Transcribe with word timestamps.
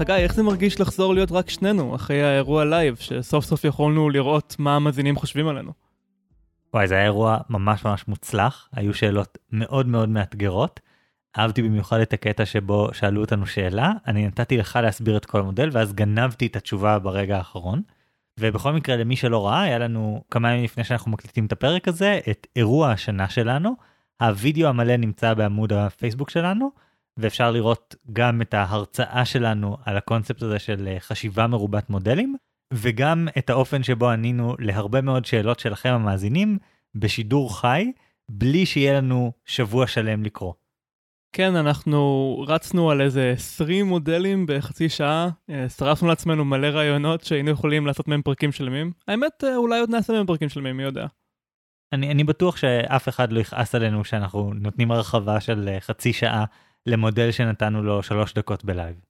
חגי, 0.00 0.12
איך 0.12 0.34
זה 0.34 0.42
מרגיש 0.42 0.80
לחזור 0.80 1.14
להיות 1.14 1.32
רק 1.32 1.50
שנינו, 1.50 1.94
אחרי 1.94 2.22
האירוע 2.22 2.64
לייב, 2.64 2.96
שסוף 2.96 3.44
סוף 3.44 3.64
יכולנו 3.64 4.10
לראות 4.10 4.56
מה 4.58 4.76
המאזינים 4.76 5.16
חושבים 5.16 5.48
עלינו? 5.48 5.72
וואי, 6.74 6.88
זה 6.88 6.94
היה 6.94 7.04
אירוע 7.04 7.38
ממש 7.50 7.84
ממש 7.84 8.08
מוצלח, 8.08 8.68
היו 8.72 8.94
שאלות 8.94 9.38
מאוד 9.52 9.86
מאוד 9.86 10.08
מאתגרות. 10.08 10.80
אהבתי 11.38 11.62
במיוחד 11.62 12.00
את 12.00 12.12
הקטע 12.12 12.46
שבו 12.46 12.88
שאלו 12.92 13.20
אותנו 13.20 13.46
שאלה, 13.46 13.92
אני 14.06 14.26
נתתי 14.26 14.56
לך 14.56 14.78
להסביר 14.82 15.16
את 15.16 15.26
כל 15.26 15.40
המודל, 15.40 15.68
ואז 15.72 15.92
גנבתי 15.92 16.46
את 16.46 16.56
התשובה 16.56 16.98
ברגע 16.98 17.36
האחרון. 17.36 17.82
ובכל 18.40 18.72
מקרה, 18.72 18.96
למי 18.96 19.16
שלא 19.16 19.46
ראה, 19.46 19.62
היה 19.62 19.78
לנו 19.78 20.24
כמה 20.30 20.50
ימים 20.50 20.64
לפני 20.64 20.84
שאנחנו 20.84 21.10
מקליטים 21.10 21.46
את 21.46 21.52
הפרק 21.52 21.88
הזה, 21.88 22.20
את 22.30 22.46
אירוע 22.56 22.90
השנה 22.90 23.28
שלנו. 23.28 23.74
הווידאו 24.20 24.68
המלא 24.68 24.96
נמצא 24.96 25.34
בעמוד 25.34 25.72
הפייסבוק 25.72 26.30
שלנו, 26.30 26.70
ואפשר 27.16 27.50
לראות 27.50 27.94
גם 28.12 28.42
את 28.42 28.54
ההרצאה 28.54 29.24
שלנו 29.24 29.76
על 29.84 29.96
הקונספט 29.96 30.42
הזה 30.42 30.58
של 30.58 30.88
אה, 30.88 31.00
חשיבה 31.00 31.46
מרובת 31.46 31.90
מודלים, 31.90 32.36
וגם 32.74 33.28
את 33.38 33.50
האופן 33.50 33.82
שבו 33.82 34.08
ענינו 34.08 34.56
להרבה 34.58 35.00
מאוד 35.00 35.24
שאלות 35.24 35.60
שלכם 35.60 35.88
המאזינים 35.88 36.58
בשידור 36.94 37.60
חי, 37.60 37.92
בלי 38.28 38.66
שיהיה 38.66 38.92
לנו 38.92 39.32
שבוע 39.44 39.86
שלם 39.86 40.22
לקרוא. 40.22 40.52
כן, 41.32 41.56
אנחנו 41.56 42.44
רצנו 42.48 42.90
על 42.90 43.00
איזה 43.00 43.32
20 43.36 43.86
מודלים 43.86 44.46
בחצי 44.48 44.88
שעה, 44.88 45.28
אה, 45.50 45.68
שרפנו 45.68 46.08
לעצמנו 46.08 46.44
מלא 46.44 46.66
רעיונות 46.66 47.24
שהיינו 47.24 47.50
יכולים 47.50 47.86
לעשות 47.86 48.08
מהם 48.08 48.22
פרקים 48.22 48.52
שלמים. 48.52 48.92
האמת, 49.08 49.44
אה, 49.44 49.56
אולי 49.56 49.80
עוד 49.80 49.90
נעשה 49.90 50.12
מהם 50.12 50.26
פרקים 50.26 50.48
שלמים, 50.48 50.76
מי 50.76 50.82
יודע. 50.82 51.06
אני, 51.92 52.10
אני 52.10 52.24
בטוח 52.24 52.56
שאף 52.56 53.08
אחד 53.08 53.32
לא 53.32 53.40
יכעס 53.40 53.74
עלינו 53.74 54.04
שאנחנו 54.04 54.52
נותנים 54.54 54.90
הרחבה 54.90 55.40
של 55.40 55.76
חצי 55.80 56.12
שעה 56.12 56.44
למודל 56.86 57.30
שנתנו 57.30 57.82
לו 57.82 58.02
שלוש 58.02 58.34
דקות 58.34 58.64
בלייב. 58.64 59.00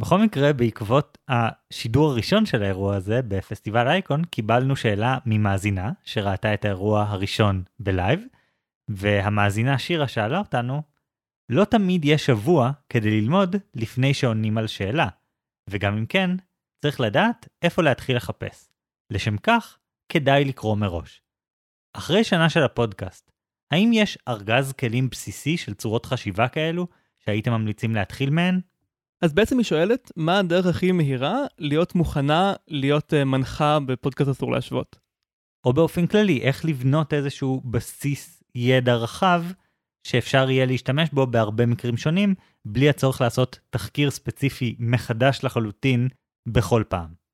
בכל 0.00 0.18
מקרה, 0.18 0.52
בעקבות 0.52 1.18
השידור 1.28 2.10
הראשון 2.10 2.46
של 2.46 2.62
האירוע 2.62 2.96
הזה 2.96 3.20
בפסטיבל 3.28 3.88
אייקון, 3.88 4.24
קיבלנו 4.24 4.76
שאלה 4.76 5.18
ממאזינה 5.26 5.92
שראתה 6.04 6.54
את 6.54 6.64
האירוע 6.64 7.02
הראשון 7.02 7.62
בלייב, 7.78 8.20
והמאזינה 8.90 9.78
שירה 9.78 10.08
שאלה 10.08 10.38
אותנו, 10.38 10.82
לא 11.48 11.64
תמיד 11.64 12.04
יש 12.04 12.26
שבוע 12.26 12.70
כדי 12.88 13.20
ללמוד 13.20 13.56
לפני 13.74 14.14
שעונים 14.14 14.58
על 14.58 14.66
שאלה, 14.66 15.08
וגם 15.70 15.96
אם 15.96 16.06
כן, 16.06 16.30
צריך 16.82 17.00
לדעת 17.00 17.48
איפה 17.62 17.82
להתחיל 17.82 18.16
לחפש. 18.16 18.70
לשם 19.12 19.36
כך, 19.36 19.78
כדאי 20.12 20.44
לקרוא 20.44 20.76
מראש. 20.76 21.22
אחרי 21.96 22.24
שנה 22.24 22.50
של 22.50 22.62
הפודקאסט, 22.62 23.30
האם 23.70 23.90
יש 23.92 24.18
ארגז 24.28 24.72
כלים 24.72 25.08
בסיסי 25.08 25.56
של 25.56 25.74
צורות 25.74 26.06
חשיבה 26.06 26.48
כאלו 26.48 26.86
שהייתם 27.24 27.52
ממליצים 27.52 27.94
להתחיל 27.94 28.30
מהן? 28.30 28.60
אז 29.22 29.32
בעצם 29.32 29.58
היא 29.58 29.64
שואלת, 29.64 30.12
מה 30.16 30.38
הדרך 30.38 30.66
הכי 30.66 30.92
מהירה 30.92 31.36
להיות 31.58 31.94
מוכנה 31.94 32.54
להיות 32.68 33.12
uh, 33.12 33.24
מנחה 33.24 33.78
בפודקאסט 33.86 34.30
אסור 34.30 34.52
להשוות? 34.52 34.98
או 35.64 35.72
באופן 35.72 36.06
כללי, 36.06 36.40
איך 36.42 36.64
לבנות 36.64 37.14
איזשהו 37.14 37.62
בסיס 37.64 38.42
ידע 38.54 38.94
רחב 38.94 39.44
שאפשר 40.06 40.50
יהיה 40.50 40.66
להשתמש 40.66 41.08
בו 41.12 41.26
בהרבה 41.26 41.66
מקרים 41.66 41.96
שונים, 41.96 42.34
בלי 42.64 42.88
הצורך 42.88 43.20
לעשות 43.20 43.58
תחקיר 43.70 44.10
ספציפי 44.10 44.76
מחדש 44.78 45.40
לחלוטין 45.44 46.08
בכל 46.48 46.82
פעם. 46.88 47.25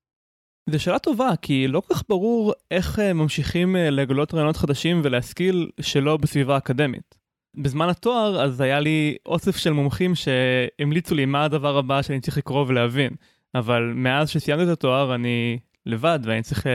זו 0.69 0.79
שאלה 0.79 0.99
טובה, 0.99 1.29
כי 1.41 1.67
לא 1.67 1.79
כל 1.79 1.93
כך 1.93 2.03
ברור 2.09 2.53
איך 2.71 2.99
uh, 2.99 3.13
ממשיכים 3.13 3.75
uh, 3.75 3.79
לגלות 3.79 4.33
רעיונות 4.33 4.57
חדשים 4.57 5.01
ולהשכיל 5.03 5.69
שלא 5.81 6.17
בסביבה 6.17 6.57
אקדמית. 6.57 7.15
בזמן 7.57 7.89
התואר 7.89 8.43
אז 8.43 8.61
היה 8.61 8.79
לי 8.79 9.17
אוסף 9.25 9.57
של 9.57 9.73
מומחים 9.73 10.13
שהמליצו 10.15 11.15
לי 11.15 11.25
מה 11.25 11.43
הדבר 11.43 11.77
הבא 11.77 12.01
שאני 12.01 12.21
צריך 12.21 12.37
לקרוא 12.37 12.65
ולהבין. 12.67 13.13
אבל 13.55 13.93
מאז 13.95 14.29
שסיימתי 14.29 14.63
את 14.63 14.69
התואר 14.69 15.15
אני 15.15 15.59
לבד 15.85 16.19
ואני 16.23 16.41
צריך 16.41 16.65
uh, 16.65 16.69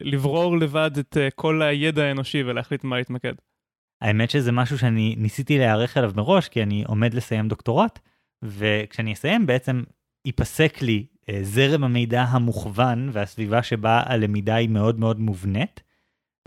לברור 0.00 0.58
לבד 0.58 0.90
את 0.98 1.16
כל 1.34 1.62
הידע 1.62 2.04
האנושי 2.04 2.42
ולהחליט 2.42 2.84
מה 2.84 2.96
להתמקד. 2.96 3.34
האמת 4.00 4.30
שזה 4.30 4.52
משהו 4.52 4.78
שאני 4.78 5.14
ניסיתי 5.18 5.58
להיערך 5.58 5.96
אליו 5.96 6.12
מראש 6.16 6.48
כי 6.48 6.62
אני 6.62 6.84
עומד 6.86 7.14
לסיים 7.14 7.48
דוקטורט 7.48 7.98
וכשאני 8.42 9.12
אסיים 9.12 9.46
בעצם 9.46 9.82
ייפסק 10.24 10.82
לי 10.82 11.06
uh, 11.22 11.32
זרם 11.42 11.84
המידע 11.84 12.22
המוכוון 12.22 13.10
והסביבה 13.12 13.62
שבה 13.62 14.02
הלמידה 14.06 14.54
היא 14.54 14.68
מאוד 14.68 14.98
מאוד 14.98 15.20
מובנית. 15.20 15.82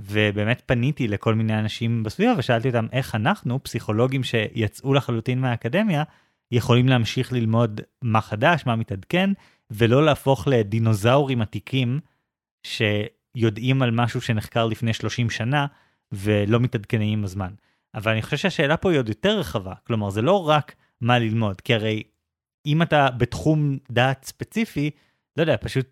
ובאמת 0.02 0.62
פניתי 0.66 1.08
לכל 1.08 1.36
מיני 1.36 1.60
אנשים 1.60 2.04
בסביבה 2.04 2.34
ושאלתי 2.38 2.68
אותם 2.68 2.88
איך 2.92 3.16
אנחנו, 3.16 3.64
פסיכולוגים 3.64 4.24
שיצאו 4.24 4.94
לחלוטין 4.94 5.42
מהאקדמיה, 5.42 6.04
יכולים 6.52 6.90
להמשיך 6.90 7.34
ללמוד 7.34 7.82
מה 8.02 8.22
חדש, 8.22 8.66
מה 8.66 8.76
מתעדכן, 8.76 9.30
ולא 9.72 10.06
להפוך 10.06 10.48
לדינוזאורים 10.48 11.42
עתיקים 11.42 12.00
שיודעים 12.64 13.82
על 13.82 13.92
משהו 13.92 14.22
שנחקר 14.22 14.66
לפני 14.66 14.94
30 14.94 15.30
שנה 15.30 15.66
ולא 16.12 16.60
מתעדכנים 16.60 17.20
עם 17.20 17.24
הזמן. 17.24 17.54
אבל 17.96 18.12
אני 18.12 18.22
חושב 18.22 18.38
שהשאלה 18.38 18.78
פה 18.78 18.92
היא 18.92 19.00
עוד 19.00 19.10
יותר 19.10 19.40
רחבה, 19.40 19.74
כלומר 19.88 20.10
זה 20.10 20.22
לא 20.22 20.48
רק 20.48 20.76
מה 21.02 21.20
ללמוד, 21.20 21.62
כי 21.62 21.74
הרי 21.74 22.04
אם 22.68 22.82
אתה 22.82 23.10
בתחום 23.18 23.78
דעת 23.92 24.26
ספציפי, 24.26 24.90
לא 25.38 25.42
יודע, 25.42 25.56
פשוט 25.62 25.86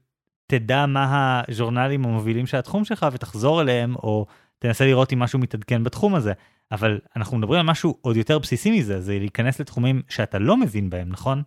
תדע 0.48 0.86
מה 0.86 1.42
הז'ורנלים 1.48 2.06
המובילים 2.06 2.46
של 2.46 2.58
התחום 2.58 2.86
שלך 2.86 3.06
ותחזור 3.14 3.62
אליהם, 3.62 3.96
או 3.96 4.26
תנסה 4.60 4.86
לראות 4.86 5.14
אם 5.14 5.20
משהו 5.20 5.40
מתעדכן 5.40 5.84
בתחום 5.84 6.16
הזה. 6.16 6.34
אבל 6.72 7.00
אנחנו 7.16 7.38
מדברים 7.38 7.60
על 7.60 7.66
משהו 7.66 7.98
עוד 8.02 8.18
יותר 8.18 8.40
בסיסי 8.40 8.80
מזה, 8.80 9.02
זה 9.02 9.20
להיכנס 9.20 9.60
לתחומים 9.60 10.02
שאתה 10.10 10.40
לא 10.40 10.58
מבין 10.58 10.90
בהם, 10.90 11.10
נכון? 11.10 11.42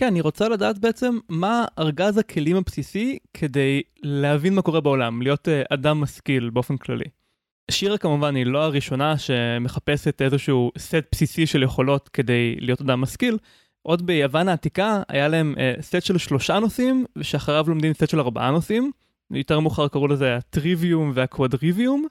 כן, 0.00 0.06
אני 0.06 0.20
רוצה 0.20 0.48
לדעת 0.48 0.78
בעצם 0.78 1.18
מה 1.28 1.64
ארגז 1.78 2.18
הכלים 2.18 2.56
הבסיסי 2.56 3.18
כדי 3.34 3.82
להבין 4.02 4.54
מה 4.54 4.62
קורה 4.62 4.80
בעולם, 4.80 5.22
להיות 5.22 5.48
uh, 5.48 5.74
אדם 5.74 6.00
משכיל 6.00 6.50
באופן 6.50 6.76
כללי. 6.76 7.04
שירה 7.70 7.98
כמובן 7.98 8.34
היא 8.34 8.46
לא 8.46 8.64
הראשונה 8.64 9.18
שמחפשת 9.18 10.22
איזשהו 10.22 10.72
סט 10.78 11.04
בסיסי 11.12 11.46
של 11.46 11.62
יכולות 11.62 12.08
כדי 12.08 12.56
להיות 12.60 12.80
אדם 12.80 13.00
משכיל, 13.00 13.38
עוד 13.88 14.06
ביוון 14.06 14.48
העתיקה 14.48 15.02
היה 15.08 15.28
להם 15.28 15.54
uh, 15.56 15.82
סט 15.82 16.02
של 16.02 16.18
שלושה 16.18 16.58
נושאים, 16.58 17.04
ושאחריו 17.16 17.64
לומדים 17.68 17.92
סט 17.92 18.08
של 18.08 18.20
ארבעה 18.20 18.50
נושאים. 18.50 18.90
יותר 19.30 19.60
מאוחר 19.60 19.88
קראו 19.88 20.08
לזה 20.08 20.36
הטריוויום 20.36 21.12
והקוואדריוויום, 21.14 22.06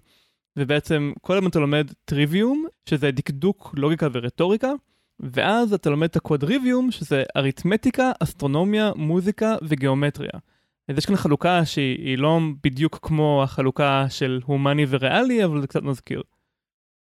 ובעצם 0.57 1.13
כל 1.21 1.37
הזמן 1.37 1.49
אתה 1.49 1.59
לומד 1.59 1.91
טריוויום, 2.05 2.65
שזה 2.89 3.11
דקדוק, 3.11 3.73
לוגיקה 3.77 4.07
ורטוריקה, 4.13 4.71
ואז 5.19 5.73
אתה 5.73 5.89
לומד 5.89 6.07
את 6.09 6.15
הקוואדריוויום, 6.15 6.91
שזה 6.91 7.23
אריתמטיקה, 7.37 8.11
אסטרונומיה, 8.19 8.91
מוזיקה 8.95 9.55
וגיאומטריה. 9.61 10.39
אז 10.87 10.97
יש 10.97 11.05
כאן 11.05 11.15
חלוקה 11.15 11.65
שהיא 11.65 12.17
לא 12.17 12.39
בדיוק 12.63 12.99
כמו 13.01 13.43
החלוקה 13.43 14.05
של 14.09 14.39
הומני 14.45 14.85
וריאלי, 14.89 15.45
אבל 15.45 15.61
זה 15.61 15.67
קצת 15.67 15.83
מזכיר. 15.83 16.21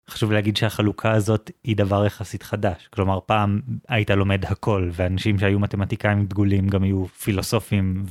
חשוב 0.09 0.31
להגיד 0.31 0.57
שהחלוקה 0.57 1.11
הזאת 1.11 1.51
היא 1.63 1.77
דבר 1.77 2.05
יחסית 2.05 2.43
חדש. 2.43 2.87
כלומר, 2.93 3.19
פעם 3.25 3.61
היית 3.87 4.09
לומד 4.09 4.45
הכל, 4.45 4.89
ואנשים 4.93 5.39
שהיו 5.39 5.59
מתמטיקאים 5.59 6.25
דגולים 6.25 6.67
גם 6.67 6.83
היו 6.83 7.07
פילוסופים, 7.07 8.03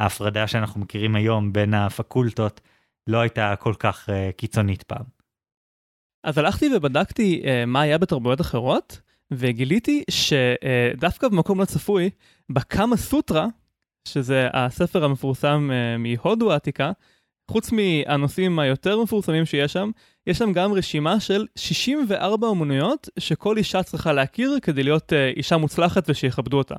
וההפרדה 0.00 0.46
שאנחנו 0.46 0.80
מכירים 0.80 1.14
היום 1.16 1.52
בין 1.52 1.74
הפקולטות 1.74 2.60
לא 3.06 3.18
הייתה 3.20 3.54
כל 3.58 3.74
כך 3.78 4.08
uh, 4.08 4.12
קיצונית 4.36 4.82
פעם. 4.82 5.04
אז 6.24 6.38
הלכתי 6.38 6.68
ובדקתי 6.76 7.42
uh, 7.44 7.66
מה 7.66 7.80
היה 7.80 7.98
בתרבויות 7.98 8.40
אחרות, 8.40 9.00
וגיליתי 9.30 10.04
שדווקא 10.10 11.26
uh, 11.26 11.28
במקום 11.28 11.60
לא 11.60 11.64
צפוי, 11.64 12.10
בקאמה 12.50 12.96
סוטרה, 12.96 13.46
שזה 14.08 14.48
הספר 14.52 15.04
המפורסם 15.04 15.70
uh, 15.70 15.98
מהודו 15.98 16.52
העתיקה, 16.52 16.92
חוץ 17.50 17.72
מהנושאים 17.72 18.58
היותר 18.58 19.02
מפורסמים 19.02 19.44
שיש 19.44 19.72
שם, 19.72 19.90
יש 20.26 20.38
שם 20.38 20.52
גם 20.52 20.72
רשימה 20.72 21.20
של 21.20 21.46
64 21.56 22.46
אומנויות 22.46 23.08
שכל 23.18 23.56
אישה 23.56 23.82
צריכה 23.82 24.12
להכיר 24.12 24.58
כדי 24.62 24.82
להיות 24.82 25.12
uh, 25.12 25.36
אישה 25.36 25.56
מוצלחת 25.56 26.10
ושיכבדו 26.10 26.58
אותה. 26.58 26.74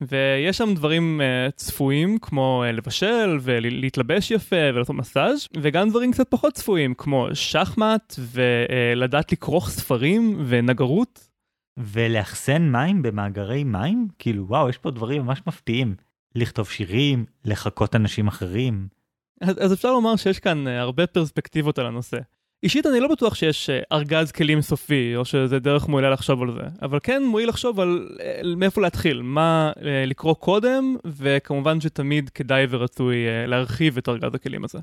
ויש 0.00 0.58
שם 0.58 0.74
דברים 0.74 1.20
uh, 1.20 1.52
צפויים 1.56 2.18
כמו 2.18 2.64
uh, 2.68 2.72
לבשל 2.72 3.38
ולהתלבש 3.42 4.30
יפה 4.30 4.56
ולעשות 4.74 4.96
מסאז' 4.96 5.48
וגם 5.56 5.90
דברים 5.90 6.12
קצת 6.12 6.26
פחות 6.30 6.54
צפויים 6.54 6.94
כמו 6.94 7.28
שחמט 7.34 8.14
ולדעת 8.18 9.30
uh, 9.30 9.34
לכרוך 9.34 9.70
ספרים 9.70 10.44
ונגרות. 10.46 11.30
ולאחסן 11.78 12.72
מים 12.72 13.02
במאגרי 13.02 13.64
מים? 13.64 14.08
כאילו 14.18 14.48
וואו 14.48 14.68
יש 14.68 14.78
פה 14.78 14.90
דברים 14.90 15.22
ממש 15.22 15.40
מפתיעים. 15.46 15.94
לכתוב 16.34 16.68
שירים, 16.68 17.24
לחקות 17.44 17.96
אנשים 17.96 18.28
אחרים. 18.28 18.99
אז, 19.40 19.56
אז 19.60 19.72
אפשר 19.72 19.92
לומר 19.92 20.16
שיש 20.16 20.38
כאן 20.38 20.66
uh, 20.66 20.70
הרבה 20.70 21.06
פרספקטיבות 21.06 21.78
על 21.78 21.86
הנושא. 21.86 22.18
אישית 22.62 22.86
אני 22.86 23.00
לא 23.00 23.08
בטוח 23.08 23.34
שיש 23.34 23.70
uh, 23.70 23.72
ארגז 23.92 24.32
כלים 24.32 24.60
סופי, 24.60 25.16
או 25.16 25.24
שזה 25.24 25.58
דרך 25.58 25.88
מועילה 25.88 26.10
לחשוב 26.10 26.42
על 26.42 26.52
זה, 26.52 26.62
אבל 26.82 26.98
כן 27.02 27.22
מועיל 27.24 27.48
לחשוב 27.48 27.80
על 27.80 28.08
uh, 28.16 28.46
מאיפה 28.56 28.80
להתחיל, 28.80 29.22
מה 29.22 29.72
לקרוא 30.06 30.34
קודם, 30.34 30.96
וכמובן 31.04 31.80
שתמיד 31.80 32.30
כדאי 32.30 32.66
ורצוי 32.70 33.16
להרחיב 33.46 33.98
את 33.98 34.08
ארגז 34.08 34.34
הכלים 34.34 34.64
הזה. 34.64 34.78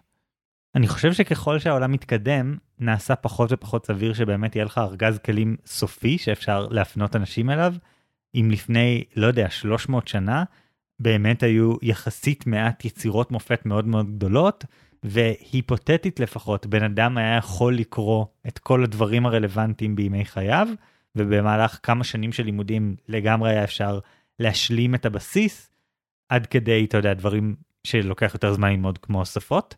אני 0.76 0.88
חושב 0.88 1.14
שככל 1.14 1.60
שהעולם 1.60 1.92
מתקדם, 1.92 2.58
נעשה 2.80 3.16
פחות 3.16 3.52
ופחות 3.52 3.86
סביר 3.86 4.14
שבאמת 4.14 4.56
יהיה 4.56 4.66
לך 4.66 4.78
ארגז 4.78 5.18
כלים 5.18 5.56
סופי 5.66 6.18
שאפשר 6.18 6.68
להפנות 6.72 7.16
אנשים 7.16 7.50
אליו, 7.50 7.74
אם 8.36 8.50
לפני, 8.52 9.04
לא 9.16 9.28
יודע, 9.28 9.50
300 9.50 10.08
שנה, 10.08 10.44
באמת 11.00 11.44
היו 11.44 11.76
יחסית 11.82 12.48
מעט 12.48 12.86
יצירות 12.86 13.32
מופת 13.32 13.66
מאוד 13.66 13.88
מאוד 13.88 14.16
גדולות, 14.16 14.66
והיפותטית 15.04 16.20
לפחות, 16.20 16.66
בן 16.66 16.84
אדם 16.84 17.18
היה 17.18 17.38
יכול 17.38 17.76
לקרוא 17.76 18.26
את 18.48 18.60
כל 18.60 18.84
הדברים 18.84 19.26
הרלוונטיים 19.26 19.96
בימי 19.96 20.26
חייו, 20.26 20.68
ובמהלך 21.16 21.80
כמה 21.84 22.04
שנים 22.04 22.32
של 22.32 22.44
לימודים 22.44 22.96
לגמרי 23.08 23.50
היה 23.50 23.64
אפשר 23.64 24.00
להשלים 24.40 24.96
את 24.96 25.06
הבסיס, 25.06 25.70
עד 26.30 26.46
כדי, 26.46 26.86
אתה 26.86 26.98
יודע, 26.98 27.14
דברים 27.14 27.56
שלוקח 27.84 28.32
יותר 28.34 28.54
זמן 28.54 28.72
ללמוד 28.72 28.98
כמו 28.98 29.26
שפות. 29.26 29.76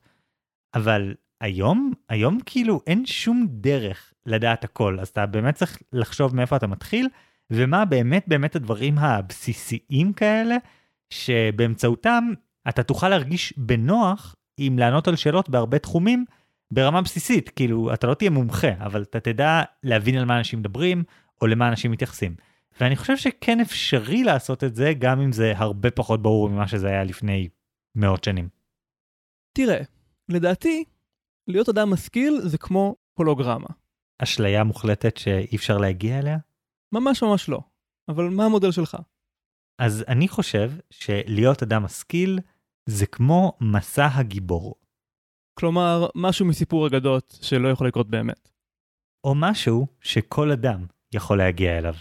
אבל 0.73 1.15
היום, 1.41 1.93
היום 2.09 2.39
כאילו 2.45 2.81
אין 2.87 3.05
שום 3.05 3.47
דרך 3.49 4.13
לדעת 4.25 4.63
הכל, 4.63 4.99
אז 4.99 5.07
אתה 5.07 5.25
באמת 5.25 5.55
צריך 5.55 5.81
לחשוב 5.93 6.35
מאיפה 6.35 6.55
אתה 6.55 6.67
מתחיל, 6.67 7.07
ומה 7.51 7.85
באמת 7.85 8.25
באמת 8.27 8.55
הדברים 8.55 8.97
הבסיסיים 8.97 10.13
כאלה, 10.13 10.55
שבאמצעותם 11.09 12.23
אתה 12.69 12.83
תוכל 12.83 13.09
להרגיש 13.09 13.53
בנוח 13.57 14.35
עם 14.57 14.79
לענות 14.79 15.07
על 15.07 15.15
שאלות 15.15 15.49
בהרבה 15.49 15.79
תחומים 15.79 16.25
ברמה 16.71 17.01
בסיסית, 17.01 17.49
כאילו 17.49 17.93
אתה 17.93 18.07
לא 18.07 18.13
תהיה 18.13 18.29
מומחה, 18.29 18.71
אבל 18.79 19.01
אתה 19.01 19.19
תדע 19.19 19.61
להבין 19.83 20.17
על 20.17 20.25
מה 20.25 20.37
אנשים 20.37 20.59
מדברים, 20.59 21.03
או 21.41 21.47
למה 21.47 21.69
אנשים 21.69 21.91
מתייחסים. 21.91 22.35
ואני 22.81 22.95
חושב 22.95 23.17
שכן 23.17 23.59
אפשרי 23.59 24.23
לעשות 24.23 24.63
את 24.63 24.75
זה, 24.75 24.93
גם 24.99 25.21
אם 25.21 25.31
זה 25.31 25.53
הרבה 25.55 25.91
פחות 25.91 26.21
ברור 26.21 26.49
ממה 26.49 26.67
שזה 26.67 26.87
היה 26.87 27.03
לפני 27.03 27.49
מאות 27.95 28.23
שנים. 28.23 28.49
תראה, 29.53 29.81
לדעתי, 30.29 30.83
להיות 31.47 31.69
אדם 31.69 31.89
משכיל 31.89 32.39
זה 32.41 32.57
כמו 32.57 32.95
הולוגרמה. 33.13 33.67
אשליה 34.19 34.63
מוחלטת 34.63 35.17
שאי 35.17 35.55
אפשר 35.55 35.77
להגיע 35.77 36.19
אליה? 36.19 36.37
ממש 36.91 37.23
ממש 37.23 37.49
לא. 37.49 37.59
אבל 38.09 38.29
מה 38.29 38.45
המודל 38.45 38.71
שלך? 38.71 38.97
אז 39.79 40.03
אני 40.07 40.27
חושב 40.27 40.71
שלהיות 40.89 41.63
אדם 41.63 41.83
משכיל 41.83 42.39
זה 42.85 43.05
כמו 43.05 43.53
מסע 43.61 44.07
הגיבור. 44.13 44.75
כלומר, 45.59 46.07
משהו 46.15 46.45
מסיפור 46.45 46.87
אגדות 46.87 47.39
שלא 47.41 47.67
יכול 47.67 47.87
לקרות 47.87 48.09
באמת. 48.09 48.49
או 49.23 49.35
משהו 49.35 49.87
שכל 50.01 50.51
אדם 50.51 50.85
יכול 51.13 51.37
להגיע 51.37 51.77
אליו. 51.77 51.93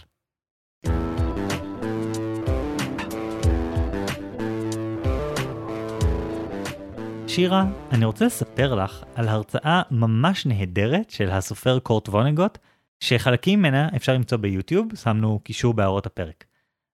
שירה, 7.27 7.65
אני 7.91 8.05
רוצה 8.05 8.25
לספר 8.25 8.75
לך 8.75 9.03
על 9.15 9.27
הרצאה 9.27 9.81
ממש 9.91 10.45
נהדרת 10.45 11.09
של 11.09 11.29
הסופר 11.29 11.79
קורט 11.79 12.09
וונגוט, 12.09 12.57
שחלקים 12.99 13.59
ממנה 13.59 13.89
אפשר 13.95 14.13
למצוא 14.13 14.37
ביוטיוב, 14.37 14.95
שמנו 14.95 15.39
קישור 15.43 15.73
בהערות 15.73 16.05
הפרק. 16.05 16.48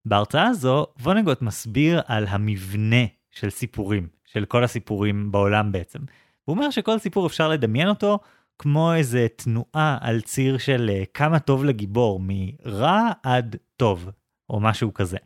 בהרצאה 0.05 0.47
הזו, 0.47 0.87
וונגוט 1.01 1.41
מסביר 1.41 2.01
על 2.05 2.25
המבנה 2.27 3.05
של 3.31 3.49
סיפורים, 3.49 4.07
של 4.25 4.45
כל 4.45 4.63
הסיפורים 4.63 5.31
בעולם 5.31 5.71
בעצם. 5.71 5.99
הוא 6.45 6.55
אומר 6.55 6.69
שכל 6.69 6.99
סיפור 6.99 7.27
אפשר 7.27 7.49
לדמיין 7.49 7.87
אותו 7.87 8.19
כמו 8.59 8.93
איזה 8.93 9.27
תנועה 9.35 9.97
על 10.01 10.21
ציר 10.21 10.57
של 10.57 10.89
אה, 10.93 11.03
כמה 11.13 11.39
טוב 11.39 11.65
לגיבור, 11.65 12.21
מרע 12.23 13.09
עד 13.23 13.55
טוב, 13.77 14.09
או 14.49 14.59
משהו 14.59 14.93
כזה. 14.93 15.17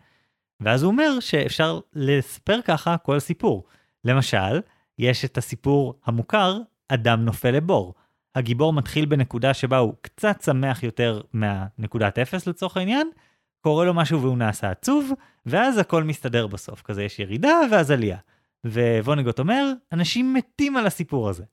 ואז 0.59 0.83
הוא 0.83 0.91
אומר 0.91 1.19
שאפשר 1.19 1.79
לספר 1.93 2.59
ככה 2.65 2.97
כל 2.97 3.19
סיפור. 3.19 3.63
למשל, 4.05 4.59
יש 4.99 5.25
את 5.25 5.37
הסיפור 5.37 5.99
המוכר, 6.05 6.57
אדם 6.89 7.25
נופל 7.25 7.51
לבור. 7.51 7.93
הגיבור 8.35 8.73
מתחיל 8.73 9.05
בנקודה 9.05 9.53
שבה 9.53 9.77
הוא 9.77 9.93
קצת 10.01 10.41
שמח 10.41 10.83
יותר 10.83 11.21
מהנקודת 11.33 12.19
אפס 12.19 12.47
לצורך 12.47 12.77
העניין, 12.77 13.09
קורה 13.61 13.85
לו 13.85 13.93
משהו 13.93 14.21
והוא 14.21 14.37
נעשה 14.37 14.71
עצוב, 14.71 15.11
ואז 15.45 15.77
הכל 15.77 16.03
מסתדר 16.03 16.47
בסוף, 16.47 16.81
כזה 16.81 17.03
יש 17.03 17.19
ירידה 17.19 17.59
ואז 17.71 17.91
עלייה. 17.91 18.17
ווונגוט 18.65 19.39
אומר, 19.39 19.71
אנשים 19.91 20.33
מתים 20.33 20.77
על 20.77 20.85
הסיפור 20.85 21.29
הזה. 21.29 21.43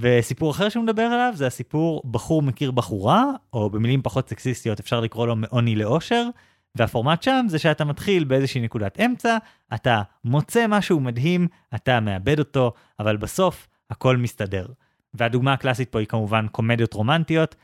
וסיפור 0.00 0.50
אחר 0.50 0.68
שהוא 0.68 0.84
מדבר 0.84 1.02
עליו 1.02 1.32
זה 1.36 1.46
הסיפור 1.46 2.02
בחור 2.10 2.42
מכיר 2.42 2.70
בחורה, 2.70 3.24
או 3.52 3.70
במילים 3.70 4.02
פחות 4.02 4.28
סקסיסטיות 4.28 4.80
אפשר 4.80 5.00
לקרוא 5.00 5.26
לו 5.26 5.36
מעוני 5.36 5.76
לאושר, 5.76 6.28
והפורמט 6.74 7.22
שם 7.22 7.46
זה 7.48 7.58
שאתה 7.58 7.84
מתחיל 7.84 8.24
באיזושהי 8.24 8.60
נקודת 8.60 9.00
אמצע, 9.00 9.36
אתה 9.74 10.02
מוצא 10.24 10.66
משהו 10.68 11.00
מדהים, 11.00 11.48
אתה 11.74 12.00
מאבד 12.00 12.38
אותו, 12.38 12.72
אבל 12.98 13.16
בסוף 13.16 13.68
הכל 13.90 14.16
מסתדר. 14.16 14.66
והדוגמה 15.14 15.52
הקלאסית 15.52 15.88
פה 15.88 15.98
היא 15.98 16.08
כמובן 16.08 16.46
קומדיות 16.48 16.94
רומנטיות, 16.94 17.54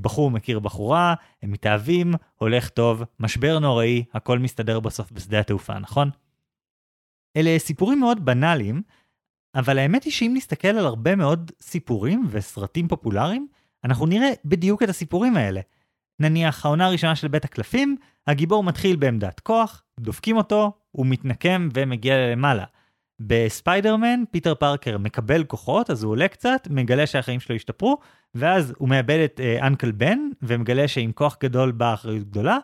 בחור 0.00 0.30
מכיר 0.30 0.58
בחורה, 0.58 1.14
הם 1.42 1.52
מתאהבים, 1.52 2.14
הולך 2.36 2.68
טוב, 2.68 3.02
משבר 3.20 3.58
נוראי, 3.58 4.04
הכל 4.14 4.38
מסתדר 4.38 4.80
בסוף 4.80 5.12
בשדה 5.12 5.40
התעופה, 5.40 5.78
נכון? 5.78 6.10
אלה 7.36 7.58
סיפורים 7.58 8.00
מאוד 8.00 8.24
בנאליים, 8.24 8.82
אבל 9.54 9.78
האמת 9.78 10.04
היא 10.04 10.12
שאם 10.12 10.32
נסתכל 10.36 10.68
על 10.68 10.86
הרבה 10.86 11.16
מאוד 11.16 11.52
סיפורים 11.60 12.26
וסרטים 12.30 12.88
פופולריים, 12.88 13.48
אנחנו 13.84 14.06
נראה 14.06 14.30
בדיוק 14.44 14.82
את 14.82 14.88
הסיפורים 14.88 15.36
האלה. 15.36 15.60
נניח 16.20 16.66
העונה 16.66 16.86
הראשונה 16.86 17.16
של 17.16 17.28
בית 17.28 17.44
הקלפים, 17.44 17.96
הגיבור 18.26 18.64
מתחיל 18.64 18.96
בעמדת 18.96 19.40
כוח, 19.40 19.84
דופקים 20.00 20.36
אותו, 20.36 20.72
הוא 20.90 21.06
מתנקם 21.06 21.68
ומגיע 21.74 22.32
למעלה. 22.32 22.64
בספיידרמן, 23.20 24.24
פיטר 24.30 24.54
פארקר 24.54 24.98
מקבל 24.98 25.44
כוחות, 25.44 25.90
אז 25.90 26.02
הוא 26.02 26.12
עולה 26.12 26.28
קצת, 26.28 26.68
מגלה 26.70 27.06
שהחיים 27.06 27.40
שלו 27.40 27.56
השתפרו, 27.56 27.98
ואז 28.34 28.74
הוא 28.78 28.88
מאבד 28.88 29.18
את 29.24 29.40
אה, 29.40 29.66
Uncle 29.66 29.90
Ben, 29.90 30.18
ומגלה 30.42 30.88
שעם 30.88 31.12
כוח 31.12 31.36
גדול 31.42 31.70
באה 31.70 31.94
אחריות 31.94 32.30
גדולה, 32.30 32.58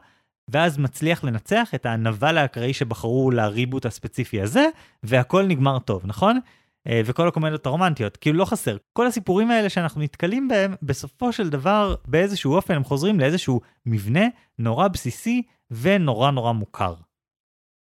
ואז 0.49 0.79
מצליח 0.79 1.25
לנצח 1.25 1.71
את 1.75 1.87
הנבל 1.87 2.39
האקראי 2.39 2.73
שבחרו 2.73 3.31
ל 3.31 3.39
reboot 3.39 3.87
הספציפי 3.87 4.41
הזה, 4.41 4.69
והכל 5.03 5.47
נגמר 5.47 5.79
טוב, 5.79 6.03
נכון? 6.05 6.39
אה, 6.89 7.01
וכל 7.05 7.29
הקומדיות 7.29 7.67
הרומנטיות, 7.67 8.17
כאילו 8.17 8.39
לא 8.39 8.45
חסר. 8.45 8.77
כל 8.93 9.07
הסיפורים 9.07 9.51
האלה 9.51 9.69
שאנחנו 9.69 10.01
נתקלים 10.01 10.49
בהם, 10.49 10.75
בסופו 10.83 11.33
של 11.33 11.49
דבר, 11.49 11.95
באיזשהו 12.07 12.55
אופן 12.55 12.75
הם 12.75 12.85
חוזרים 12.85 13.21
לאיזשהו 13.21 13.61
מבנה 13.87 14.25
נורא 14.59 14.89
בסיסי 14.89 15.43
ונורא 15.71 16.31
נורא 16.31 16.53
מוכר. 16.53 16.95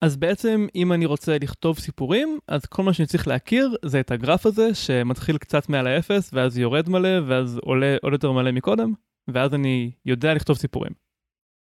אז 0.02 0.18
בעצם 0.18 0.68
אם 0.76 0.94
אני 0.94 1.06
רוצה 1.06 1.38
לכתוב 1.42 1.80
סיפורים, 1.80 2.40
אז 2.48 2.66
כל 2.66 2.84
מה 2.84 2.94
שאני 2.94 3.08
צריך 3.08 3.28
להכיר 3.28 3.76
זה 3.86 4.00
את 4.00 4.12
הגרף 4.12 4.46
הזה 4.46 4.76
שמתחיל 4.76 5.38
קצת 5.38 5.70
מעל 5.70 5.88
האפס 5.88 6.30
ואז 6.34 6.58
יורד 6.58 6.90
מלא 6.90 7.20
ואז 7.28 7.60
עולה 7.64 7.96
עוד 8.02 8.14
יותר 8.14 8.32
מלא 8.32 8.52
מקודם, 8.52 8.94
ואז 9.28 9.54
אני 9.54 9.92
יודע 10.06 10.34
לכתוב 10.34 10.58
סיפורים. 10.58 10.92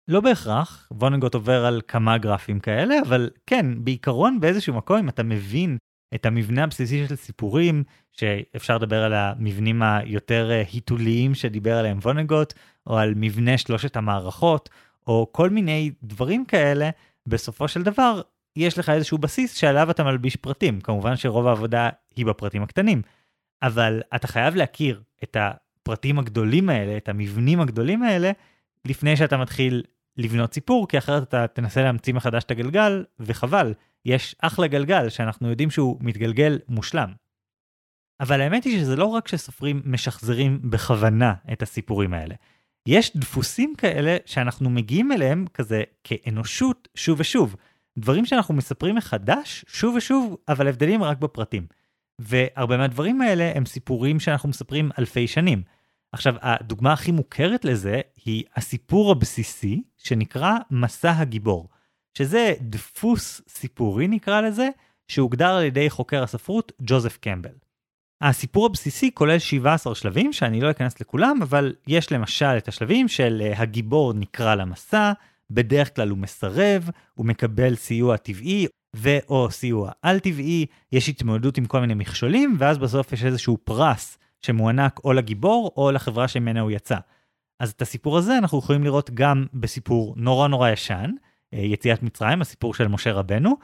לא 0.08 0.22
בהכרח, 0.22 0.89
וונגוט 0.91 1.36
עובר 1.36 1.65
על 1.65 1.81
כמה 1.88 2.17
גרפים 2.17 2.60
כאלה, 2.60 2.96
אבל 3.08 3.29
כן, 3.48 3.84
בעיקרון 3.84 4.39
באיזשהו 4.39 4.74
מקום 4.74 4.98
אם 4.98 5.10
אתה 5.10 5.24
מבין 5.24 5.77
את 6.15 6.25
המבנה 6.25 6.63
הבסיסי 6.63 7.08
של 7.08 7.15
סיפורים, 7.15 7.84
שאפשר 8.12 8.77
לדבר 8.77 9.03
על 9.03 9.13
המבנים 9.13 9.81
היותר 9.84 10.51
אה, 10.51 10.63
היתוליים 10.74 11.36
שדיבר 11.36 11.77
עליהם 11.77 11.98
וונגוט, 11.98 12.53
או 12.88 12.98
על 12.98 13.13
מבנה 13.15 13.58
שלושת 13.58 13.96
המערכות, 13.96 14.69
או 15.08 15.27
כל 15.31 15.50
מיני 15.50 15.91
דברים 16.03 16.46
כאלה, 16.46 16.89
בסופו 17.27 17.68
של 17.68 17.84
דבר 17.84 18.22
יש 18.56 18.77
לך 18.77 18.89
איזשהו 18.89 19.18
בסיס 19.18 19.56
שעליו 19.56 19.92
אתה 19.92 20.03
מלביש 20.03 20.36
פרטים. 20.36 20.82
כמובן 20.82 21.15
שרוב 21.15 21.48
העבודה 21.48 21.89
היא 22.15 22.25
בפרטים 22.25 22.63
הקטנים, 22.63 23.01
אבל 23.62 24.01
אתה 24.15 24.27
חייב 24.27 24.56
להכיר 24.56 25.01
את 25.24 25.38
הפרטים 25.39 26.20
הגדולים 26.20 26.70
האלה, 26.70 26.98
את 26.98 27.10
המבנים 27.10 27.60
הגדולים 27.60 28.03
האלה, 28.03 28.32
לפני 28.86 29.18
שאתה 29.18 29.38
מתחיל 29.38 29.84
לבנות 30.18 30.53
סיפור, 30.53 30.88
כי 30.88 30.98
אחרת 30.98 31.24
אתה 31.24 31.48
תנסה 31.48 31.84
להמציא 31.84 32.13
מחדש 32.13 32.44
את 32.44 32.51
הגלגל, 32.51 33.03
וחבל, 33.20 33.74
יש 34.06 34.36
אחלה 34.42 34.68
גלגל 34.68 35.10
שאנחנו 35.10 35.50
יודעים 35.50 35.72
שהוא 35.72 35.98
מתגלגל 36.01 36.60
מושלם. 36.68 37.13
אבל 38.20 38.42
האמת 38.42 38.63
היא 38.63 38.80
שזה 38.80 38.96
לא 38.96 39.06
רק 39.06 39.27
שסופרים 39.27 39.82
משחזרים 39.86 40.60
בכוונה 40.63 41.34
את 41.53 41.62
הסיפורים 41.62 42.13
האלה. 42.13 42.36
יש 42.86 43.18
דפוסים 43.18 43.74
כאלה 43.78 44.18
שאנחנו 44.25 44.70
מגיעים 44.70 45.12
אליהם 45.12 45.46
כזה 45.54 45.84
כאנושות 46.04 46.88
שוב 46.96 47.20
ושוב. 47.20 47.56
דברים 47.98 48.25
שאנחנו 48.25 48.54
מספרים 48.54 48.96
מחדש 48.96 49.66
שוב 49.68 49.96
ושוב, 49.96 50.38
אבל 50.48 50.68
הבדלים 50.68 51.04
רק 51.04 51.18
בפרטים. 51.18 51.68
והרבה 52.20 52.78
מהדברים 52.78 53.22
האלה 53.22 53.52
הם 53.56 53.66
סיפורים 53.66 54.20
שאנחנו 54.20 54.50
מספרים 54.50 54.90
אלפי 55.00 55.28
שנים. 55.28 55.63
עכשיו, 56.12 56.36
הדוגמה 56.42 56.94
הכי 56.94 57.12
מוכרת 57.12 57.66
לזה 57.66 58.02
היא 58.25 58.44
הסיפור 58.56 59.12
הבסיסי 59.12 59.84
שנקרא 59.98 60.54
מסע 60.72 61.12
הגיבור, 61.12 61.70
שזה 62.18 62.54
דפוס 62.62 63.42
סיפורי 63.48 64.08
נקרא 64.08 64.42
לזה, 64.42 64.70
שהוגדר 65.08 65.50
על 65.50 65.63
ידי 65.63 65.90
חוקר 65.90 66.24
הספרות 66.24 66.72
ג'וזף 66.82 67.18
קמבל. 67.18 67.62
הסיפור 68.22 68.65
הבסיסי 68.65 69.12
כולל 69.13 69.39
17 69.39 69.96
שלבים 69.96 70.34
שאני 70.34 70.62
לא 70.62 70.72
אכנס 70.72 71.01
לכולם, 71.01 71.39
אבל 71.41 71.74
יש 71.88 72.12
למשל 72.12 72.58
את 72.58 72.67
השלבים 72.67 73.08
של 73.08 73.41
uh, 73.41 73.60
הגיבור 73.60 74.13
נקרא 74.13 74.55
למסע, 74.55 75.12
בדרך 75.50 75.96
כלל 75.96 76.10
הוא 76.10 76.17
מסרב, 76.17 76.89
הוא 77.13 77.25
מקבל 77.25 77.75
סיוע 77.75 78.17
טבעי 78.17 78.67
ו/או 78.96 79.51
סיוע 79.51 79.91
על 80.01 80.20
טבעי, 80.20 80.65
יש 80.91 81.10
התמודדות 81.10 81.58
עם 81.58 81.65
כל 81.65 81.79
מיני 81.79 81.93
מכשולים, 81.93 82.55
ואז 82.60 82.77
בסוף 82.77 83.13
יש 83.13 83.25
איזשהו 83.25 83.58
פרס 83.63 84.17
שמוענק 84.41 85.00
או 85.03 85.13
לגיבור 85.13 85.72
או 85.77 85.91
לחברה 85.91 86.27
שממנה 86.27 86.62
הוא 86.62 86.72
יצא. 86.72 86.98
אז 87.60 87.72
את 87.72 87.82
הסיפור 87.82 88.17
הזה 88.17 88.38
אנחנו 88.38 88.60
יכולים 88.60 88.84
לראות 88.84 89.10
גם 89.13 89.46
בסיפור 89.53 90.13
נורא 90.17 90.48
נורא 90.48 90.70
ישן, 90.70 91.12
יציאת 91.53 92.03
מצרים, 92.03 92.41
הסיפור 92.41 92.74
של 92.74 92.88
משה 92.88 93.12
רבנו. 93.12 93.58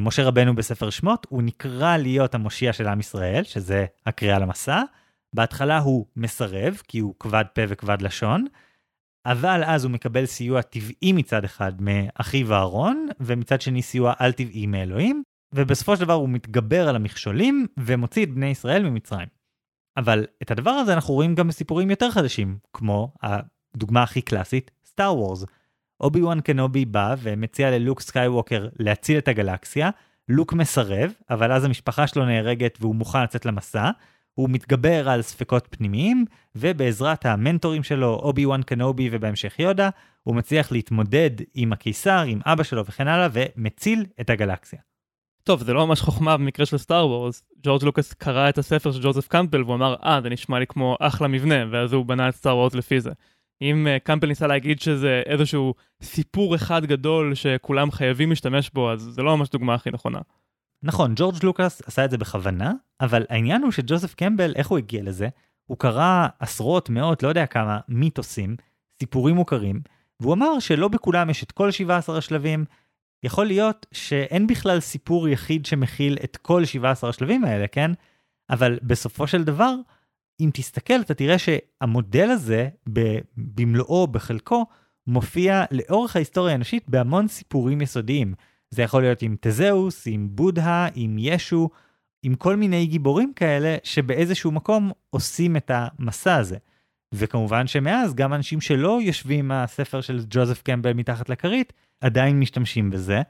משה 0.00 0.24
רבנו 0.24 0.54
בספר 0.54 0.90
שמות, 0.90 1.26
הוא 1.30 1.42
נקרא 1.42 1.96
להיות 1.96 2.34
המושיע 2.34 2.72
של 2.72 2.86
עם 2.88 3.00
ישראל, 3.00 3.42
שזה 3.44 3.86
הקריאה 4.06 4.38
למסע. 4.38 4.82
בהתחלה 5.32 5.78
הוא 5.78 6.06
מסרב, 6.16 6.80
כי 6.88 6.98
הוא 6.98 7.14
כבד 7.20 7.44
פה 7.54 7.62
וכבד 7.68 8.02
לשון, 8.02 8.46
אבל 9.26 9.64
אז 9.64 9.84
הוא 9.84 9.92
מקבל 9.92 10.26
סיוע 10.26 10.62
טבעי 10.62 11.12
מצד 11.12 11.44
אחד 11.44 11.72
מאחיו 11.80 12.54
אהרון, 12.54 13.08
ומצד 13.20 13.60
שני 13.60 13.82
סיוע 13.82 14.12
על-טבעי 14.18 14.66
מאלוהים, 14.66 15.22
ובסופו 15.54 15.96
של 15.96 16.04
דבר 16.04 16.12
הוא 16.12 16.28
מתגבר 16.28 16.88
על 16.88 16.96
המכשולים 16.96 17.66
ומוציא 17.78 18.24
את 18.24 18.30
בני 18.30 18.46
ישראל 18.46 18.82
ממצרים. 18.82 19.28
אבל 19.96 20.26
את 20.42 20.50
הדבר 20.50 20.70
הזה 20.70 20.94
אנחנו 20.94 21.14
רואים 21.14 21.34
גם 21.34 21.48
בסיפורים 21.48 21.90
יותר 21.90 22.10
חדשים, 22.10 22.58
כמו 22.72 23.14
הדוגמה 23.22 24.02
הכי 24.02 24.22
קלאסית, 24.22 24.70
סטאר 24.86 25.16
וורס. 25.16 25.44
אובי 26.00 26.22
וואן 26.22 26.40
קנובי 26.40 26.84
בא 26.84 27.14
ומציע 27.18 27.70
ללוק 27.70 28.00
סקייווקר 28.00 28.68
להציל 28.78 29.18
את 29.18 29.28
הגלקסיה, 29.28 29.90
לוק 30.28 30.52
מסרב, 30.52 31.12
אבל 31.30 31.52
אז 31.52 31.64
המשפחה 31.64 32.06
שלו 32.06 32.24
נהרגת 32.24 32.78
והוא 32.80 32.94
מוכן 32.94 33.22
לצאת 33.22 33.46
למסע, 33.46 33.90
הוא 34.34 34.50
מתגבר 34.50 35.08
על 35.08 35.22
ספקות 35.22 35.68
פנימיים, 35.70 36.24
ובעזרת 36.56 37.26
המנטורים 37.26 37.82
שלו, 37.82 38.14
אובי 38.14 38.46
וואן 38.46 38.62
קנובי 38.62 39.08
ובהמשך 39.12 39.58
יודה, 39.58 39.90
הוא 40.22 40.34
מצליח 40.34 40.72
להתמודד 40.72 41.30
עם 41.54 41.72
הקיסר, 41.72 42.24
עם 42.26 42.40
אבא 42.44 42.62
שלו 42.62 42.86
וכן 42.86 43.08
הלאה, 43.08 43.28
ומציל 43.32 44.06
את 44.20 44.30
הגלקסיה. 44.30 44.78
טוב, 45.44 45.62
זה 45.62 45.72
לא 45.72 45.86
ממש 45.86 46.00
חוכמה 46.00 46.36
במקרה 46.36 46.66
של 46.66 46.78
סטאר 46.78 47.06
וורס. 47.06 47.42
ג'ורג' 47.62 47.84
לוקאס 47.84 48.12
קרא 48.12 48.48
את 48.48 48.58
הספר 48.58 48.92
של 48.92 49.02
ג'וזף 49.02 49.28
קמפל 49.28 49.62
והוא 49.62 49.74
אמר, 49.74 49.94
אה, 50.04 50.20
זה 50.22 50.28
נשמע 50.28 50.58
לי 50.58 50.66
כמו 50.66 50.96
אחלה 51.00 51.28
מבנה, 51.28 51.64
ואז 51.70 51.92
הוא 51.92 52.04
בנה 52.04 52.28
את 52.28 52.34
סטאר 52.34 52.56
וורס 52.56 52.74
לפי 52.74 53.00
זה. 53.00 53.10
אם 53.62 53.86
uh, 53.86 54.04
קמפל 54.04 54.26
ניסה 54.26 54.46
להגיד 54.46 54.80
שזה 54.80 55.22
איזשהו 55.26 55.74
סיפור 56.02 56.54
אחד 56.54 56.86
גדול 56.86 57.34
שכולם 57.34 57.90
חייבים 57.90 58.30
להשתמש 58.30 58.70
בו, 58.70 58.92
אז 58.92 59.00
זה 59.00 59.22
לא 59.22 59.36
ממש 59.36 59.48
דוגמה 59.48 59.74
הכי 59.74 59.90
נכונה. 59.90 60.18
נכון, 60.82 61.12
ג'ורג' 61.16 61.34
לוקאס 61.42 61.82
עשה 61.86 62.04
את 62.04 62.10
זה 62.10 62.18
בכוונה, 62.18 62.72
אבל 63.00 63.24
העניין 63.28 63.62
הוא 63.62 63.72
שג'וזף 63.72 64.14
קמבל, 64.14 64.52
איך 64.56 64.68
הוא 64.68 64.78
הגיע 64.78 65.02
לזה? 65.02 65.28
הוא 65.66 65.78
קרא 65.78 66.26
עשרות, 66.38 66.90
מאות, 66.90 67.22
לא 67.22 67.28
יודע 67.28 67.46
כמה, 67.46 67.78
מיתוסים, 67.88 68.56
סיפורים 68.98 69.34
מוכרים, 69.34 69.80
והוא 70.20 70.34
אמר 70.34 70.58
שלא 70.58 70.88
בכולם 70.88 71.30
יש 71.30 71.42
את 71.42 71.52
כל 71.52 71.70
17 71.70 72.18
השלבים, 72.18 72.64
יכול 73.22 73.46
להיות 73.46 73.86
שאין 73.92 74.46
בכלל 74.46 74.80
סיפור 74.80 75.28
יחיד 75.28 75.66
שמכיל 75.66 76.18
את 76.24 76.36
כל 76.36 76.64
17 76.64 77.10
השלבים 77.10 77.44
האלה, 77.44 77.66
כן? 77.66 77.90
אבל 78.50 78.78
בסופו 78.82 79.26
של 79.26 79.44
דבר, 79.44 79.74
אם 80.40 80.50
תסתכל, 80.54 81.00
אתה 81.00 81.14
תראה 81.14 81.36
שהמודל 81.38 82.30
הזה, 82.30 82.68
במלואו, 83.36 84.06
בחלקו, 84.06 84.66
מופיע 85.06 85.64
לאורך 85.70 86.16
ההיסטוריה 86.16 86.52
האנושית 86.52 86.88
בהמון 86.88 87.28
סיפורים 87.28 87.80
יסודיים. 87.80 88.34
זה 88.70 88.82
יכול 88.82 89.02
להיות 89.02 89.22
עם 89.22 89.36
תזהוס, 89.40 90.02
עם 90.06 90.28
בודהה, 90.30 90.88
עם 90.94 91.16
ישו, 91.18 91.68
עם 92.22 92.34
כל 92.34 92.56
מיני 92.56 92.86
גיבורים 92.86 93.32
כאלה 93.36 93.76
שבאיזשהו 93.82 94.52
מקום 94.52 94.90
עושים 95.10 95.56
את 95.56 95.70
המסע 95.74 96.36
הזה. 96.36 96.56
וכמובן 97.14 97.66
שמאז 97.66 98.14
גם 98.14 98.34
אנשים 98.34 98.60
שלא 98.60 98.98
יושבים 99.02 99.50
הספר 99.50 100.00
של 100.00 100.20
ג'וזף 100.30 100.62
קמבל 100.62 100.92
מתחת 100.92 101.28
לכרית, 101.28 101.72
עדיין 102.00 102.40
משתמשים 102.40 102.90
בזה. 102.90 103.22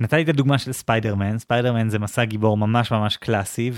נתתי 0.00 0.22
את 0.22 0.28
הדוגמה 0.28 0.58
של 0.58 0.72
ספיידרמן, 0.72 1.38
ספיידרמן 1.38 1.88
זה 1.88 1.98
מסע 1.98 2.24
גיבור 2.24 2.56
ממש 2.56 2.92
ממש 2.92 3.16
קלאסי, 3.16 3.70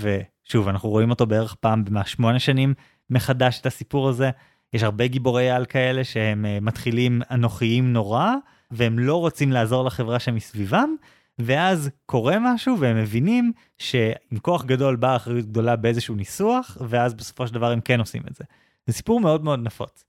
ושוב, 0.47 0.67
אנחנו 0.67 0.89
רואים 0.89 1.09
אותו 1.09 1.25
בערך 1.25 1.55
פעם 1.55 1.85
במה 1.85 2.05
שמונה 2.05 2.39
שנים 2.39 2.73
מחדש 3.09 3.59
את 3.59 3.65
הסיפור 3.65 4.09
הזה. 4.09 4.29
יש 4.73 4.83
הרבה 4.83 5.07
גיבורי 5.07 5.49
על 5.49 5.65
כאלה 5.65 6.03
שהם 6.03 6.45
אה, 6.45 6.63
מתחילים 6.63 7.21
אנוכיים 7.31 7.93
נורא, 7.93 8.33
והם 8.71 8.99
לא 8.99 9.19
רוצים 9.19 9.51
לעזור 9.51 9.85
לחברה 9.85 10.19
שמסביבם, 10.19 10.95
ואז 11.39 11.89
קורה 12.05 12.37
משהו 12.39 12.79
והם 12.79 12.97
מבינים 12.97 13.51
שעם 13.77 14.39
כוח 14.41 14.65
גדול 14.65 14.95
באה 14.95 15.15
אחריות 15.15 15.45
גדולה 15.45 15.75
באיזשהו 15.75 16.15
ניסוח, 16.15 16.77
ואז 16.89 17.13
בסופו 17.13 17.47
של 17.47 17.53
דבר 17.53 17.71
הם 17.71 17.81
כן 17.81 17.99
עושים 17.99 18.21
את 18.29 18.35
זה. 18.35 18.43
זה 18.87 18.93
סיפור 18.93 19.19
מאוד 19.19 19.43
מאוד 19.43 19.59
נפוץ. 19.59 20.03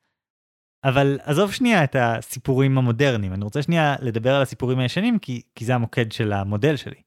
אבל 0.84 1.18
עזוב 1.22 1.52
שנייה 1.52 1.84
את 1.84 1.96
הסיפורים 1.98 2.78
המודרניים, 2.78 3.32
אני 3.32 3.44
רוצה 3.44 3.62
שנייה 3.62 3.96
לדבר 4.00 4.34
על 4.34 4.42
הסיפורים 4.42 4.78
הישנים, 4.78 5.18
כי, 5.18 5.42
כי 5.54 5.64
זה 5.64 5.74
המוקד 5.74 6.12
של 6.12 6.32
המודל 6.32 6.76
שלי. 6.76 7.02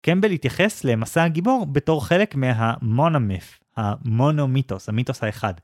קמבל 0.00 0.30
התייחס 0.30 0.84
למסע 0.84 1.22
הגיבור 1.24 1.66
בתור 1.66 2.06
חלק 2.06 2.34
מהמונומיף, 2.34 3.58
המונומיתוס, 3.76 4.88
המיתוס 4.88 5.22
האחד, 5.22 5.54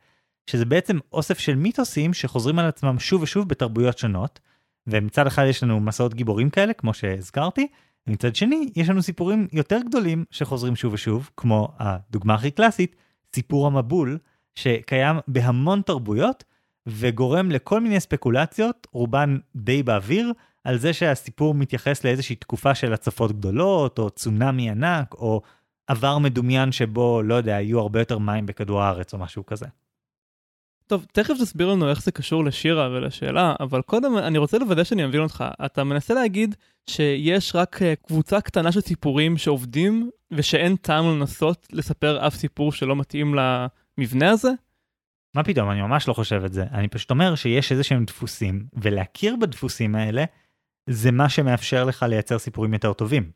שזה 0.46 0.64
בעצם 0.64 0.98
אוסף 1.12 1.38
של 1.38 1.54
מיתוסים 1.54 2.14
שחוזרים 2.14 2.58
על 2.58 2.66
עצמם 2.66 2.98
שוב 2.98 3.22
ושוב 3.22 3.48
בתרבויות 3.48 3.98
שונות, 3.98 4.40
ומצד 4.86 5.26
אחד 5.26 5.44
יש 5.48 5.62
לנו 5.62 5.80
מסעות 5.80 6.14
גיבורים 6.14 6.50
כאלה, 6.50 6.72
כמו 6.72 6.94
שהזכרתי, 6.94 7.66
ומצד 8.06 8.36
שני 8.36 8.70
יש 8.76 8.88
לנו 8.88 9.02
סיפורים 9.02 9.48
יותר 9.52 9.78
גדולים 9.88 10.24
שחוזרים 10.30 10.76
שוב 10.76 10.92
ושוב, 10.92 11.30
כמו 11.36 11.68
הדוגמה 11.78 12.34
הכי 12.34 12.50
קלאסית, 12.50 12.96
סיפור 13.34 13.66
המבול, 13.66 14.18
שקיים 14.54 15.16
בהמון 15.28 15.82
תרבויות, 15.82 16.44
וגורם 16.86 17.50
לכל 17.50 17.80
מיני 17.80 18.00
ספקולציות, 18.00 18.86
רובן 18.92 19.36
די 19.56 19.82
באוויר, 19.82 20.32
על 20.64 20.78
זה 20.78 20.92
שהסיפור 20.92 21.54
מתייחס 21.54 22.04
לאיזושהי 22.04 22.36
תקופה 22.36 22.74
של 22.74 22.92
הצפות 22.92 23.32
גדולות, 23.32 23.98
או 23.98 24.10
צונאמי 24.10 24.70
ענק, 24.70 25.14
או 25.14 25.42
עבר 25.86 26.18
מדומיין 26.18 26.72
שבו, 26.72 27.22
לא 27.22 27.34
יודע, 27.34 27.50
יהיו 27.50 27.80
הרבה 27.80 27.98
יותר 27.98 28.18
מים 28.18 28.46
בכדור 28.46 28.82
הארץ 28.82 29.14
או 29.14 29.18
משהו 29.18 29.46
כזה. 29.46 29.66
טוב, 30.86 31.06
תכף 31.12 31.34
תסביר 31.40 31.68
לנו 31.68 31.90
איך 31.90 32.02
זה 32.02 32.12
קשור 32.12 32.44
לשירה 32.44 32.88
ולשאלה, 32.90 33.54
אבל 33.60 33.82
קודם 33.82 34.18
אני 34.18 34.38
רוצה 34.38 34.58
לוודא 34.58 34.84
שאני 34.84 35.06
מבין 35.06 35.20
אותך. 35.20 35.44
אתה 35.64 35.84
מנסה 35.84 36.14
להגיד 36.14 36.54
שיש 36.90 37.54
רק 37.54 37.82
אה, 37.82 37.94
קבוצה 38.06 38.40
קטנה 38.40 38.72
של 38.72 38.80
סיפורים 38.80 39.36
שעובדים, 39.36 40.10
ושאין 40.30 40.76
טעם 40.76 41.04
לנסות 41.04 41.66
לספר 41.72 42.26
אף 42.26 42.34
סיפור 42.34 42.72
שלא 42.72 42.96
מתאים 42.96 43.34
למבנה 43.34 44.30
הזה? 44.30 44.50
מה 45.34 45.44
פתאום, 45.44 45.70
אני 45.70 45.82
ממש 45.82 46.08
לא 46.08 46.12
חושב 46.12 46.42
את 46.44 46.52
זה. 46.52 46.64
אני 46.72 46.88
פשוט 46.88 47.10
אומר 47.10 47.34
שיש 47.34 47.72
איזה 47.72 47.82
שהם 47.82 48.04
דפוסים, 48.04 48.66
ולהכיר 48.72 49.36
בדפוסים 49.40 49.94
האלה, 49.94 50.24
זה 50.86 51.10
מה 51.10 51.28
שמאפשר 51.28 51.84
לך 51.84 52.02
לייצר 52.08 52.38
סיפורים 52.38 52.74
יותר 52.74 52.92
טובים. 52.92 53.30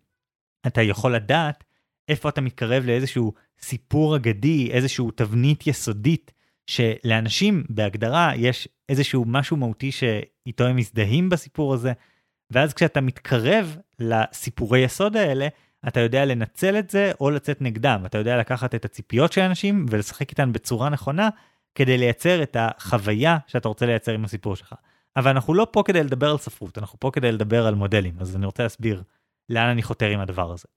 אתה 0.67 0.83
יכול 0.83 1.15
לדעת 1.15 1.65
איפה 2.09 2.29
אתה 2.29 2.41
מתקרב 2.41 2.85
לאיזשהו 2.87 3.33
סיפור 3.61 4.17
אגדי, 4.17 4.71
איזשהו 4.73 5.11
תבנית 5.11 5.67
יסודית, 5.67 6.33
שלאנשים 6.67 7.65
בהגדרה 7.69 8.33
יש 8.37 8.69
איזשהו 8.89 9.25
משהו 9.27 9.57
מהותי 9.57 9.93
שאיתו 9.93 10.65
הם 10.67 10.77
מזדהים 10.77 11.29
בסיפור 11.29 11.75
הזה, 11.75 11.93
ואז 12.51 12.75
כשאתה 12.75 13.01
מתקרב 13.01 13.77
לסיפורי 13.99 14.79
יסוד 14.79 15.17
האלה, 15.17 15.49
אתה 15.89 16.01
יודע 16.01 16.25
לנצל 16.25 16.79
את 16.79 16.91
זה 16.91 17.13
או 17.21 17.31
לצאת 17.31 17.63
נגדם. 17.63 18.03
אתה 18.07 18.19
יודע 18.19 18.37
לקחת 18.37 18.75
את 18.75 18.85
הציפיות 18.85 19.33
של 19.33 19.41
אנשים 19.41 19.87
ולשחק 19.91 20.31
איתן 20.31 20.53
בצורה 20.53 20.89
נכונה, 20.89 21.29
כדי 21.75 21.99
לייצר 21.99 22.43
את 22.43 22.57
החוויה 22.61 23.39
שאתה 23.47 23.69
רוצה 23.69 23.87
לייצר 23.87 24.13
עם 24.13 24.25
הסיפור 24.25 24.57
שלך. 24.57 24.75
אבל 25.19 25.31
אנחנו 25.31 25.55
לא 25.55 25.67
פה 25.71 25.83
כדי 25.87 26.03
לדבר 26.03 26.31
על 26.31 26.39
ספרות, 26.39 26.79
אנחנו 26.79 27.01
פה 27.01 27.11
כדי 27.13 27.33
לדבר 27.33 27.67
על 27.67 27.75
מודלים, 27.75 28.15
אז 28.21 28.37
אני 28.37 28.47
רוצה 28.47 28.63
להסביר 28.63 29.03
לאן 29.49 29.69
אני 29.69 29.83
חותר 29.83 30.07
עם 30.07 30.21
הדבר 30.21 30.53
הזה. 30.53 30.69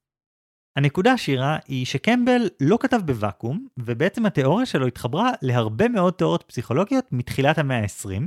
הנקודה 0.76 1.12
השירה 1.12 1.58
היא 1.68 1.86
שקמבל 1.86 2.50
לא 2.60 2.78
כתב 2.82 3.00
בוואקום, 3.06 3.68
ובעצם 3.78 4.26
התיאוריה 4.26 4.66
שלו 4.66 4.88
התחברה 4.88 5.32
להרבה 5.42 5.88
מאוד 5.88 6.14
תיאוריות 6.14 6.44
פסיכולוגיות 6.48 7.06
מתחילת 7.12 7.58
המאה 7.58 7.82
ה-20, 7.82 8.22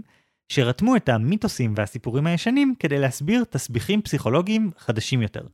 שרתמו 0.49 0.97
את 0.97 1.09
המיתוסים 1.09 1.75
והסיפורים 1.76 2.26
הישנים 2.26 2.75
כדי 2.78 2.99
להסביר 2.99 3.44
תסביכים 3.50 4.02
פסיכולוגיים 4.02 4.71
חדשים 4.78 5.23
יותר. 5.23 5.47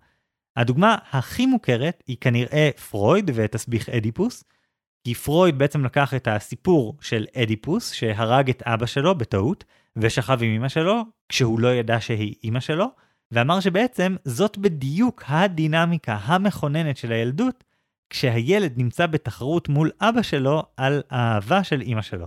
הדוגמה 0.57 0.97
הכי 1.11 1.47
מוכרת 1.47 2.03
היא 2.07 2.17
כנראה 2.21 2.71
פרויד 2.91 3.31
ותסביך 3.35 3.89
אדיפוס, 3.89 4.45
כי 5.05 5.15
פרויד 5.15 5.59
בעצם 5.59 5.85
לקח 5.85 6.15
את 6.15 6.29
הסיפור 6.29 6.97
של 7.01 7.27
אדיפוס 7.37 7.93
שהרג 7.93 8.51
את 8.51 8.63
אבא 8.63 8.87
שלו 8.87 9.15
בטעות, 9.15 9.65
ושכב 9.97 10.39
עם 10.43 10.51
אמא 10.51 10.69
שלו 10.69 11.03
כשהוא 11.29 11.61
לא 11.61 11.75
ידע 11.75 12.01
שהיא 12.01 12.35
אמא 12.45 12.61
שלו, 12.61 12.87
ואמר 13.33 13.61
שבעצם 13.61 14.17
זאת 14.25 14.59
בדיוק 14.59 15.23
הדינמיקה 15.27 16.15
המכוננת 16.15 16.97
של 16.97 17.13
הילדות, 17.13 17.65
כשהילד 18.11 18.73
נמצא 18.77 19.07
בתחרות 19.07 19.69
מול 19.69 19.91
אבא 20.01 20.23
שלו 20.23 20.63
על 20.77 21.03
האהבה 21.11 21.65
של 21.65 21.83
אמא 21.83 22.03
שלו. 22.03 22.27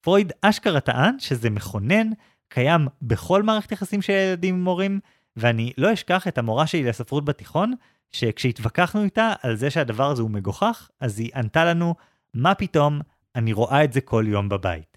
פרויד 0.00 0.32
אשכרה 0.42 0.80
טען 0.80 1.18
שזה 1.18 1.50
מכונן, 1.50 2.10
קיים 2.48 2.88
בכל 3.02 3.42
מערכת 3.42 3.72
יחסים 3.72 4.02
של 4.02 4.12
ילדים 4.12 4.54
עם 4.54 4.64
מורים, 4.64 5.00
ואני 5.36 5.72
לא 5.78 5.92
אשכח 5.92 6.28
את 6.28 6.38
המורה 6.38 6.66
שלי 6.66 6.84
לספרות 6.84 7.24
בתיכון, 7.24 7.74
שכשהתווכחנו 8.12 9.02
איתה 9.02 9.32
על 9.42 9.56
זה 9.56 9.70
שהדבר 9.70 10.10
הזה 10.10 10.22
הוא 10.22 10.30
מגוחך, 10.30 10.88
אז 11.00 11.18
היא 11.18 11.30
ענתה 11.34 11.64
לנו, 11.64 11.94
מה 12.34 12.54
פתאום, 12.54 13.00
אני 13.34 13.52
רואה 13.52 13.84
את 13.84 13.92
זה 13.92 14.00
כל 14.00 14.24
יום 14.28 14.48
בבית. 14.48 14.95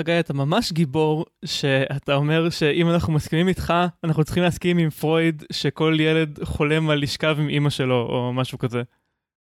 חגי, 0.00 0.20
אתה 0.20 0.32
ממש 0.32 0.72
גיבור 0.72 1.26
שאתה 1.44 2.14
אומר 2.14 2.50
שאם 2.50 2.90
אנחנו 2.90 3.12
מסכימים 3.12 3.48
איתך, 3.48 3.74
אנחנו 4.04 4.24
צריכים 4.24 4.42
להסכים 4.42 4.78
עם 4.78 4.90
פרויד 4.90 5.44
שכל 5.52 5.96
ילד 6.00 6.44
חולם 6.44 6.90
על 6.90 7.02
לשכב 7.02 7.36
עם 7.40 7.48
אימא 7.48 7.70
שלו 7.70 8.08
או 8.10 8.32
משהו 8.32 8.58
כזה. 8.58 8.82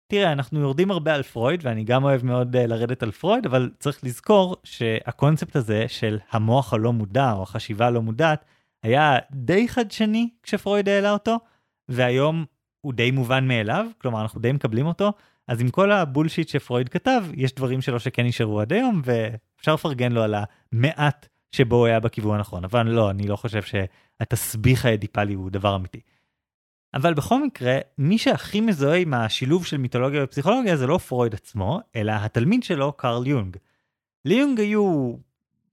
תראה, 0.08 0.32
אנחנו 0.32 0.60
יורדים 0.60 0.90
הרבה 0.90 1.14
על 1.14 1.22
פרויד, 1.22 1.60
ואני 1.62 1.84
גם 1.84 2.04
אוהב 2.04 2.24
מאוד 2.24 2.56
uh, 2.56 2.58
לרדת 2.58 3.02
על 3.02 3.10
פרויד, 3.10 3.46
אבל 3.46 3.70
צריך 3.78 4.04
לזכור 4.04 4.56
שהקונספט 4.64 5.56
הזה 5.56 5.84
של 5.88 6.18
המוח 6.30 6.72
הלא 6.72 6.92
מודע 6.92 7.32
או 7.32 7.42
החשיבה 7.42 7.86
הלא 7.86 8.02
מודעת, 8.02 8.44
היה 8.82 9.18
די 9.32 9.68
חדשני 9.68 10.28
כשפרויד 10.42 10.88
העלה 10.88 11.12
אותו, 11.12 11.36
והיום 11.88 12.44
הוא 12.80 12.92
די 12.92 13.10
מובן 13.10 13.48
מאליו, 13.48 13.86
כלומר 13.98 14.22
אנחנו 14.22 14.40
די 14.40 14.52
מקבלים 14.52 14.86
אותו, 14.86 15.12
אז 15.48 15.60
עם 15.60 15.70
כל 15.70 15.92
הבולשיט 15.92 16.48
שפרויד 16.48 16.88
כתב, 16.88 17.24
יש 17.34 17.54
דברים 17.54 17.80
שלו 17.80 18.00
שכן 18.00 18.26
נשארו 18.26 18.60
עד 18.60 18.72
היום, 18.72 19.02
ואפשר 19.56 19.74
לפרגן 19.74 20.12
לו 20.12 20.22
על 20.22 20.34
המעט 20.72 21.28
שבו 21.52 21.76
הוא 21.76 21.86
היה 21.86 22.00
בכיוון 22.00 22.36
הנכון, 22.36 22.64
אבל 22.64 22.86
לא, 22.86 23.10
אני 23.10 23.28
לא 23.28 23.36
חושב 23.36 23.62
שהתסביך 23.62 24.86
האדיפלי 24.86 25.34
הוא 25.34 25.50
דבר 25.50 25.76
אמיתי. 25.76 26.00
אבל 26.94 27.14
בכל 27.14 27.44
מקרה, 27.44 27.78
מי 27.98 28.18
שהכי 28.18 28.60
מזוהה 28.60 28.98
עם 28.98 29.14
השילוב 29.14 29.66
של 29.66 29.76
מיתולוגיה 29.76 30.24
ופסיכולוגיה 30.24 30.76
זה 30.76 30.86
לא 30.86 30.98
פרויד 30.98 31.34
עצמו, 31.34 31.80
אלא 31.96 32.12
התלמיד 32.12 32.62
שלו, 32.62 32.92
קרל 32.92 33.26
יונג. 33.26 33.56
ליונג 34.24 34.60
היו 34.60 35.14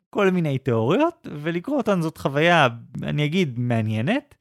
כל 0.09 0.29
מיני 0.29 0.57
תיאוריות, 0.57 1.27
ולקרוא 1.41 1.77
אותן 1.77 2.01
זאת 2.01 2.17
חוויה, 2.17 2.67
אני 3.03 3.25
אגיד, 3.25 3.59
מעניינת. 3.59 4.35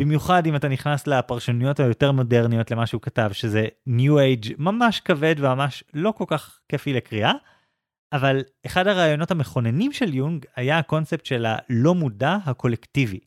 במיוחד 0.00 0.46
אם 0.46 0.56
אתה 0.56 0.68
נכנס 0.68 1.06
לפרשנויות 1.06 1.80
היותר 1.80 2.12
מודרניות 2.12 2.70
למה 2.70 2.86
שהוא 2.86 3.02
כתב, 3.02 3.30
שזה 3.32 3.66
New 3.88 4.12
Age 4.12 4.48
ממש 4.58 5.00
כבד 5.00 5.34
וממש 5.38 5.84
לא 5.94 6.12
כל 6.16 6.24
כך 6.28 6.60
כיפי 6.68 6.92
לקריאה. 6.92 7.32
אבל 8.12 8.42
אחד 8.66 8.86
הרעיונות 8.86 9.30
המכוננים 9.30 9.92
של 9.92 10.14
יונג 10.14 10.44
היה 10.56 10.78
הקונספט 10.78 11.24
של 11.24 11.46
הלא 11.46 11.94
מודע 11.94 12.36
הקולקטיבי. 12.44 13.20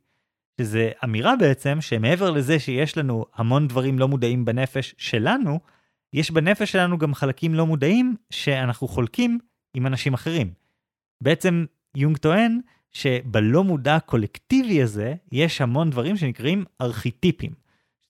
שזה 0.61 0.91
אמירה 1.03 1.35
בעצם 1.35 1.77
שמעבר 1.81 2.31
לזה 2.31 2.59
שיש 2.59 2.97
לנו 2.97 3.25
המון 3.35 3.67
דברים 3.67 3.99
לא 3.99 4.07
מודעים 4.07 4.45
בנפש 4.45 4.95
שלנו, 4.97 5.59
יש 6.13 6.31
בנפש 6.31 6.71
שלנו 6.71 6.97
גם 6.97 7.13
חלקים 7.13 7.53
לא 7.53 7.65
מודעים 7.65 8.15
שאנחנו 8.29 8.87
חולקים 8.87 9.39
עם 9.73 9.87
אנשים 9.87 10.13
אחרים. 10.13 10.53
בעצם 11.23 11.65
יונג 11.95 12.17
טוען 12.17 12.59
שבלא 12.91 13.63
מודע 13.63 13.95
הקולקטיבי 13.95 14.81
הזה 14.81 15.13
יש 15.31 15.61
המון 15.61 15.89
דברים 15.89 16.17
שנקראים 16.17 16.65
ארכיטיפים. 16.81 17.51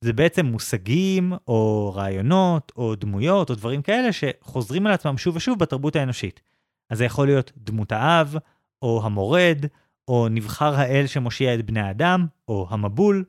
זה 0.03 0.13
בעצם 0.13 0.45
מושגים 0.45 1.33
או 1.47 1.91
רעיונות 1.95 2.71
או 2.75 2.95
דמויות 2.95 3.49
או 3.49 3.55
דברים 3.55 3.81
כאלה 3.81 4.09
שחוזרים 4.13 4.87
על 4.87 4.93
עצמם 4.93 5.17
שוב 5.17 5.35
ושוב 5.35 5.59
בתרבות 5.59 5.95
האנושית. 5.95 6.41
אז 6.89 6.97
זה 6.97 7.05
יכול 7.05 7.27
להיות 7.27 7.51
דמות 7.57 7.91
האב, 7.91 8.35
או 8.81 9.01
המורד, 9.03 9.65
או 10.07 10.27
נבחר 10.29 10.75
האל 10.75 11.07
שמושיע 11.07 11.55
את 11.55 11.65
בני 11.65 11.79
האדם, 11.79 12.27
או 12.47 12.67
המבול. 12.69 13.25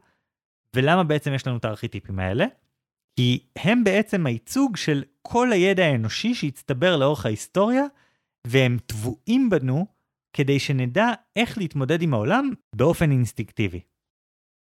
ולמה 0.76 1.04
בעצם 1.04 1.34
יש 1.34 1.46
לנו 1.46 1.56
את 1.56 1.64
הארכיטיפים 1.64 2.18
האלה? 2.18 2.46
כי 3.16 3.46
הם 3.56 3.84
בעצם 3.84 4.26
הייצוג 4.26 4.76
של 4.76 5.04
כל 5.22 5.52
הידע 5.52 5.84
האנושי 5.84 6.34
שהצטבר 6.34 6.96
לאורך 6.96 7.26
ההיסטוריה, 7.26 7.84
והם 8.46 8.78
טבועים 8.86 9.50
בנו 9.50 9.86
כדי 10.32 10.58
שנדע 10.58 11.08
איך 11.36 11.58
להתמודד 11.58 12.02
עם 12.02 12.14
העולם 12.14 12.50
באופן 12.76 13.10
אינסטינקטיבי. 13.10 13.80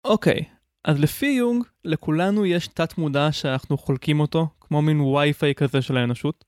אוקיי, 0.05 0.39
okay, 0.39 0.59
אז 0.85 0.99
לפי 0.99 1.25
יונג, 1.25 1.63
לכולנו 1.85 2.45
יש 2.45 2.67
תת 2.67 2.97
מודע 2.97 3.31
שאנחנו 3.31 3.77
חולקים 3.77 4.19
אותו, 4.19 4.47
כמו 4.59 4.81
מין 4.81 5.01
וי-פיי 5.01 5.55
כזה 5.55 5.81
של 5.81 5.97
האנושות. 5.97 6.45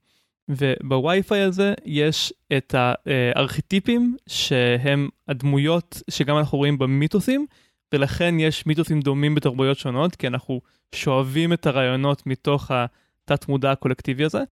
ובווי-פיי 0.50 1.42
הזה 1.42 1.74
יש 1.86 2.34
את 2.58 2.76
הארכיטיפים 2.78 4.16
שהם 4.28 5.10
הדמויות 5.28 6.02
שגם 6.10 6.38
אנחנו 6.38 6.58
רואים 6.58 6.78
במיתוסים, 6.78 7.46
ולכן 7.94 8.40
יש 8.40 8.66
מיתוסים 8.66 9.02
דומים 9.02 9.36
בתרבויות 9.36 9.78
שונות, 9.78 10.16
כי 10.16 10.28
אנחנו 10.28 10.62
שואבים 10.96 11.54
את 11.54 11.66
הרעיונות 11.66 12.28
מתוך 12.28 12.72
התת 12.72 13.48
מודע 13.48 13.72
הקולקטיבי 13.72 14.24
הזה, 14.24 14.44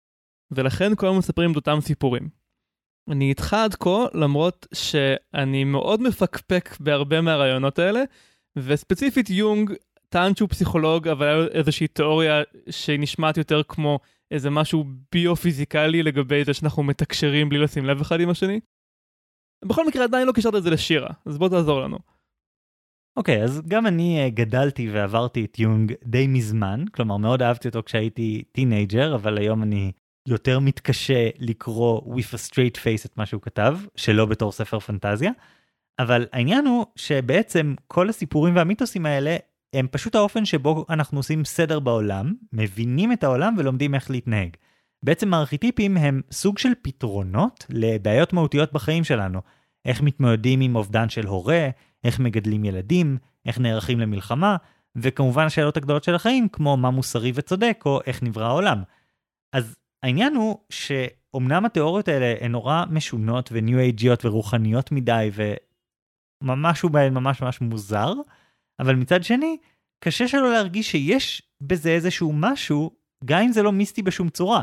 ולכן 0.51 0.93
כולם 0.97 1.19
מספרים 1.19 1.51
את 1.53 1.57
אותם 1.57 1.79
סיפורים. 1.81 2.29
אני 3.11 3.29
איתך 3.29 3.55
עד 3.55 3.75
כה, 3.75 4.07
למרות 4.15 4.67
שאני 4.75 5.65
מאוד 5.65 6.03
מפקפק 6.03 6.77
בהרבה 6.81 7.21
מהרעיונות 7.21 7.79
האלה, 7.79 8.03
וספציפית 8.57 9.31
יונג 9.31 9.73
טען 10.09 10.35
שהוא 10.35 10.49
פסיכולוג, 10.49 11.09
אבל 11.09 11.27
היה 11.27 11.47
איזושהי 11.47 11.87
תיאוריה 11.87 12.43
שנשמעת 12.71 13.37
יותר 13.37 13.63
כמו 13.69 13.99
איזה 14.31 14.51
משהו 14.51 14.85
ביו-פיזיקלי 15.13 16.03
לגבי 16.03 16.45
זה 16.45 16.55
שאנחנו 16.55 16.83
מתקשרים 16.83 17.49
בלי 17.49 17.59
לשים 17.59 17.85
לב 17.85 18.01
אחד 18.01 18.21
עם 18.21 18.31
השני. 18.31 18.61
בכל 19.65 19.87
מקרה 19.87 20.05
עדיין 20.05 20.27
לא 20.27 20.33
קישרת 20.33 20.55
את 20.55 20.63
זה 20.63 20.71
לשירה, 20.71 21.11
אז 21.27 21.39
בוא 21.39 21.49
תעזור 21.49 21.81
לנו. 21.81 21.99
אוקיי, 23.17 23.41
אוקיי, 23.41 23.45
אז 23.45 23.63
גם 23.69 23.87
אני 23.87 24.27
אה, 24.27 24.31
גדלתי 24.35 24.91
ועברתי 24.91 25.45
את 25.45 25.59
יונג 25.59 25.93
די 26.05 26.27
מזמן, 26.27 26.85
כלומר 26.95 27.17
מאוד 27.17 27.43
אהבתי 27.43 27.69
אותו 27.69 27.83
כשהייתי 27.83 28.43
teenager, 28.53 29.15
אבל 29.15 29.39
היום 29.39 29.63
אני 29.63 29.93
יותר 30.29 30.59
מתקשה 30.61 31.29
לקרוא 31.39 32.01
with 32.15 32.35
a 32.35 32.51
straight 32.51 32.77
face 32.77 33.07
את 33.07 33.17
מה 33.17 33.27
שהוא 33.27 33.43
כתב, 33.43 33.79
שלא 33.97 34.27
בתור 34.27 34.53
ספר 34.53 34.79
פנטזיה. 34.79 35.31
אבל 35.99 36.27
העניין 36.33 36.67
הוא 36.67 36.87
שבעצם 36.97 37.75
כל 37.87 38.09
הסיפורים 38.09 38.57
והמיתוסים 38.57 39.07
האלה 39.07 39.37
הם 39.73 39.87
פשוט 39.91 40.15
האופן 40.15 40.45
שבו 40.45 40.87
אנחנו 40.91 41.19
עושים 41.19 41.45
סדר 41.45 41.81
בעולם, 41.81 42.35
מבינים 42.53 43.13
את 43.13 43.25
העולם 43.25 43.55
ולומדים 43.59 43.95
איך 43.95 44.11
להתנהג. 44.11 44.57
בעצם 45.03 45.35
הארכיטיפים 45.35 45.97
הם 45.97 46.21
סוג 46.33 46.59
של 46.59 46.73
פתרונות 46.83 47.67
לבעיות 47.71 48.33
מהותיות 48.33 48.73
בחיים 48.73 49.05
שלנו. 49.05 49.41
איך 49.85 50.03
מתמודדים 50.03 50.61
עם 50.61 50.77
אובדן 50.77 51.09
של 51.09 51.27
הורה, 51.27 51.69
איך 52.05 52.21
מגדלים 52.21 52.65
ילדים, 52.65 53.19
איך 53.47 53.59
נערכים 53.59 54.01
למלחמה, 54.01 54.57
וכמובן 54.97 55.45
השאלות 55.45 55.77
הגדולות 55.77 56.05
של 56.05 56.15
החיים, 56.15 56.49
כמו 56.49 56.77
מה 56.77 56.91
מוסרי 56.91 57.33
וצודק, 57.35 57.83
או 57.87 58.01
איך 58.07 58.23
נברא 58.23 58.47
העולם. 58.47 58.83
אז 59.53 59.77
העניין 60.03 60.35
הוא 60.35 60.59
שאומנם 60.71 61.65
התיאוריות 61.65 62.09
האלה 62.09 62.35
הן 62.41 62.53
נורא 62.53 62.85
משונות 62.91 63.49
וניו 63.53 63.79
אייג'יות 63.79 64.25
ורוחניות 64.25 64.93
מדי, 64.93 65.31
ומשהו 66.43 66.89
בהן 66.89 67.15
ממש 67.15 67.43
ממש 67.43 67.61
מוזר, 67.61 68.13
אבל 68.81 68.95
מצד 68.95 69.25
שני, 69.25 69.57
קשה 70.01 70.29
שלא 70.29 70.53
להרגיש 70.53 70.91
שיש 70.91 71.43
בזה 71.61 71.91
איזשהו 71.91 72.33
משהו, 72.33 72.91
גם 73.25 73.43
אם 73.43 73.53
זה 73.53 73.63
לא 73.63 73.73
מיסטי 73.73 74.03
בשום 74.03 74.29
צורה. 74.29 74.63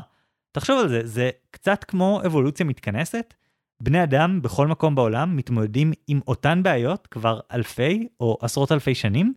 תחשוב 0.51 0.79
על 0.79 0.89
זה, 0.89 1.01
זה 1.03 1.29
קצת 1.51 1.83
כמו 1.83 2.21
אבולוציה 2.25 2.65
מתכנסת. 2.65 3.33
בני 3.81 4.03
אדם 4.03 4.41
בכל 4.41 4.67
מקום 4.67 4.95
בעולם 4.95 5.37
מתמודדים 5.37 5.91
עם 6.07 6.19
אותן 6.27 6.63
בעיות 6.63 7.07
כבר 7.07 7.39
אלפי 7.51 8.07
או 8.19 8.37
עשרות 8.41 8.71
אלפי 8.71 8.95
שנים, 8.95 9.33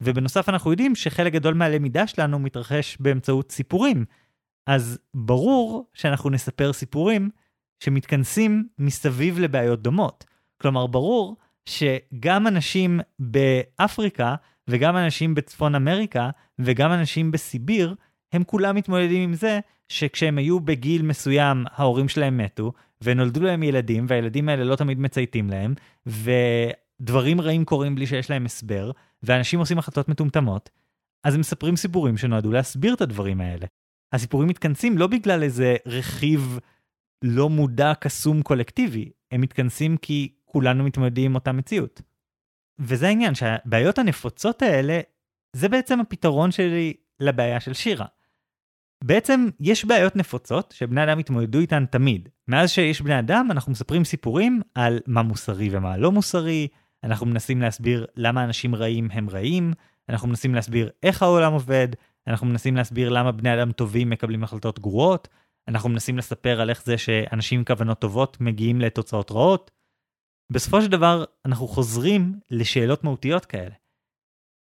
ובנוסף 0.00 0.48
אנחנו 0.48 0.70
יודעים 0.70 0.94
שחלק 0.94 1.32
גדול 1.32 1.54
מהלמידה 1.54 2.06
שלנו 2.06 2.38
מתרחש 2.38 2.96
באמצעות 3.00 3.52
סיפורים. 3.52 4.04
אז 4.66 4.98
ברור 5.14 5.90
שאנחנו 5.94 6.30
נספר 6.30 6.72
סיפורים 6.72 7.30
שמתכנסים 7.80 8.68
מסביב 8.78 9.38
לבעיות 9.38 9.82
דומות. 9.82 10.24
כלומר, 10.60 10.86
ברור 10.86 11.36
שגם 11.68 12.46
אנשים 12.46 13.00
באפריקה 13.18 14.34
וגם 14.68 14.96
אנשים 14.96 15.34
בצפון 15.34 15.74
אמריקה 15.74 16.30
וגם 16.58 16.92
אנשים 16.92 17.30
בסיביר, 17.30 17.94
הם 18.32 18.44
כולם 18.44 18.76
מתמודדים 18.76 19.22
עם 19.22 19.34
זה 19.34 19.60
שכשהם 19.88 20.38
היו 20.38 20.60
בגיל 20.60 21.02
מסוים 21.02 21.64
ההורים 21.72 22.08
שלהם 22.08 22.38
מתו 22.38 22.72
ונולדו 23.02 23.40
להם 23.40 23.62
ילדים 23.62 24.06
והילדים 24.08 24.48
האלה 24.48 24.64
לא 24.64 24.76
תמיד 24.76 24.98
מצייתים 24.98 25.50
להם 25.50 25.74
ודברים 26.06 27.40
רעים 27.40 27.64
קורים 27.64 27.94
בלי 27.94 28.06
שיש 28.06 28.30
להם 28.30 28.46
הסבר 28.46 28.90
ואנשים 29.22 29.58
עושים 29.58 29.78
החלטות 29.78 30.08
מטומטמות, 30.08 30.70
אז 31.24 31.34
הם 31.34 31.40
מספרים 31.40 31.76
סיפורים 31.76 32.16
שנועדו 32.16 32.52
להסביר 32.52 32.94
את 32.94 33.00
הדברים 33.00 33.40
האלה. 33.40 33.66
הסיפורים 34.12 34.48
מתכנסים 34.48 34.98
לא 34.98 35.06
בגלל 35.06 35.42
איזה 35.42 35.76
רכיב 35.86 36.58
לא 37.22 37.50
מודע 37.50 37.92
קסום 38.00 38.42
קולקטיבי, 38.42 39.10
הם 39.32 39.40
מתכנסים 39.40 39.96
כי 39.96 40.35
כולנו 40.56 40.84
מתמודדים 40.84 41.30
עם 41.30 41.34
אותה 41.34 41.52
מציאות. 41.52 42.02
וזה 42.78 43.06
העניין, 43.06 43.34
שהבעיות 43.34 43.98
הנפוצות 43.98 44.62
האלה, 44.62 45.00
זה 45.56 45.68
בעצם 45.68 46.00
הפתרון 46.00 46.50
שלי 46.50 46.94
לבעיה 47.20 47.60
של 47.60 47.72
שירה. 47.72 48.06
בעצם 49.04 49.48
יש 49.60 49.84
בעיות 49.84 50.16
נפוצות 50.16 50.74
שבני 50.76 51.04
אדם 51.04 51.18
התמודדו 51.18 51.58
איתן 51.58 51.84
תמיד. 51.86 52.28
מאז 52.48 52.70
שיש 52.70 53.00
בני 53.00 53.18
אדם 53.18 53.48
אנחנו 53.50 53.72
מספרים 53.72 54.04
סיפורים 54.04 54.60
על 54.74 55.00
מה 55.06 55.22
מוסרי 55.22 55.68
ומה 55.72 55.96
לא 55.96 56.12
מוסרי, 56.12 56.68
אנחנו 57.04 57.26
מנסים 57.26 57.62
להסביר 57.62 58.06
למה 58.16 58.44
אנשים 58.44 58.74
רעים 58.74 59.08
הם 59.12 59.30
רעים, 59.30 59.72
אנחנו 60.08 60.28
מנסים 60.28 60.54
להסביר 60.54 60.90
איך 61.02 61.22
העולם 61.22 61.52
עובד, 61.52 61.88
אנחנו 62.26 62.46
מנסים 62.46 62.76
להסביר 62.76 63.08
למה 63.08 63.32
בני 63.32 63.54
אדם 63.54 63.72
טובים 63.72 64.10
מקבלים 64.10 64.44
החלטות 64.44 64.78
גרועות, 64.78 65.28
אנחנו 65.68 65.88
מנסים 65.88 66.18
לספר 66.18 66.60
על 66.60 66.70
איך 66.70 66.84
זה 66.84 66.98
שאנשים 66.98 67.58
עם 67.58 67.64
כוונות 67.64 67.98
טובות 67.98 68.40
מגיעים 68.40 68.80
לתוצאות 68.80 69.32
רעות, 69.32 69.70
בסופו 70.52 70.82
של 70.82 70.90
דבר 70.90 71.24
אנחנו 71.44 71.68
חוזרים 71.68 72.34
לשאלות 72.50 73.04
מהותיות 73.04 73.44
כאלה. 73.44 73.74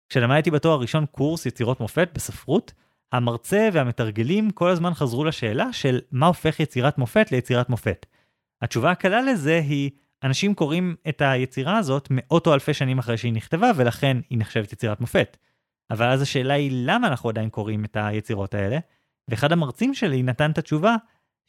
כשלמדתי 0.09 0.51
בתואר 0.51 0.73
הראשון 0.73 1.05
קורס 1.05 1.45
יצירות 1.45 1.79
מופת 1.79 2.09
בספרות, 2.13 2.73
המרצה 3.11 3.69
והמתרגלים 3.73 4.51
כל 4.51 4.69
הזמן 4.69 4.93
חזרו 4.93 5.23
לשאלה 5.23 5.73
של 5.73 6.01
מה 6.11 6.25
הופך 6.25 6.59
יצירת 6.59 6.97
מופת 6.97 7.31
ליצירת 7.31 7.69
מופת. 7.69 8.05
התשובה 8.61 8.91
הקלה 8.91 9.21
לזה 9.21 9.59
היא, 9.59 9.91
אנשים 10.23 10.55
קוראים 10.55 10.95
את 11.09 11.21
היצירה 11.21 11.77
הזאת 11.77 12.07
מאות 12.11 12.47
או 12.47 12.53
אלפי 12.53 12.73
שנים 12.73 12.99
אחרי 12.99 13.17
שהיא 13.17 13.33
נכתבה, 13.33 13.71
ולכן 13.75 14.17
היא 14.29 14.39
נחשבת 14.39 14.73
יצירת 14.73 15.01
מופת. 15.01 15.37
אבל 15.91 16.05
אז 16.05 16.21
השאלה 16.21 16.53
היא 16.53 16.71
למה 16.73 17.07
אנחנו 17.07 17.29
עדיין 17.29 17.49
קוראים 17.49 17.85
את 17.85 17.97
היצירות 17.99 18.53
האלה, 18.53 18.77
ואחד 19.27 19.51
המרצים 19.51 19.93
שלי 19.93 20.23
נתן 20.23 20.51
את 20.51 20.57
התשובה 20.57 20.95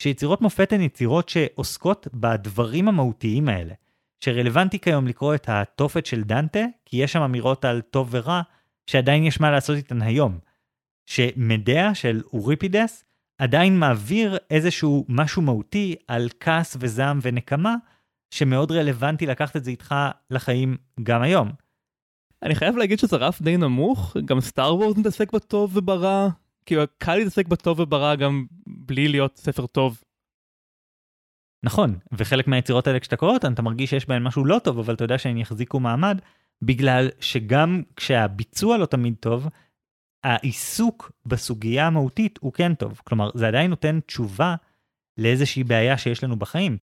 שיצירות 0.03 0.41
מופת 0.41 0.73
הן 0.73 0.81
יצירות 0.81 1.29
שעוסקות 1.29 2.09
בדברים 2.15 2.89
המהותיים 2.89 3.49
האלה. 3.49 3.75
שרלוונטי 4.25 4.79
כיום 4.79 5.07
לקרוא 5.07 5.35
את 5.35 5.49
התופת 5.49 6.07
של 6.07 6.23
דנטה, 6.23 6.65
כי 6.85 6.97
יש 6.97 7.13
שם 7.13 7.23
אמירות 7.23 7.65
על 7.65 7.81
טוב 7.81 8.09
ורע, 8.11 8.43
שעדיין 8.87 9.25
יש 9.25 9.41
מה 9.41 9.51
לעשות 9.51 9.77
איתן 9.77 10.03
היום. 10.03 10.39
שמדיה 11.07 11.95
של 11.95 12.23
אוריפידס 12.33 13.05
עדיין 13.39 13.79
מעביר 13.79 14.37
איזשהו 14.51 15.05
משהו 15.09 15.43
מהותי 15.43 15.95
על 16.09 16.29
כעס 16.41 16.77
וזעם 16.81 17.19
ונקמה, 17.23 17.75
שמאוד 18.31 18.73
רלוונטי 18.73 19.27
לקחת 19.27 19.57
את 19.57 19.65
זה 19.65 19.71
איתך 19.71 19.95
לחיים 20.31 20.77
גם 21.03 21.23
היום. 21.23 21.53
אני 22.43 22.55
חייב 22.55 22.77
להגיד 22.77 22.99
שזה 22.99 23.17
רף 23.17 23.43
די 23.43 23.57
נמוך, 23.57 24.17
גם 24.25 24.41
סטאר 24.41 24.77
וורס 24.77 24.97
מתעסק 24.97 25.33
בטוב 25.33 25.77
וברע, 25.77 26.29
כאילו 26.67 26.83
קל 26.99 27.17
להתעסק 27.17 27.47
בטוב 27.47 27.81
וברע 27.81 28.15
גם 28.15 28.47
בלי 28.67 29.09
להיות 29.09 29.37
ספר 29.37 29.67
טוב. 29.67 30.03
נכון, 31.63 31.99
וחלק 32.13 32.49
מהיצירות 32.49 32.87
האלה 32.87 33.01
כשאתה 33.01 33.17
קורא 33.17 33.33
אותן 33.33 33.53
אתה 33.53 33.63
מרגיש 33.63 33.91
שיש 33.91 34.09
בהן 34.09 34.23
משהו 34.23 34.45
לא 34.45 34.61
טוב, 34.65 34.79
אבל 34.79 34.95
אתה 34.95 35.05
יודע 35.05 35.19
שהן 35.19 35.39
יחזיקו 35.39 35.81
מעמד, 35.81 36.21
בגלל 36.63 37.09
שגם 37.21 37.83
כשהביצוע 37.97 38.79
לא 38.79 38.87
תמיד 38.87 39.15
טוב, 39.21 39.49
העיסוק 40.25 41.13
בסוגיה 41.27 41.87
המהותית 41.87 42.39
הוא 42.43 42.53
כן 42.53 42.75
טוב. 42.75 43.01
כלומר, 43.05 43.31
זה 43.35 43.49
עדיין 43.49 43.71
נותן 43.71 44.01
תשובה 44.07 44.55
לאיזושהי 45.19 45.65
בעיה 45.65 45.99
שיש 45.99 46.25
לנו 46.25 46.37
בחיים. 46.37 46.79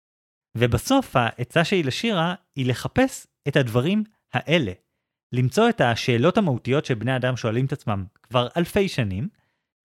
ובסוף 0.58 1.16
העצה 1.16 1.64
שלי 1.64 1.84
לשירה 1.84 2.36
היא 2.56 2.66
לחפש 2.66 3.28
את 3.48 3.56
הדברים 3.56 4.04
האלה. 4.34 4.72
למצוא 5.34 5.70
את 5.70 5.82
השאלות 5.82 6.38
המהותיות 6.38 6.86
שבני 6.86 7.16
אדם 7.16 7.38
שואלים 7.38 7.66
את 7.66 7.74
עצמם 7.74 8.06
כבר 8.24 8.48
אלפי 8.58 8.88
שנים, 8.88 9.28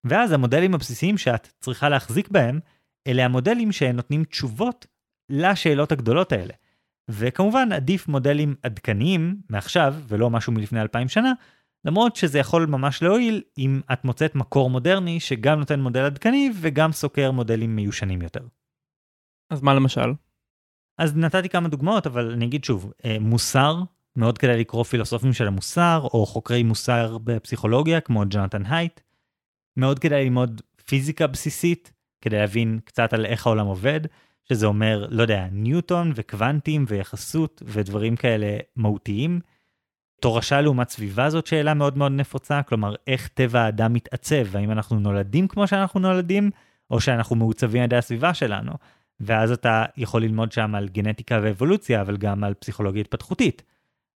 ואז 0.03 0.31
המודלים 0.31 0.73
הבסיסיים 0.73 1.17
שאת 1.17 1.47
צריכה 1.59 1.89
להחזיק 1.89 2.29
בהם, 2.29 2.59
אלה 3.07 3.25
המודלים 3.25 3.71
שנותנים 3.71 4.23
תשובות 4.23 4.85
לשאלות 5.29 5.91
הגדולות 5.91 6.31
האלה. 6.31 6.53
וכמובן 7.09 7.71
עדיף 7.71 8.07
מודלים 8.07 8.55
עדכניים 8.63 9.41
מעכשיו, 9.49 9.95
ולא 10.07 10.29
משהו 10.29 10.53
מלפני 10.53 10.81
אלפיים 10.81 11.07
שנה, 11.07 11.33
למרות 11.85 12.15
שזה 12.15 12.39
יכול 12.39 12.65
ממש 12.65 13.03
להועיל 13.03 13.41
אם 13.57 13.81
את 13.93 14.05
מוצאת 14.05 14.35
מקור 14.35 14.69
מודרני 14.69 15.19
שגם 15.19 15.59
נותן 15.59 15.79
מודל 15.79 16.05
עדכני 16.05 16.51
וגם 16.61 16.91
סוקר 16.91 17.31
מודלים 17.31 17.75
מיושנים 17.75 18.21
יותר. 18.21 18.47
אז 19.49 19.61
מה 19.61 19.73
למשל? 19.73 20.13
אז 20.97 21.17
נתתי 21.17 21.49
כמה 21.49 21.67
דוגמאות, 21.67 22.07
אבל 22.07 22.31
אני 22.31 22.45
אגיד 22.45 22.63
שוב, 22.63 22.93
אה, 23.05 23.17
מוסר, 23.19 23.83
מאוד 24.15 24.37
כדאי 24.37 24.59
לקרוא 24.59 24.83
פילוסופים 24.83 25.33
של 25.33 25.47
המוסר, 25.47 26.07
או 26.13 26.25
חוקרי 26.25 26.63
מוסר 26.63 27.17
בפסיכולוגיה, 27.17 28.01
כמו 28.01 28.23
ג'ונתן 28.29 28.65
הייט. 28.65 29.01
מאוד 29.77 29.99
כדאי 29.99 30.23
ללמוד 30.23 30.61
פיזיקה 30.85 31.27
בסיסית, 31.27 31.91
כדי 32.21 32.37
להבין 32.37 32.79
קצת 32.85 33.13
על 33.13 33.25
איך 33.25 33.47
העולם 33.47 33.65
עובד, 33.65 33.99
שזה 34.49 34.65
אומר, 34.65 35.07
לא 35.09 35.21
יודע, 35.21 35.47
ניוטון 35.51 36.11
וקוונטים 36.15 36.85
ויחסות 36.87 37.63
ודברים 37.65 38.15
כאלה 38.15 38.57
מהותיים. 38.75 39.39
תורשה 40.21 40.61
לעומת 40.61 40.89
סביבה 40.89 41.29
זאת 41.29 41.47
שאלה 41.47 41.73
מאוד 41.73 41.97
מאוד 41.97 42.11
נפוצה, 42.11 42.63
כלומר, 42.63 42.95
איך 43.07 43.27
טבע 43.27 43.61
האדם 43.61 43.93
מתעצב, 43.93 44.55
האם 44.55 44.71
אנחנו 44.71 44.99
נולדים 44.99 45.47
כמו 45.47 45.67
שאנחנו 45.67 45.99
נולדים, 45.99 46.51
או 46.91 47.01
שאנחנו 47.01 47.35
מעוצבים 47.35 47.81
על 47.81 47.85
ידי 47.85 47.97
הסביבה 47.97 48.33
שלנו. 48.33 48.71
ואז 49.19 49.51
אתה 49.51 49.85
יכול 49.97 50.21
ללמוד 50.21 50.51
שם 50.51 50.75
על 50.75 50.87
גנטיקה 50.87 51.39
ואבולוציה, 51.43 52.01
אבל 52.01 52.17
גם 52.17 52.43
על 52.43 52.53
פסיכולוגיה 52.53 53.01
התפתחותית. 53.01 53.63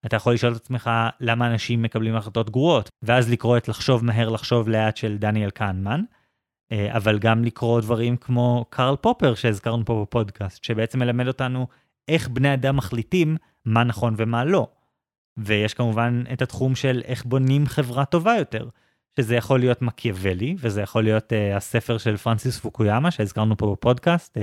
אתה 0.06 0.16
יכול 0.16 0.34
לשאול 0.34 0.52
את 0.52 0.56
עצמך 0.56 0.90
למה 1.20 1.46
אנשים 1.46 1.82
מקבלים 1.82 2.16
החלטות 2.16 2.50
גרועות, 2.50 2.90
ואז 3.02 3.30
לקרוא 3.30 3.56
את 3.56 3.68
לחשוב 3.68 4.04
מהר 4.04 4.28
לחשוב 4.28 4.68
לאט 4.68 4.96
של 4.96 5.16
דניאל 5.18 5.50
קהנמן, 5.50 6.00
אבל 6.72 7.18
גם 7.18 7.44
לקרוא 7.44 7.80
דברים 7.80 8.16
כמו 8.16 8.64
קרל 8.70 8.96
פופר 8.96 9.34
שהזכרנו 9.34 9.84
פה 9.84 10.02
בפודקאסט, 10.02 10.64
שבעצם 10.64 10.98
מלמד 10.98 11.28
אותנו 11.28 11.66
איך 12.08 12.28
בני 12.28 12.54
אדם 12.54 12.76
מחליטים 12.76 13.36
מה 13.64 13.84
נכון 13.84 14.14
ומה 14.16 14.44
לא. 14.44 14.68
ויש 15.36 15.74
כמובן 15.74 16.22
את 16.32 16.42
התחום 16.42 16.74
של 16.74 17.02
איך 17.04 17.24
בונים 17.24 17.66
חברה 17.66 18.04
טובה 18.04 18.34
יותר, 18.38 18.68
שזה 19.16 19.36
יכול 19.36 19.60
להיות 19.60 19.82
מקיאוולי, 19.82 20.56
וזה 20.58 20.82
יכול 20.82 21.04
להיות 21.04 21.32
uh, 21.32 21.56
הספר 21.56 21.98
של 21.98 22.16
פרנסיס 22.16 22.58
פוקויאמה 22.58 23.10
שהזכרנו 23.10 23.56
פה 23.56 23.72
בפודקאסט, 23.72 24.38
uh, 24.38 24.40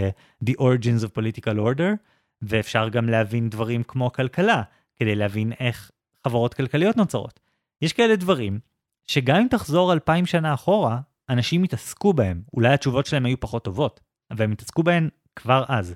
The 0.50 0.54
Origins 0.54 1.04
of 1.04 1.18
Political 1.18 1.58
Order, 1.58 1.96
ואפשר 2.42 2.90
גם 2.90 3.10
להבין 3.10 3.50
דברים 3.50 3.84
כמו 3.84 4.12
כלכלה, 4.12 4.62
כדי 4.96 5.16
להבין 5.16 5.52
איך 5.60 5.92
חברות 6.28 6.54
כלכליות 6.54 6.98
נוצרות. 6.98 7.40
יש 7.82 7.94
כאלה 7.94 8.16
דברים 8.16 8.60
שגם 9.08 9.36
אם 9.36 9.48
תחזור 9.50 9.94
אלפיים 9.94 10.26
שנה 10.26 10.54
אחורה, 10.54 11.00
אנשים 11.30 11.63
יתעסקו 11.63 12.13
בהם, 12.13 12.42
אולי 12.54 12.74
התשובות 12.74 13.06
שלהם 13.06 13.26
היו 13.26 13.40
פחות 13.40 13.63
טובות, 13.63 14.00
אבל 14.32 14.44
הם 14.44 14.52
יתעסקו 14.52 14.84
בהן 14.84 15.10
כבר 15.36 15.63
אז. 15.68 15.96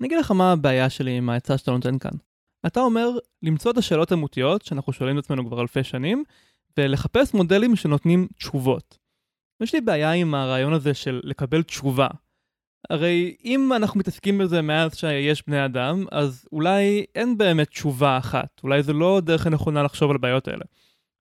אני 0.00 0.06
אגיד 0.08 0.18
לך 0.18 0.30
מה 0.30 0.52
הבעיה 0.52 0.90
שלי 0.90 1.16
עם 1.16 1.30
העצה 1.30 1.58
שאתה 1.58 1.70
נותן 1.70 1.98
כאן. 1.98 2.18
אתה 2.66 2.80
אומר 2.80 3.08
למצוא 3.42 3.70
את 3.70 3.78
השאלות 3.78 4.12
המוטיות 4.12 4.62
שאנחנו 4.62 4.92
שואלים 4.92 5.18
את 5.18 5.24
עצמנו 5.24 5.46
כבר 5.46 5.60
אלפי 5.60 5.84
שנים, 5.84 6.24
ולחפש 6.78 7.34
מודלים 7.34 7.76
שנותנים 7.76 8.28
תשובות. 8.36 8.98
יש 9.60 9.74
לי 9.74 9.80
בעיה 9.80 10.12
עם 10.12 10.34
הרעיון 10.34 10.72
הזה 10.72 10.94
של 10.94 11.20
לקבל 11.24 11.62
תשובה. 11.62 12.08
הרי 12.90 13.36
אם 13.44 13.72
אנחנו 13.76 14.00
מתעסקים 14.00 14.38
בזה 14.38 14.62
מאז 14.62 14.96
שיש 14.96 15.46
בני 15.46 15.64
אדם, 15.64 16.04
אז 16.12 16.48
אולי 16.52 17.04
אין 17.14 17.38
באמת 17.38 17.68
תשובה 17.68 18.18
אחת. 18.18 18.60
אולי 18.62 18.82
זו 18.82 18.92
לא 18.92 19.20
דרך 19.24 19.46
הנכונה 19.46 19.82
לחשוב 19.82 20.10
על 20.10 20.16
הבעיות 20.16 20.48
האלה. 20.48 20.64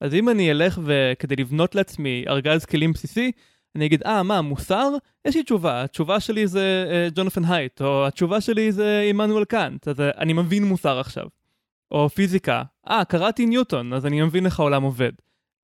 אז 0.03 0.13
אם 0.13 0.29
אני 0.29 0.51
אלך 0.51 0.79
וכדי 0.83 1.35
לבנות 1.35 1.75
לעצמי 1.75 2.25
ארגז 2.27 2.65
כלים 2.65 2.91
בסיסי, 2.91 3.31
אני 3.75 3.85
אגיד, 3.85 4.03
אה, 4.03 4.23
מה, 4.23 4.41
מוסר? 4.41 4.89
יש 5.25 5.35
לי 5.35 5.43
תשובה. 5.43 5.83
התשובה 5.83 6.19
שלי 6.19 6.47
זה 6.47 6.85
אה, 6.91 7.07
ג'ונפן 7.15 7.45
הייט, 7.45 7.81
או 7.81 8.07
התשובה 8.07 8.41
שלי 8.41 8.71
זה 8.71 9.05
עמנואל 9.09 9.45
קאנט, 9.45 9.87
אז 9.87 9.99
אה, 9.99 10.09
אני 10.17 10.33
מבין 10.33 10.63
מוסר 10.63 10.99
עכשיו. 10.99 11.25
או 11.91 12.09
פיזיקה, 12.09 12.63
אה, 12.89 13.05
קראתי 13.05 13.45
ניוטון, 13.45 13.93
אז 13.93 14.05
אני 14.05 14.21
מבין 14.21 14.45
איך 14.45 14.59
העולם 14.59 14.83
עובד. 14.83 15.11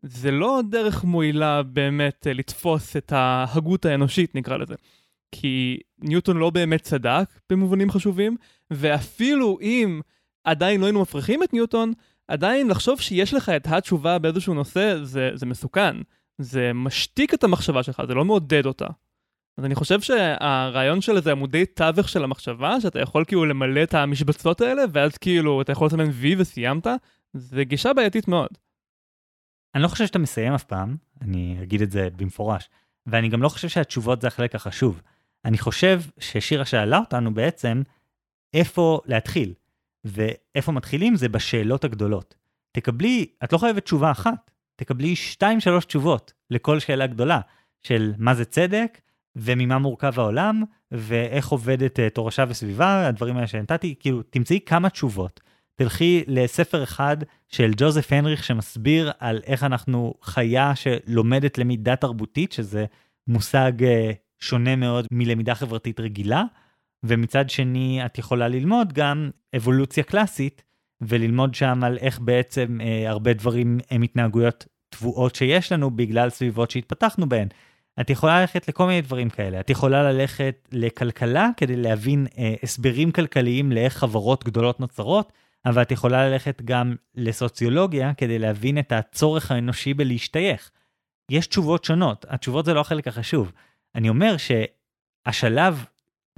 זה 0.01 0.31
לא 0.31 0.61
דרך 0.69 1.03
מועילה 1.03 1.63
באמת 1.63 2.27
אה, 2.27 2.33
לתפוס 2.33 2.97
את 2.97 3.11
ההגות 3.11 3.85
האנושית, 3.85 4.35
נקרא 4.35 4.57
לזה. 4.57 4.75
כי 5.31 5.79
ניוטון 6.01 6.37
לא 6.37 6.49
באמת 6.49 6.81
צדק 6.81 7.25
במובנים 7.49 7.91
חשובים, 7.91 8.35
ואפילו 8.71 9.57
אם 9.61 10.01
עדיין 10.43 10.81
לא 10.81 10.85
היינו 10.85 11.01
מפריחים 11.01 11.43
את 11.43 11.53
ניוטון, 11.53 11.93
עדיין 12.29 12.67
לחשוב 12.67 13.01
שיש 13.01 13.33
לך 13.33 13.49
את 13.49 13.67
התשובה 13.67 14.19
באיזשהו 14.19 14.53
נושא, 14.53 15.03
זה, 15.03 15.29
זה 15.33 15.45
מסוכן. 15.45 15.95
זה 16.37 16.71
משתיק 16.73 17.33
את 17.33 17.43
המחשבה 17.43 17.83
שלך, 17.83 18.01
זה 18.07 18.13
לא 18.13 18.25
מעודד 18.25 18.65
אותה. 18.65 18.87
אז 19.57 19.65
אני 19.65 19.75
חושב 19.75 20.01
שהרעיון 20.01 21.01
של 21.01 21.17
איזה 21.17 21.31
עמודי 21.31 21.65
תווך 21.65 22.09
של 22.09 22.23
המחשבה, 22.23 22.81
שאתה 22.81 22.99
יכול 22.99 23.25
כאילו 23.25 23.45
למלא 23.45 23.83
את 23.83 23.93
המשבצות 23.93 24.61
האלה, 24.61 24.83
ואז 24.93 25.17
כאילו 25.17 25.61
אתה 25.61 25.71
יכול 25.71 25.87
לסמן 25.87 26.09
וי 26.11 26.35
וסיימת, 26.37 26.87
זה 27.33 27.63
גישה 27.63 27.93
בעייתית 27.93 28.27
מאוד. 28.27 28.49
אני 29.75 29.83
לא 29.83 29.87
חושב 29.87 30.05
שאתה 30.05 30.19
מסיים 30.19 30.53
אף 30.53 30.63
פעם, 30.63 30.97
אני 31.21 31.57
אגיד 31.63 31.81
את 31.81 31.91
זה 31.91 32.09
במפורש, 32.15 32.69
ואני 33.05 33.29
גם 33.29 33.41
לא 33.41 33.49
חושב 33.49 33.67
שהתשובות 33.67 34.21
זה 34.21 34.27
החלק 34.27 34.55
החשוב. 34.55 35.01
אני 35.45 35.57
חושב 35.57 36.01
ששירה 36.19 36.65
שאלה 36.65 36.97
אותנו 36.97 37.33
בעצם 37.33 37.81
איפה 38.53 39.01
להתחיל, 39.05 39.53
ואיפה 40.05 40.71
מתחילים 40.71 41.15
זה 41.15 41.29
בשאלות 41.29 41.83
הגדולות. 41.83 42.35
תקבלי, 42.71 43.25
את 43.43 43.53
לא 43.53 43.57
חייבת 43.57 43.83
תשובה 43.83 44.11
אחת, 44.11 44.51
תקבלי 44.75 45.13
2-3 45.43 45.85
תשובות 45.85 46.33
לכל 46.51 46.79
שאלה 46.79 47.07
גדולה, 47.07 47.39
של 47.81 48.13
מה 48.17 48.35
זה 48.35 48.45
צדק, 48.45 48.99
וממה 49.35 49.77
מורכב 49.77 50.19
העולם, 50.19 50.63
ואיך 50.91 51.47
עובדת 51.47 51.99
uh, 51.99 52.01
תורשה 52.13 52.45
וסביבה, 52.47 53.07
הדברים 53.07 53.35
האלה 53.35 53.47
שנתתי, 53.47 53.95
כאילו, 53.99 54.21
תמצאי 54.23 54.59
כמה 54.65 54.89
תשובות. 54.89 55.39
תלכי 55.75 56.23
לספר 56.27 56.83
אחד 56.83 57.17
של 57.47 57.71
ג'וזף 57.77 58.13
הנריך 58.13 58.43
שמסביר 58.43 59.11
על 59.19 59.41
איך 59.45 59.63
אנחנו 59.63 60.13
חיה 60.21 60.73
שלומדת 60.75 61.57
למידה 61.57 61.95
תרבותית, 61.95 62.51
שזה 62.51 62.85
מושג 63.27 63.71
uh, 63.79 63.85
שונה 64.39 64.75
מאוד 64.75 65.05
מלמידה 65.11 65.55
חברתית 65.55 65.99
רגילה, 65.99 66.43
ומצד 67.03 67.49
שני 67.49 68.05
את 68.05 68.17
יכולה 68.17 68.47
ללמוד 68.47 68.93
גם 68.93 69.29
אבולוציה 69.55 70.03
קלאסית, 70.03 70.63
וללמוד 71.01 71.55
שם 71.55 71.83
על 71.83 71.97
איך 71.97 72.19
בעצם 72.19 72.77
uh, 72.81 73.09
הרבה 73.09 73.33
דברים 73.33 73.77
הם 73.91 74.01
התנהגויות 74.01 74.65
תבואות 74.89 75.35
שיש 75.35 75.71
לנו 75.71 75.91
בגלל 75.91 76.29
סביבות 76.29 76.71
שהתפתחנו 76.71 77.29
בהן. 77.29 77.47
את 78.01 78.09
יכולה 78.09 78.41
ללכת 78.41 78.67
לכל 78.67 78.87
מיני 78.87 79.01
דברים 79.01 79.29
כאלה. 79.29 79.59
את 79.59 79.69
יכולה 79.69 80.11
ללכת 80.11 80.67
לכלכלה 80.71 81.49
כדי 81.57 81.75
להבין 81.75 82.27
אה, 82.37 82.53
הסברים 82.63 83.11
כלכליים 83.11 83.71
לאיך 83.71 83.97
חברות 83.97 84.43
גדולות 84.43 84.79
נוצרות, 84.79 85.33
אבל 85.65 85.81
את 85.81 85.91
יכולה 85.91 86.29
ללכת 86.29 86.61
גם 86.65 86.95
לסוציולוגיה 87.15 88.13
כדי 88.13 88.39
להבין 88.39 88.79
את 88.79 88.91
הצורך 88.91 89.51
האנושי 89.51 89.93
בלהשתייך. 89.93 90.71
יש 91.31 91.47
תשובות 91.47 91.83
שונות, 91.83 92.25
התשובות 92.29 92.65
זה 92.65 92.73
לא 92.73 92.79
החלק 92.79 93.07
החשוב. 93.07 93.51
אני 93.95 94.09
אומר 94.09 94.35
שהשלב 94.37 95.85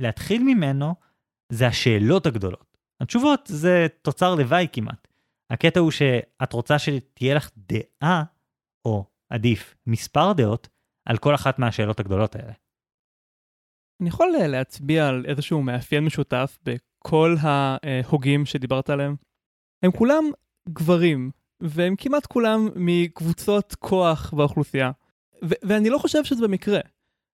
להתחיל 0.02 0.44
ממנו 0.44 0.96
זה 1.50 1.68
השאלות 1.68 2.26
הגדולות. 2.26 2.78
התשובות 3.02 3.42
זה 3.48 3.88
תוצר 4.02 4.36
לוואי 4.36 4.68
כמעט. 4.74 5.08
הקטע 5.50 5.80
הוא 5.80 5.92
שאת 5.92 6.54
רוצה 6.54 6.80
שתהיה 6.80 7.36
לך 7.36 7.50
דעה, 7.58 8.24
או 8.86 9.06
עדיף, 9.30 9.76
מספר 9.88 10.34
דעות, 10.34 10.70
על 11.06 11.18
כל 11.18 11.36
אחת 11.36 11.60
מהשאלות 11.60 12.00
הגדולות 12.00 12.36
האלה. 12.36 12.54
אני 14.02 14.10
יכול 14.10 14.32
להצביע 14.48 15.08
על 15.08 15.26
איזשהו 15.28 15.62
מאפיין 15.62 16.06
משותף 16.06 16.58
כל 17.00 17.36
ההוגים 17.42 18.46
שדיברת 18.46 18.90
עליהם, 18.90 19.16
הם 19.84 19.92
כולם 19.92 20.24
גברים, 20.70 21.32
והם 21.60 21.96
כמעט 21.96 22.26
כולם 22.26 22.70
מקבוצות 22.76 23.76
כוח 23.76 24.34
באוכלוסייה. 24.34 24.92
ו- 25.46 25.62
ואני 25.64 25.90
לא 25.90 25.98
חושב 25.98 26.24
שזה 26.24 26.48
במקרה. 26.48 26.80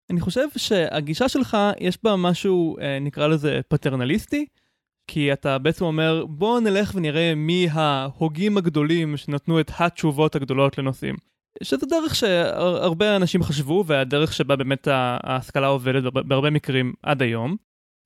אני 0.09 0.21
חושב 0.21 0.47
שהגישה 0.57 1.29
שלך, 1.29 1.57
יש 1.79 1.97
בה 2.03 2.15
משהו, 2.15 2.77
אה, 2.81 2.99
נקרא 2.99 3.27
לזה 3.27 3.59
פטרנליסטי, 3.67 4.45
כי 5.07 5.33
אתה 5.33 5.57
בעצם 5.57 5.85
אומר, 5.85 6.25
בוא 6.29 6.59
נלך 6.59 6.91
ונראה 6.95 7.35
מי 7.35 7.67
ההוגים 7.71 8.57
הגדולים 8.57 9.17
שנתנו 9.17 9.59
את 9.59 9.71
התשובות 9.79 10.35
הגדולות 10.35 10.77
לנושאים. 10.77 11.15
שזו 11.63 11.85
דרך 11.85 12.15
שהרבה 12.15 13.15
אנשים 13.15 13.43
חשבו, 13.43 13.83
והדרך 13.87 14.33
שבה 14.33 14.55
באמת 14.55 14.87
ההשכלה 14.91 15.67
עובדת 15.67 16.13
בהרבה 16.13 16.49
מקרים 16.49 16.93
עד 17.03 17.21
היום. 17.21 17.55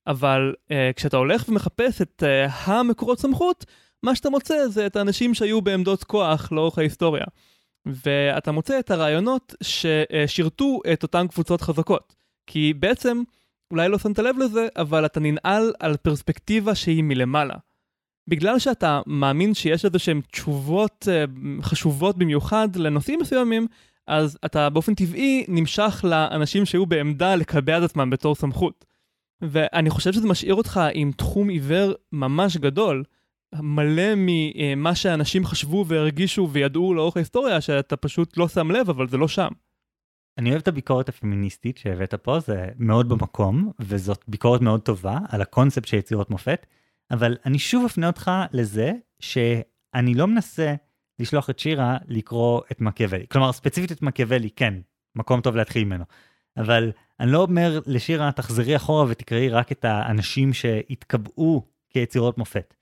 אבל 0.07 0.53
uh, 0.53 0.73
כשאתה 0.95 1.17
הולך 1.17 1.49
ומחפש 1.49 2.01
את 2.01 2.23
uh, 2.23 2.51
המקורות 2.65 3.19
סמכות, 3.19 3.65
מה 4.03 4.15
שאתה 4.15 4.29
מוצא 4.29 4.67
זה 4.67 4.85
את 4.85 4.95
האנשים 4.95 5.33
שהיו 5.33 5.61
בעמדות 5.61 6.03
כוח 6.03 6.51
לאורך 6.51 6.77
ההיסטוריה. 6.77 7.25
ואתה 7.85 8.51
מוצא 8.51 8.79
את 8.79 8.91
הרעיונות 8.91 9.55
ששירתו 9.63 10.79
את 10.93 11.03
אותן 11.03 11.27
קבוצות 11.27 11.61
חזקות. 11.61 12.15
כי 12.47 12.73
בעצם, 12.73 13.21
אולי 13.71 13.89
לא 13.89 13.97
שמת 13.97 14.19
לב 14.19 14.37
לזה, 14.37 14.67
אבל 14.77 15.05
אתה 15.05 15.19
ננעל 15.19 15.73
על 15.79 15.97
פרספקטיבה 15.97 16.75
שהיא 16.75 17.03
מלמעלה. 17.03 17.55
בגלל 18.27 18.59
שאתה 18.59 19.01
מאמין 19.07 19.53
שיש 19.53 19.85
איזה 19.85 19.99
שהן 19.99 20.21
תשובות 20.31 21.07
uh, 21.07 21.63
חשובות 21.63 22.17
במיוחד 22.17 22.75
לנושאים 22.75 23.19
מסוימים, 23.19 23.67
אז 24.07 24.37
אתה 24.45 24.69
באופן 24.69 24.95
טבעי 24.95 25.45
נמשך 25.47 26.05
לאנשים 26.07 26.65
שהיו 26.65 26.85
בעמדה 26.85 27.35
לקבע 27.35 27.77
את 27.77 27.83
עצמם 27.83 28.09
בתור 28.09 28.35
סמכות. 28.35 28.85
ואני 29.41 29.89
חושב 29.89 30.13
שזה 30.13 30.27
משאיר 30.27 30.55
אותך 30.55 30.81
עם 30.93 31.11
תחום 31.11 31.49
עיוור 31.49 31.93
ממש 32.11 32.57
גדול, 32.57 33.03
מלא 33.55 34.13
ממה 34.15 34.95
שאנשים 34.95 35.45
חשבו 35.45 35.85
והרגישו 35.87 36.49
וידעו 36.51 36.93
לאורך 36.93 37.15
ההיסטוריה, 37.17 37.61
שאתה 37.61 37.97
פשוט 37.97 38.37
לא 38.37 38.47
שם 38.47 38.71
לב, 38.71 38.89
אבל 38.89 39.07
זה 39.07 39.17
לא 39.17 39.27
שם. 39.27 39.49
אני 40.37 40.49
אוהב 40.49 40.61
את 40.61 40.67
הביקורת 40.67 41.09
הפמיניסטית 41.09 41.77
שהבאת 41.77 42.13
פה, 42.13 42.39
זה 42.39 42.67
מאוד 42.79 43.09
במקום, 43.09 43.71
וזאת 43.79 44.23
ביקורת 44.27 44.61
מאוד 44.61 44.81
טובה 44.81 45.17
על 45.29 45.41
הקונספט 45.41 45.87
של 45.87 45.97
יצירות 45.97 46.29
מופת, 46.29 46.65
אבל 47.11 47.37
אני 47.45 47.59
שוב 47.59 47.85
אפנה 47.85 48.07
אותך 48.07 48.31
לזה 48.51 48.91
שאני 49.19 50.13
לא 50.13 50.27
מנסה 50.27 50.75
לשלוח 51.19 51.49
את 51.49 51.59
שירה 51.59 51.97
לקרוא 52.07 52.61
את 52.71 52.81
מקיאוולי. 52.81 53.25
כלומר, 53.31 53.51
ספציפית 53.51 53.91
את 53.91 54.01
מקיאוולי, 54.01 54.49
כן, 54.49 54.73
מקום 55.15 55.41
טוב 55.41 55.55
להתחיל 55.55 55.83
ממנו. 55.83 56.03
אבל 56.57 56.91
אני 57.19 57.31
לא 57.31 57.41
אומר 57.41 57.79
לשירה, 57.85 58.31
תחזרי 58.31 58.75
אחורה 58.75 59.05
ותקראי 59.09 59.49
רק 59.49 59.71
את 59.71 59.85
האנשים 59.85 60.53
שהתקבעו 60.53 61.65
כיצירות 61.89 62.37
מופת. 62.37 62.73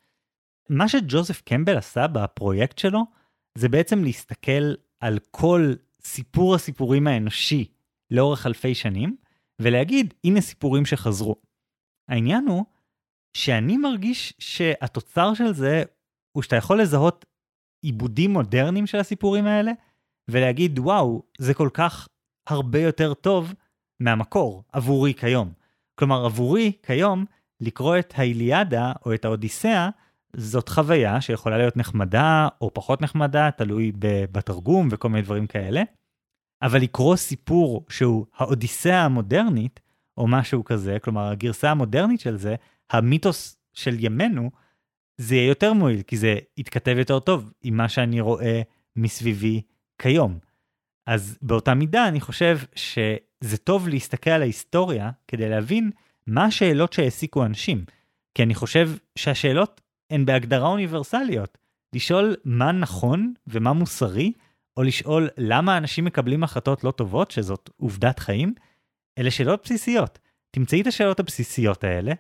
מה 0.70 0.88
שג'וזף 0.88 1.42
קמבל 1.42 1.78
עשה 1.78 2.08
בפרויקט 2.08 2.78
שלו, 2.78 3.06
זה 3.56 3.70
בעצם 3.70 4.04
להסתכל 4.04 4.74
על 5.00 5.20
כל 5.32 5.74
סיפור 6.04 6.56
הסיפורים 6.56 7.08
האנושי 7.08 7.66
לאורך 8.12 8.46
אלפי 8.46 8.76
שנים, 8.76 9.16
ולהגיד, 9.60 10.14
הנה 10.24 10.42
סיפורים 10.42 10.86
שחזרו. 10.86 11.36
העניין 12.08 12.48
הוא 12.48 12.66
שאני 13.34 13.78
מרגיש 13.78 14.34
שהתוצר 14.40 15.34
של 15.34 15.54
זה 15.54 15.84
הוא 16.32 16.44
שאתה 16.44 16.56
יכול 16.56 16.82
לזהות 16.82 17.26
עיבודים 17.82 18.34
מודרניים 18.34 18.88
של 18.88 18.98
הסיפורים 18.98 19.46
האלה, 19.46 19.72
ולהגיד, 20.28 20.80
וואו, 20.80 21.24
זה 21.38 21.54
כל 21.54 21.70
כך 21.74 22.08
הרבה 22.48 22.80
יותר 22.80 23.14
טוב 23.14 23.54
מהמקור 24.00 24.64
עבורי 24.74 25.14
כיום. 25.14 25.54
כלומר, 25.96 26.26
עבורי 26.26 26.72
כיום, 26.84 27.26
לקרוא 27.62 27.98
את 28.00 28.14
האיליאדה 28.18 28.92
או 29.06 29.14
את 29.14 29.26
האודיסאה, 29.26 29.90
זאת 30.36 30.70
חוויה 30.70 31.22
שיכולה 31.22 31.58
להיות 31.58 31.78
נחמדה 31.78 32.48
או 32.62 32.74
פחות 32.74 33.02
נחמדה, 33.02 33.52
תלוי 33.52 33.92
בתרגום 34.32 34.88
וכל 34.92 35.10
מיני 35.10 35.22
דברים 35.22 35.48
כאלה. 35.48 35.82
אבל 36.62 36.82
לקרוא 36.82 37.16
סיפור 37.16 37.86
שהוא 37.90 38.26
האודיסאה 38.36 39.06
המודרנית, 39.06 39.80
או 40.18 40.28
משהו 40.28 40.64
כזה, 40.64 40.98
כלומר 41.00 41.32
הגרסה 41.32 41.72
המודרנית 41.72 42.20
של 42.20 42.38
זה, 42.38 42.56
המיתוס 42.90 43.58
של 43.74 43.96
ימינו, 44.00 44.52
זה 45.18 45.36
יהיה 45.36 45.48
יותר 45.48 45.74
מועיל, 45.74 46.02
כי 46.02 46.18
זה 46.18 46.38
יתכתב 46.58 46.96
יותר 46.98 47.20
טוב 47.20 47.52
עם 47.64 47.78
מה 47.78 47.90
שאני 47.90 48.22
רואה 48.22 48.62
מסביבי 48.96 49.62
כיום. 50.02 50.40
אז 51.08 51.38
באותה 51.42 51.74
מידה 51.74 52.08
אני 52.08 52.22
חושב 52.22 52.60
שזה 52.76 53.58
טוב 53.64 53.88
להסתכל 53.88 54.30
על 54.30 54.42
ההיסטוריה 54.42 55.12
כדי 55.28 55.50
להבין 55.50 55.92
מה 56.28 56.46
השאלות 56.46 56.94
שהעסיקו 56.94 57.46
אנשים. 57.46 57.86
כי 58.36 58.44
אני 58.44 58.56
חושב 58.56 58.90
שהשאלות 59.16 59.82
הן 60.10 60.26
בהגדרה 60.26 60.68
אוניברסליות. 60.68 61.58
לשאול 61.96 62.36
מה 62.46 62.72
נכון 62.72 63.34
ומה 63.48 63.74
מוסרי, 63.74 64.34
או 64.78 64.84
לשאול 64.84 65.30
למה 65.38 65.78
אנשים 65.78 66.06
מקבלים 66.06 66.44
החלטות 66.44 66.84
לא 66.84 66.92
טובות, 66.92 67.32
שזאת 67.32 67.70
עובדת 67.78 68.20
חיים, 68.20 68.54
אלה 69.18 69.32
שאלות 69.32 69.62
בסיסיות. 69.64 70.20
תמצאי 70.52 70.82
את 70.82 70.88
השאלות 70.88 71.20
הבסיסיות 71.20 71.84
האלה, 71.84 72.14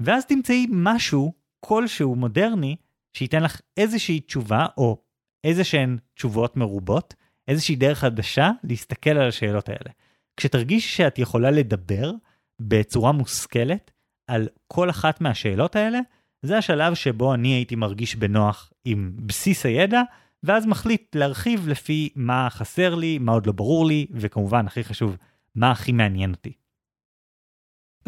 ואז 0.00 0.26
תמצאי 0.26 0.66
משהו, 0.70 1.32
כלשהו 1.60 2.14
מודרני, 2.14 2.76
שייתן 3.16 3.42
לך 3.42 3.60
איזושהי 3.76 4.20
תשובה, 4.20 4.66
או 4.76 5.02
איזה 5.44 5.64
שהן 5.64 5.98
תשובות 6.14 6.56
מרובות, 6.56 7.14
איזושהי 7.48 7.76
דרך 7.76 7.98
חדשה 7.98 8.50
להסתכל 8.64 9.10
על 9.10 9.28
השאלות 9.28 9.68
האלה. 9.68 9.90
כשתרגיש 10.36 10.96
שאת 10.96 11.18
יכולה 11.18 11.50
לדבר 11.50 12.12
בצורה 12.60 13.12
מושכלת 13.12 13.90
על 14.26 14.48
כל 14.68 14.90
אחת 14.90 15.20
מהשאלות 15.20 15.76
האלה, 15.76 15.98
זה 16.46 16.58
השלב 16.58 16.94
שבו 16.94 17.34
אני 17.34 17.48
הייתי 17.48 17.76
מרגיש 17.76 18.16
בנוח 18.16 18.72
עם 18.84 19.12
בסיס 19.16 19.66
הידע, 19.66 20.02
ואז 20.42 20.66
מחליט 20.66 21.16
להרחיב 21.16 21.68
לפי 21.68 22.08
מה 22.16 22.48
חסר 22.50 22.94
לי, 22.94 23.18
מה 23.18 23.32
עוד 23.32 23.46
לא 23.46 23.52
ברור 23.52 23.86
לי, 23.86 24.06
וכמובן, 24.10 24.66
הכי 24.66 24.84
חשוב, 24.84 25.16
מה 25.54 25.70
הכי 25.70 25.92
מעניין 25.92 26.30
אותי. 26.30 26.52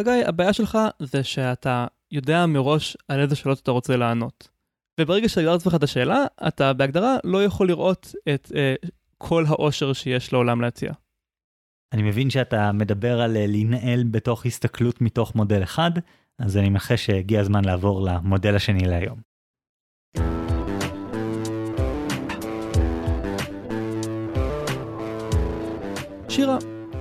חגי, 0.01 0.24
הבעיה 0.27 0.53
שלך 0.53 0.79
זה 0.98 1.24
שאתה 1.24 1.87
יודע 2.11 2.46
מראש 2.46 2.96
על 3.09 3.20
איזה 3.20 3.37
שאלות 3.37 3.61
אתה 3.61 3.70
רוצה 3.70 3.96
לענות. 3.96 4.48
וברגע 5.01 5.29
שהגדרת 5.29 5.55
לעצמך 5.55 5.74
את 5.74 5.83
השאלה, 5.83 6.24
אתה 6.48 6.72
בהגדרה 6.72 7.16
לא 7.24 7.44
יכול 7.44 7.68
לראות 7.68 8.14
את 8.35 8.53
אה, 8.55 8.74
כל 9.18 9.44
העושר 9.48 9.92
שיש 9.92 10.33
לעולם 10.33 10.61
להציע. 10.61 10.92
אני 11.92 12.03
מבין 12.03 12.31
שאתה 12.31 12.72
מדבר 12.72 13.20
על 13.20 13.37
אה, 13.37 13.46
להינעל 13.46 14.05
בתוך 14.11 14.46
הסתכלות 14.46 15.01
מתוך 15.01 15.35
מודל 15.35 15.62
אחד, 15.62 15.90
אז 16.38 16.57
אני 16.57 16.68
מנחש 16.68 17.07
שהגיע 17.07 17.40
הזמן 17.40 17.64
לעבור 17.64 18.03
למודל 18.07 18.57
השני 18.57 18.87
להיום. 18.87 19.20
שירה, 26.29 26.59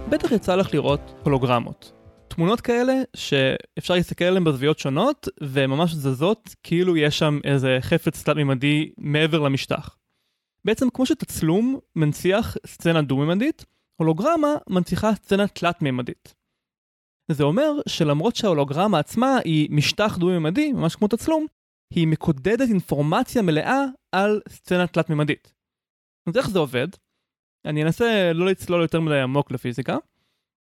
בטח 0.09 0.31
יצא 0.31 0.55
לך 0.55 0.73
לראות 0.73 1.01
הולוגרמות. 1.23 1.91
תמונות 2.27 2.61
כאלה 2.61 2.93
שאפשר 3.15 3.93
להסתכל 3.93 4.25
עליהן 4.25 4.43
בזוויות 4.43 4.79
שונות 4.79 5.27
וממש 5.41 5.93
זזות 5.93 6.55
כאילו 6.63 6.97
יש 6.97 7.19
שם 7.19 7.39
איזה 7.43 7.77
חפץ 7.81 8.23
תלת-ממדי 8.23 8.91
מעבר 8.97 9.39
למשטח. 9.39 9.97
בעצם 10.65 10.89
כמו 10.93 11.05
שתצלום 11.05 11.79
מנציח 11.95 12.57
סצנה 12.65 13.01
דו-ממדית, 13.01 13.65
הולוגרמה 13.95 14.47
מנציחה 14.69 15.15
סצנה 15.15 15.47
תלת-ממדית. 15.47 16.36
זה 17.31 17.43
אומר 17.43 17.71
שלמרות 17.87 18.35
שההולוגרמה 18.35 18.99
עצמה 18.99 19.37
היא 19.45 19.67
משטח 19.71 20.17
דו-ממדי, 20.17 20.73
ממש 20.73 20.95
כמו 20.95 21.07
תצלום, 21.07 21.45
היא 21.93 22.07
מקודדת 22.07 22.69
אינפורמציה 22.69 23.41
מלאה 23.41 23.83
על 24.11 24.41
סצנה 24.49 24.87
תלת-ממדית. 24.87 25.53
אז 26.29 26.37
איך 26.37 26.49
זה 26.49 26.59
עובד? 26.59 26.87
אני 27.65 27.83
אנסה 27.83 28.31
לא 28.33 28.45
לצלול 28.45 28.81
יותר 28.81 29.01
מדי 29.01 29.19
עמוק 29.19 29.51
לפיזיקה. 29.51 29.97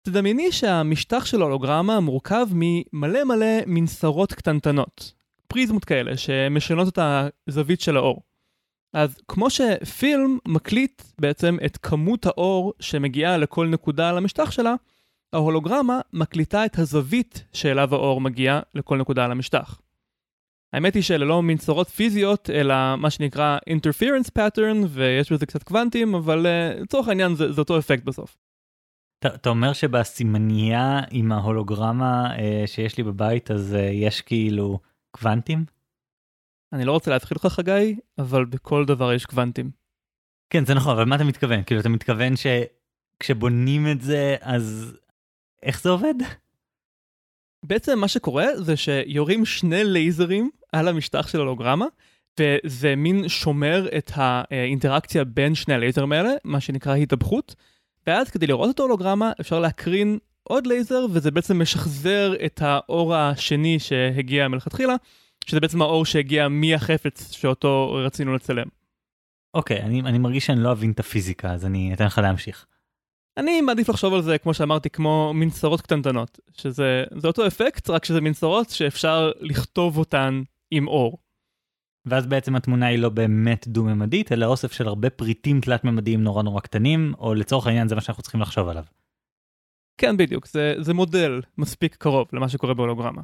תדמייני 0.07 0.51
שהמשטח 0.51 1.25
של 1.25 1.41
ההולוגרמה 1.41 1.99
מורכב 1.99 2.47
ממלא 2.51 3.23
מלא 3.23 3.65
מנסרות 3.67 4.33
קטנטנות, 4.33 5.13
פריזמות 5.47 5.85
כאלה 5.85 6.17
שמשנות 6.17 6.87
את 6.87 6.99
הזווית 7.47 7.81
של 7.81 7.97
האור. 7.97 8.21
אז 8.93 9.17
כמו 9.27 9.49
שפילם 9.49 10.37
מקליט 10.47 11.01
בעצם 11.21 11.57
את 11.65 11.77
כמות 11.77 12.25
האור 12.25 12.73
שמגיעה 12.79 13.37
לכל 13.37 13.67
נקודה 13.67 14.09
על 14.09 14.17
המשטח 14.17 14.51
שלה, 14.51 14.75
ההולוגרמה 15.35 15.99
מקליטה 16.13 16.65
את 16.65 16.79
הזווית 16.79 17.43
שאליו 17.53 17.95
האור 17.95 18.21
מגיע 18.21 18.59
לכל 18.75 18.97
נקודה 18.97 19.25
על 19.25 19.31
המשטח. 19.31 19.81
האמת 20.73 20.93
היא 20.93 21.03
שאלה 21.03 21.25
לא 21.25 21.41
מנסורות 21.43 21.89
פיזיות, 21.89 22.49
אלא 22.49 22.95
מה 22.97 23.09
שנקרא 23.09 23.57
interference 23.69 24.29
pattern, 24.39 24.85
ויש 24.89 25.31
בזה 25.31 25.45
קצת 25.45 25.63
קוונטים, 25.63 26.15
אבל 26.15 26.45
uh, 26.45 26.81
לצורך 26.81 27.07
העניין 27.07 27.35
זה, 27.35 27.51
זה 27.51 27.61
אותו 27.61 27.79
אפקט 27.79 28.03
בסוף. 28.03 28.37
אתה 29.25 29.49
אומר 29.49 29.73
שבסימנייה 29.73 31.01
עם 31.11 31.31
ההולוגרמה 31.31 32.35
uh, 32.35 32.67
שיש 32.67 32.97
לי 32.97 33.03
בבית, 33.03 33.51
אז 33.51 33.73
uh, 33.73 33.77
יש 33.77 34.21
כאילו 34.21 34.79
קוונטים? 35.11 35.65
אני 36.73 36.85
לא 36.85 36.91
רוצה 36.91 37.11
להתחיל 37.11 37.35
לך 37.35 37.45
חגי, 37.45 37.95
אבל 38.17 38.45
בכל 38.45 38.85
דבר 38.85 39.13
יש 39.13 39.25
קוונטים. 39.25 39.71
כן, 40.49 40.65
זה 40.65 40.73
נכון, 40.73 40.91
אבל 40.91 41.05
מה 41.05 41.15
אתה 41.15 41.23
מתכוון? 41.23 41.63
כאילו, 41.63 41.81
אתה 41.81 41.89
מתכוון 41.89 42.33
שכשבונים 42.35 43.87
את 43.91 44.01
זה, 44.01 44.35
אז 44.41 44.97
איך 45.65 45.81
זה 45.81 45.89
עובד? 45.89 46.13
בעצם 47.63 47.99
מה 47.99 48.07
שקורה 48.07 48.45
זה 48.55 48.77
שיורים 48.77 49.45
שני 49.45 49.83
לייזרים 49.83 50.49
על 50.71 50.87
המשטח 50.87 51.27
של 51.27 51.39
הולוגרמה, 51.39 51.85
וזה 52.39 52.95
מין 52.95 53.27
שומר 53.29 53.87
את 53.97 54.11
האינטראקציה 54.15 55.23
בין 55.23 55.55
שני 55.55 55.73
הלייזרים 55.73 56.11
האלה, 56.11 56.29
מה 56.43 56.59
שנקרא 56.59 56.95
התאבכות, 56.95 57.55
ואז 58.07 58.29
כדי 58.29 58.47
לראות 58.47 58.75
את 58.75 58.79
ההולוגרמה 58.79 59.31
אפשר 59.41 59.59
להקרין 59.59 60.17
עוד 60.43 60.67
לייזר, 60.67 61.05
וזה 61.11 61.31
בעצם 61.31 61.61
משחזר 61.61 62.33
את 62.45 62.61
האור 62.61 63.15
השני 63.15 63.79
שהגיע 63.79 64.47
מלכתחילה, 64.47 64.95
שזה 65.45 65.59
בעצם 65.59 65.81
האור 65.81 66.05
שהגיע 66.05 66.47
מהחפץ 66.47 67.31
שאותו 67.31 67.93
רצינו 68.05 68.35
לצלם. 68.35 68.67
אוקיי, 69.53 69.81
אני, 69.81 70.01
אני 70.01 70.17
מרגיש 70.17 70.45
שאני 70.45 70.63
לא 70.63 70.71
אבין 70.71 70.91
את 70.91 70.99
הפיזיקה, 70.99 71.51
אז 71.51 71.65
אני 71.65 71.93
אתן 71.93 72.05
לך 72.05 72.17
להמשיך. 72.17 72.65
אני 73.37 73.61
מעדיף 73.61 73.89
לחשוב 73.89 74.13
על 74.13 74.21
זה, 74.21 74.37
כמו 74.37 74.53
שאמרתי, 74.53 74.89
כמו 74.89 75.31
מנסרות 75.35 75.81
קטנטנות, 75.81 76.39
שזה 76.57 77.03
אותו 77.23 77.47
אפקט, 77.47 77.89
רק 77.89 78.05
שזה 78.05 78.21
מנסרות 78.21 78.69
שאפשר 78.69 79.31
לכתוב 79.39 79.97
אותן 79.97 80.41
עם 80.71 80.87
אור. 80.87 81.17
ואז 82.05 82.27
בעצם 82.27 82.55
התמונה 82.55 82.85
היא 82.85 82.99
לא 82.99 83.09
באמת 83.09 83.67
דו-ממדית, 83.67 84.31
אלא 84.31 84.45
אוסף 84.45 84.71
של 84.71 84.87
הרבה 84.87 85.09
פריטים 85.09 85.61
תלת-ממדיים 85.61 86.23
נורא 86.23 86.43
נורא 86.43 86.61
קטנים, 86.61 87.13
או 87.19 87.33
לצורך 87.33 87.67
העניין 87.67 87.87
זה 87.87 87.95
מה 87.95 88.01
שאנחנו 88.01 88.23
צריכים 88.23 88.41
לחשוב 88.41 88.67
עליו. 88.67 88.83
כן, 89.97 90.17
בדיוק, 90.17 90.47
זה, 90.47 90.75
זה 90.79 90.93
מודל 90.93 91.41
מספיק 91.57 91.95
קרוב 91.95 92.27
למה 92.33 92.49
שקורה 92.49 92.73
בהולוגרמה. 92.73 93.21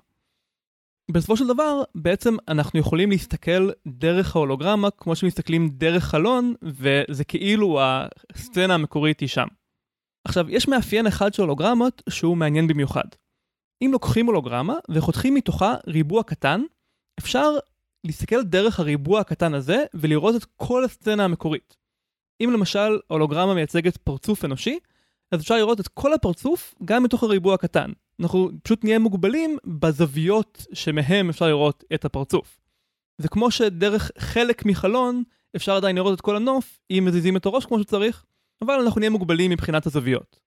בסופו 1.12 1.38
של 1.38 1.47
דבר, 1.47 1.84
בעצם 1.95 2.36
אנחנו 2.47 2.80
יכולים 2.80 3.10
להסתכל 3.10 3.69
דרך 3.88 4.36
ההולוגרמה 4.36 4.91
כמו 4.91 5.15
שמסתכלים 5.15 5.69
דרך 5.69 6.04
חלון, 6.04 6.54
וזה 6.62 7.24
כאילו 7.24 7.80
הסצנה 8.34 8.74
המקורית 8.74 9.19
היא 9.19 9.30
שם. 9.30 9.47
עכשיו, 10.24 10.50
יש 10.50 10.68
מאפיין 10.68 11.08
אחד 11.08 11.34
של 11.34 11.42
הולוגרמות 11.42 12.02
שהוא 12.10 12.38
מעניין 12.38 12.68
במיוחד. 12.68 13.04
אם 13.82 13.90
לוקחים 13.94 14.26
הולוגרמה 14.26 14.76
וחותכים 14.90 15.34
מתוכה 15.34 15.76
ריבוע 15.88 16.24
קטן, 16.24 16.62
אפשר 17.20 17.50
להסתכל 18.04 18.44
דרך 18.44 18.80
הריבוע 18.80 19.20
הקטן 19.20 19.54
הזה 19.54 19.84
ולראות 19.94 20.36
את 20.36 20.46
כל 20.56 20.84
הסצנה 20.84 21.26
המקורית. 21.26 21.78
אם 22.44 22.50
למשל 22.54 23.00
הולוגרמה 23.08 23.54
מייצגת 23.54 23.98
פרצוף 23.98 24.46
אנושי, 24.46 24.80
אז 25.32 25.42
אפשר 25.42 25.56
לראות 25.56 25.80
את 25.80 25.88
כל 25.88 26.14
הפרצוף 26.14 26.76
גם 26.86 27.04
מתוך 27.04 27.24
הריבוע 27.24 27.54
הקטן. 27.54 27.92
אנחנו 28.20 28.50
פשוט 28.64 28.84
נהיה 28.84 29.00
מוגבלים 29.00 29.58
בזוויות 29.66 30.66
שמהם 30.74 31.30
אפשר 31.30 31.48
לראות 31.48 31.84
את 31.94 32.06
הפרצוף. 32.06 32.60
זה 33.18 33.28
כמו 33.28 33.52
שדרך 33.52 34.12
חלק 34.18 34.66
מחלון 34.66 35.24
אפשר 35.56 35.76
עדיין 35.76 35.96
לראות 35.96 36.14
את 36.14 36.22
כל 36.22 36.36
הנוף 36.36 36.80
אם 36.92 37.04
מזיזים 37.08 37.38
את 37.38 37.46
הראש 37.46 37.66
כמו 37.66 37.80
שצריך, 37.80 38.26
אבל 38.62 38.74
אנחנו 38.74 39.00
נהיה 39.00 39.10
מוגבלים 39.10 39.52
מבחינת 39.52 39.86
הזוויות. 39.86 40.39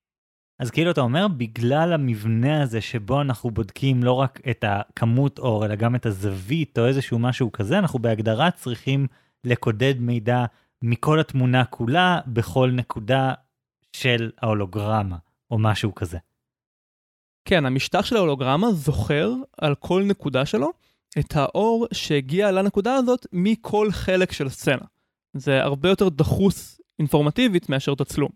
אז 0.59 0.71
כאילו 0.71 0.91
אתה 0.91 1.01
אומר, 1.01 1.29
בגלל 1.29 1.93
המבנה 1.93 2.63
הזה 2.63 2.81
שבו 2.81 3.21
אנחנו 3.21 3.51
בודקים 3.51 4.03
לא 4.03 4.13
רק 4.13 4.41
את 4.51 4.65
הכמות 4.69 5.39
אור, 5.39 5.65
אלא 5.65 5.75
גם 5.75 5.95
את 5.95 6.07
הזווית 6.07 6.79
או 6.79 6.87
איזשהו 6.87 7.19
משהו 7.19 7.53
כזה, 7.53 7.79
אנחנו 7.79 7.99
בהגדרה 7.99 8.51
צריכים 8.51 9.07
לקודד 9.45 9.95
מידע 9.99 10.45
מכל 10.83 11.21
התמונה 11.21 11.65
כולה 11.65 12.21
בכל 12.27 12.71
נקודה 12.71 13.35
של 13.93 14.31
ההולוגרמה, 14.43 15.17
או 15.51 15.59
משהו 15.59 15.95
כזה. 15.95 16.19
כן, 17.45 17.67
המשטח 17.67 18.05
של 18.05 18.17
ההולוגרמה 18.17 18.73
זוכר 18.73 19.33
על 19.59 19.75
כל 19.75 20.03
נקודה 20.03 20.47
שלו 20.47 20.73
את 21.19 21.37
האור 21.37 21.87
שהגיע 21.93 22.53
לנקודה 22.53 22.95
הזאת 22.95 23.27
מכל 23.33 23.89
חלק 23.91 24.33
של 24.33 24.49
סצנה. 24.49 24.85
זה 25.37 25.63
הרבה 25.63 25.89
יותר 25.89 26.09
דחוס 26.09 26.81
אינפורמטיבית 26.99 27.69
מאשר 27.69 27.95
תצלום. 27.95 28.31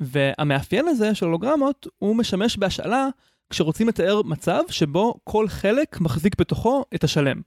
והמאפיין 0.00 0.88
הזה 0.88 1.14
של 1.14 1.26
הולוגרמות 1.26 1.86
הוא 1.98 2.16
משמש 2.16 2.56
בהשאלה 2.56 3.08
כשרוצים 3.50 3.88
לתאר 3.88 4.22
מצב 4.22 4.62
שבו 4.68 5.14
כל 5.24 5.48
חלק 5.48 6.00
מחזיק 6.00 6.40
בתוכו 6.40 6.84
את 6.94 7.04
השלם. 7.04 7.40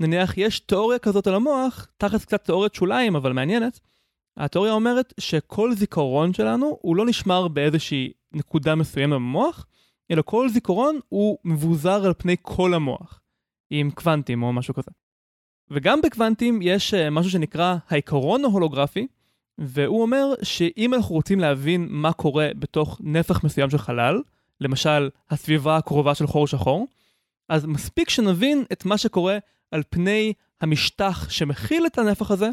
נניח 0.00 0.38
יש 0.38 0.60
תיאוריה 0.60 0.98
כזאת 0.98 1.26
על 1.26 1.34
המוח, 1.34 1.88
תחת 1.96 2.20
קצת 2.20 2.44
תיאוריית 2.44 2.74
שוליים 2.74 3.16
אבל 3.16 3.32
מעניינת, 3.32 3.80
התיאוריה 4.36 4.72
אומרת 4.72 5.14
שכל 5.20 5.74
זיכרון 5.74 6.32
שלנו 6.32 6.78
הוא 6.82 6.96
לא 6.96 7.06
נשמר 7.06 7.48
באיזושהי 7.48 8.12
נקודה 8.32 8.74
מסוימת 8.74 9.14
במוח, 9.14 9.66
אלא 10.10 10.22
כל 10.22 10.48
זיכרון 10.48 11.00
הוא 11.08 11.38
מבוזר 11.44 12.06
על 12.06 12.14
פני 12.18 12.36
כל 12.42 12.74
המוח, 12.74 13.20
עם 13.70 13.90
קוונטים 13.90 14.42
או 14.42 14.52
משהו 14.52 14.74
כזה. 14.74 14.90
וגם 15.70 16.00
בקוונטים 16.02 16.58
יש 16.62 16.94
אה, 16.94 17.10
משהו 17.10 17.30
שנקרא 17.30 17.76
העיקרון 17.88 18.44
ההולוגרפי, 18.44 19.06
והוא 19.58 20.02
אומר 20.02 20.34
שאם 20.42 20.94
אנחנו 20.94 21.14
רוצים 21.14 21.40
להבין 21.40 21.86
מה 21.90 22.12
קורה 22.12 22.48
בתוך 22.58 23.00
נפח 23.04 23.44
מסוים 23.44 23.70
של 23.70 23.78
חלל, 23.78 24.22
למשל 24.60 25.10
הסביבה 25.30 25.76
הקרובה 25.76 26.14
של 26.14 26.26
חור 26.26 26.46
שחור, 26.46 26.86
אז 27.48 27.66
מספיק 27.66 28.10
שנבין 28.10 28.64
את 28.72 28.84
מה 28.84 28.98
שקורה 28.98 29.38
על 29.70 29.82
פני 29.90 30.32
המשטח 30.60 31.30
שמכיל 31.30 31.86
את 31.86 31.98
הנפח 31.98 32.30
הזה, 32.30 32.50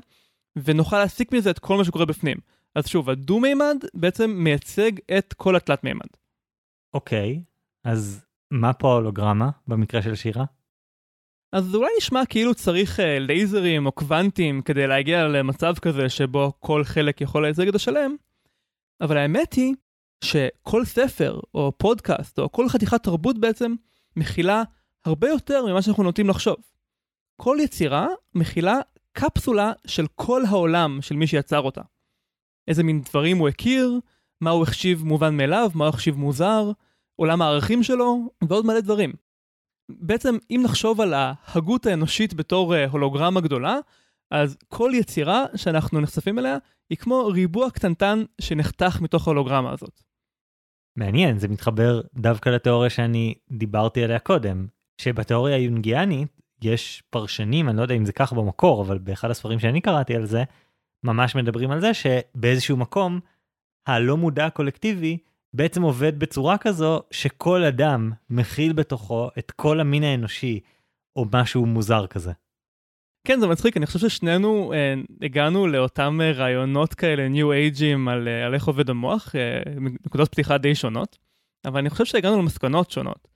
ונוכל 0.56 1.00
להסיק 1.00 1.32
מזה 1.32 1.50
את 1.50 1.60
כל 1.60 1.78
מה 1.78 1.84
שקורה 1.84 2.06
בפנים. 2.06 2.38
אז 2.76 2.88
שוב, 2.88 3.10
הדו-מימד 3.10 3.78
בעצם 3.94 4.32
מייצג 4.32 4.92
את 5.18 5.34
כל 5.34 5.56
התלת-מימד. 5.56 6.08
אוקיי, 6.94 7.44
אז 7.84 8.26
מה 8.52 8.74
פה 8.74 8.92
ההולוגרמה 8.92 9.50
במקרה 9.68 10.02
של 10.02 10.16
שירה? 10.16 10.46
אז 11.54 11.66
זה 11.66 11.78
אולי 11.78 11.90
נשמע 11.98 12.26
כאילו 12.26 12.56
צריך 12.56 13.00
uh, 13.00 13.04
לייזרים 13.20 13.86
או 13.86 13.92
קוונטים 13.92 14.62
כדי 14.62 14.88
להגיע 14.88 15.28
למצב 15.28 15.74
כזה 15.82 16.10
שבו 16.10 16.54
כל 16.60 16.84
חלק 16.84 17.22
יכול 17.22 17.46
לייצג 17.46 17.68
את 17.68 17.76
השלם, 17.76 18.16
אבל 19.02 19.18
האמת 19.18 19.54
היא 19.54 19.76
שכל 20.24 20.86
ספר 20.86 21.40
או 21.54 21.72
פודקאסט 21.78 22.40
או 22.40 22.52
כל 22.52 22.70
חתיכת 22.70 23.04
תרבות 23.04 23.40
בעצם 23.40 23.76
מכילה 24.16 24.64
הרבה 25.06 25.30
יותר 25.30 25.66
ממה 25.66 25.82
שאנחנו 25.82 26.04
נוטים 26.04 26.30
לחשוב. 26.30 26.56
כל 27.36 27.58
יצירה 27.62 28.08
מכילה 28.36 28.80
קפסולה 29.12 29.72
של 29.88 30.06
כל 30.16 30.46
העולם 30.46 31.02
של 31.02 31.16
מי 31.16 31.28
שיצר 31.28 31.60
אותה. 31.60 31.82
איזה 32.68 32.84
מין 32.84 33.02
דברים 33.02 33.38
הוא 33.38 33.50
הכיר, 33.50 34.00
מה 34.42 34.50
הוא 34.50 34.64
החשיב 34.64 35.04
מובן 35.04 35.38
מאליו, 35.38 35.72
מה 35.76 35.86
הוא 35.86 35.90
החשיב 35.90 36.16
מוזר, 36.16 36.72
עולם 37.16 37.42
הערכים 37.42 37.84
שלו, 37.84 38.30
ועוד 38.48 38.66
מלא 38.66 38.80
דברים. 38.80 39.23
בעצם, 39.90 40.38
אם 40.50 40.62
נחשוב 40.64 41.02
על 41.02 41.14
ההגות 41.14 41.86
האנושית 41.86 42.34
בתור 42.34 42.74
uh, 42.74 42.78
הולוגרמה 42.92 43.42
גדולה, 43.42 43.78
אז 44.32 44.58
כל 44.68 44.92
יצירה 44.94 45.46
שאנחנו 45.56 46.02
נחשפים 46.02 46.40
אליה 46.40 46.58
היא 46.90 46.98
כמו 46.98 47.28
ריבוע 47.28 47.70
קטנטן 47.70 48.24
שנחתך 48.42 49.02
מתוך 49.02 49.28
ההולוגרמה 49.28 49.72
הזאת. 49.72 50.02
מעניין, 50.96 51.40
זה 51.40 51.48
מתחבר 51.48 52.02
דווקא 52.14 52.50
לתיאוריה 52.50 52.90
שאני 52.90 53.36
דיברתי 53.52 54.04
עליה 54.04 54.20
קודם, 54.20 54.68
שבתיאוריה 55.02 55.56
היונגיאנית 55.56 56.42
יש 56.64 57.04
פרשנים, 57.10 57.70
אני 57.70 57.78
לא 57.78 57.82
יודע 57.82 57.96
אם 57.96 58.06
זה 58.06 58.14
כך 58.14 58.34
במקור, 58.34 58.82
אבל 58.82 58.98
באחד 58.98 59.32
הספרים 59.32 59.60
שאני 59.60 59.82
קראתי 59.82 60.16
על 60.16 60.26
זה, 60.26 60.44
ממש 61.04 61.36
מדברים 61.36 61.72
על 61.72 61.82
זה 61.82 61.94
שבאיזשהו 61.94 62.78
מקום, 62.78 63.20
הלא 63.88 64.18
מודע 64.18 64.46
הקולקטיבי 64.46 65.18
בעצם 65.54 65.82
עובד 65.82 66.20
בצורה 66.20 66.58
כזו 66.58 67.02
שכל 67.12 67.64
אדם 67.64 68.12
מכיל 68.30 68.74
בתוכו 68.74 69.30
את 69.40 69.52
כל 69.52 69.80
המין 69.80 70.04
האנושי, 70.04 70.60
או 71.16 71.26
משהו 71.34 71.66
מוזר 71.66 72.08
כזה. 72.08 72.32
כן, 73.28 73.40
זה 73.40 73.48
מצחיק, 73.48 73.78
אני 73.78 73.86
חושב 73.86 74.00
ששנינו 74.00 74.74
אה, 74.74 74.94
הגענו 75.22 75.68
לאותם 75.68 76.20
אה, 76.22 76.32
רעיונות 76.32 76.94
כאלה, 76.94 77.28
ניו 77.28 77.52
אייג'ים, 77.52 78.08
על, 78.08 78.28
אה, 78.28 78.46
על 78.46 78.54
איך 78.54 78.68
עובד 78.68 78.90
המוח, 78.90 79.36
אה, 79.36 79.62
נקודות 80.06 80.32
פתיחה 80.32 80.58
די 80.58 80.76
שונות, 80.76 81.18
אבל 81.66 81.80
אני 81.80 81.90
חושב 81.90 82.06
שהגענו 82.06 82.38
למסקנות 82.38 82.92
שונות. 82.92 83.28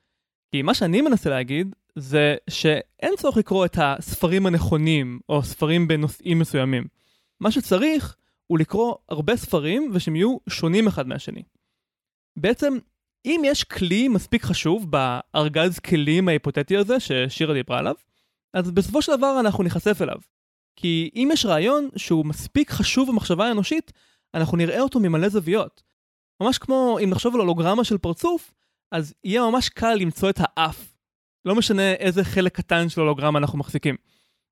כי 0.51 0.61
מה 0.61 0.73
שאני 0.73 1.01
מנסה 1.01 1.29
להגיד, 1.29 1.75
זה 1.95 2.35
שאין 2.49 3.13
צורך 3.17 3.37
לקרוא 3.37 3.65
את 3.65 3.77
הספרים 3.81 4.45
הנכונים, 4.45 5.19
או 5.29 5.43
ספרים 5.43 5.87
בנושאים 5.87 6.39
מסוימים. 6.39 6.87
מה 7.39 7.51
שצריך 7.51 8.15
הוא 8.47 8.59
לקרוא 8.59 8.95
הרבה 9.09 9.35
ספרים 9.35 9.91
ושהם 9.93 10.15
יהיו 10.15 10.37
שונים 10.49 10.87
אחד 10.87 11.07
מהשני. 11.07 11.43
בעצם, 12.37 12.77
אם 13.25 13.41
יש 13.45 13.63
כלי 13.63 14.07
מספיק 14.07 14.43
חשוב 14.43 14.91
בארגז 14.91 15.79
כלים 15.79 16.27
ההיפותטי 16.27 16.77
הזה 16.77 16.99
ששירה 16.99 17.53
דיברה 17.53 17.79
עליו, 17.79 17.95
אז 18.53 18.71
בסופו 18.71 19.01
של 19.01 19.15
דבר 19.15 19.39
אנחנו 19.39 19.63
ניחשף 19.63 20.01
אליו. 20.01 20.17
כי 20.75 21.09
אם 21.15 21.29
יש 21.33 21.45
רעיון 21.45 21.89
שהוא 21.95 22.25
מספיק 22.25 22.71
חשוב 22.71 23.09
במחשבה 23.09 23.47
האנושית, 23.47 23.91
אנחנו 24.33 24.57
נראה 24.57 24.79
אותו 24.79 24.99
ממלא 24.99 25.29
זוויות. 25.29 25.83
ממש 26.41 26.57
כמו 26.57 26.97
אם 27.03 27.09
נחשוב 27.09 27.35
על 27.35 27.41
הולוגרמה 27.41 27.83
של 27.83 27.97
פרצוף, 27.97 28.53
אז 28.91 29.13
יהיה 29.23 29.41
ממש 29.41 29.69
קל 29.69 29.93
למצוא 29.93 30.29
את 30.29 30.39
האף. 30.39 30.93
לא 31.45 31.55
משנה 31.55 31.93
איזה 31.93 32.23
חלק 32.23 32.55
קטן 32.55 32.89
של 32.89 33.01
הולוגרמה 33.01 33.39
אנחנו 33.39 33.57
מחזיקים. 33.57 33.95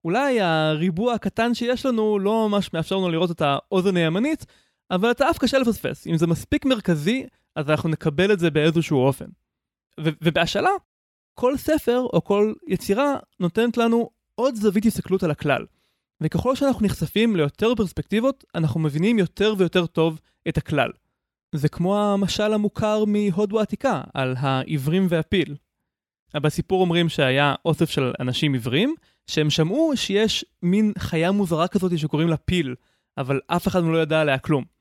אולי 0.03 0.41
הריבוע 0.41 1.13
הקטן 1.13 1.53
שיש 1.53 1.85
לנו 1.85 2.19
לא 2.19 2.49
ממש 2.49 2.73
מאפשר 2.73 2.95
לנו 2.95 3.09
לראות 3.09 3.31
את 3.31 3.41
האוזן 3.41 3.97
הימנית, 3.97 4.45
אבל 4.91 5.11
את 5.11 5.21
האף 5.21 5.37
קשה 5.37 5.57
לפספס. 5.57 6.07
אם 6.07 6.17
זה 6.17 6.27
מספיק 6.27 6.65
מרכזי, 6.65 7.25
אז 7.55 7.69
אנחנו 7.69 7.89
נקבל 7.89 8.33
את 8.33 8.39
זה 8.39 8.51
באיזשהו 8.51 9.05
אופן. 9.05 9.25
ו- 9.99 10.09
ובהשאלה, 10.21 10.69
כל 11.33 11.57
ספר 11.57 11.99
או 12.13 12.23
כל 12.23 12.53
יצירה 12.67 13.15
נותנת 13.39 13.77
לנו 13.77 14.09
עוד 14.35 14.55
זווית 14.55 14.85
הסתכלות 14.85 15.23
על 15.23 15.31
הכלל. 15.31 15.65
וככל 16.21 16.55
שאנחנו 16.55 16.85
נחשפים 16.85 17.35
ליותר 17.35 17.75
פרספקטיבות, 17.75 18.43
אנחנו 18.55 18.79
מבינים 18.79 19.19
יותר 19.19 19.53
ויותר 19.57 19.85
טוב 19.85 20.19
את 20.47 20.57
הכלל. 20.57 20.91
זה 21.55 21.69
כמו 21.69 21.99
המשל 21.99 22.53
המוכר 22.53 23.03
מהודו 23.05 23.59
העתיקה, 23.59 24.01
על 24.13 24.35
העיוורים 24.39 25.07
והפיל. 25.09 25.55
בסיפור 26.35 26.81
אומרים 26.81 27.09
שהיה 27.09 27.55
אוסף 27.65 27.89
של 27.89 28.13
אנשים 28.19 28.53
עיוורים, 28.53 28.95
שהם 29.27 29.49
שמעו 29.49 29.91
שיש 29.95 30.45
מין 30.63 30.93
חיה 30.97 31.31
מוזרה 31.31 31.67
כזאת 31.67 31.99
שקוראים 31.99 32.29
לה 32.29 32.37
פיל, 32.37 32.75
אבל 33.17 33.39
אף 33.47 33.67
אחד 33.67 33.83
לא 33.83 34.01
ידע 34.01 34.21
עליה 34.21 34.39
כלום. 34.39 34.74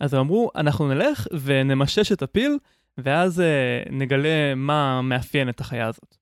אז 0.00 0.14
הם 0.14 0.20
אמרו, 0.20 0.50
אנחנו 0.56 0.88
נלך 0.88 1.26
ונמשש 1.42 2.12
את 2.12 2.22
הפיל, 2.22 2.58
ואז 2.98 3.40
אה, 3.40 3.82
נגלה 3.90 4.54
מה 4.54 5.02
מאפיין 5.02 5.48
את 5.48 5.60
החיה 5.60 5.86
הזאת. 5.86 6.16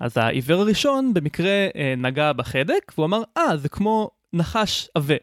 אז 0.00 0.16
העיוור 0.16 0.60
הראשון 0.60 1.14
במקרה 1.14 1.68
אה, 1.76 1.94
נגע 1.96 2.32
בחדק, 2.32 2.92
והוא 2.94 3.06
אמר, 3.06 3.22
אה, 3.36 3.56
זה 3.56 3.68
כמו 3.68 4.10
נחש 4.32 4.88
עבה. 4.94 5.14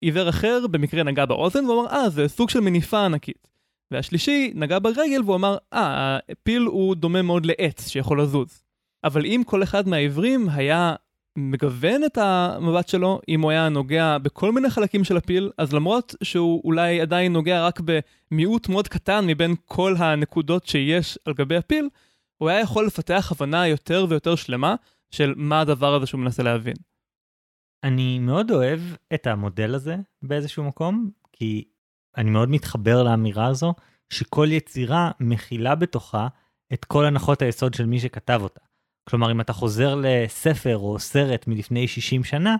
עיוור 0.00 0.28
אחר 0.28 0.66
במקרה 0.70 1.02
נגע 1.02 1.24
באוזן, 1.24 1.64
והוא 1.64 1.80
אמר, 1.80 1.90
אה, 1.90 2.10
זה 2.10 2.28
סוג 2.28 2.50
של 2.50 2.60
מניפה 2.60 3.04
ענקית. 3.04 3.48
והשלישי 3.90 4.52
נגע 4.54 4.78
ברגל 4.78 5.22
והוא 5.24 5.36
אמר, 5.36 5.56
אה, 5.72 6.18
הפיל 6.28 6.62
הוא 6.62 6.94
דומה 6.94 7.22
מאוד 7.22 7.46
לעץ 7.46 7.88
שיכול 7.88 8.22
לזוז. 8.22 8.62
אבל 9.04 9.26
אם 9.26 9.42
כל 9.46 9.62
אחד 9.62 9.88
מהעיוורים 9.88 10.48
היה 10.48 10.94
מגוון 11.36 12.04
את 12.04 12.18
המבט 12.18 12.88
שלו, 12.88 13.20
אם 13.28 13.40
הוא 13.40 13.50
היה 13.50 13.68
נוגע 13.68 14.18
בכל 14.18 14.52
מיני 14.52 14.70
חלקים 14.70 15.04
של 15.04 15.16
הפיל, 15.16 15.50
אז 15.58 15.72
למרות 15.72 16.14
שהוא 16.22 16.62
אולי 16.64 17.00
עדיין 17.00 17.32
נוגע 17.32 17.66
רק 17.66 17.80
במיעוט 17.80 18.68
מאוד 18.68 18.88
קטן 18.88 19.26
מבין 19.26 19.54
כל 19.64 19.94
הנקודות 19.98 20.66
שיש 20.66 21.18
על 21.24 21.34
גבי 21.34 21.56
הפיל, 21.56 21.88
הוא 22.36 22.48
היה 22.48 22.60
יכול 22.60 22.86
לפתח 22.86 23.32
הבנה 23.32 23.66
יותר 23.66 24.06
ויותר 24.08 24.34
שלמה 24.34 24.74
של 25.10 25.34
מה 25.36 25.60
הדבר 25.60 25.94
הזה 25.94 26.06
שהוא 26.06 26.20
מנסה 26.20 26.42
להבין. 26.42 26.76
אני 27.84 28.18
מאוד 28.18 28.50
אוהב 28.50 28.80
את 29.14 29.26
המודל 29.26 29.74
הזה 29.74 29.96
באיזשהו 30.22 30.64
מקום, 30.64 31.10
כי 31.32 31.64
אני 32.16 32.30
מאוד 32.30 32.50
מתחבר 32.50 33.02
לאמירה 33.02 33.46
הזו, 33.46 33.74
שכל 34.10 34.46
יצירה 34.50 35.10
מכילה 35.20 35.74
בתוכה 35.74 36.28
את 36.72 36.84
כל 36.84 37.04
הנחות 37.04 37.42
היסוד 37.42 37.74
של 37.74 37.86
מי 37.86 38.00
שכתב 38.00 38.40
אותה. 38.42 38.69
כלומר, 39.04 39.30
אם 39.30 39.40
אתה 39.40 39.52
חוזר 39.52 39.94
לספר 40.02 40.78
או 40.78 40.98
סרט 40.98 41.46
מלפני 41.46 41.88
60 41.88 42.24
שנה, 42.24 42.56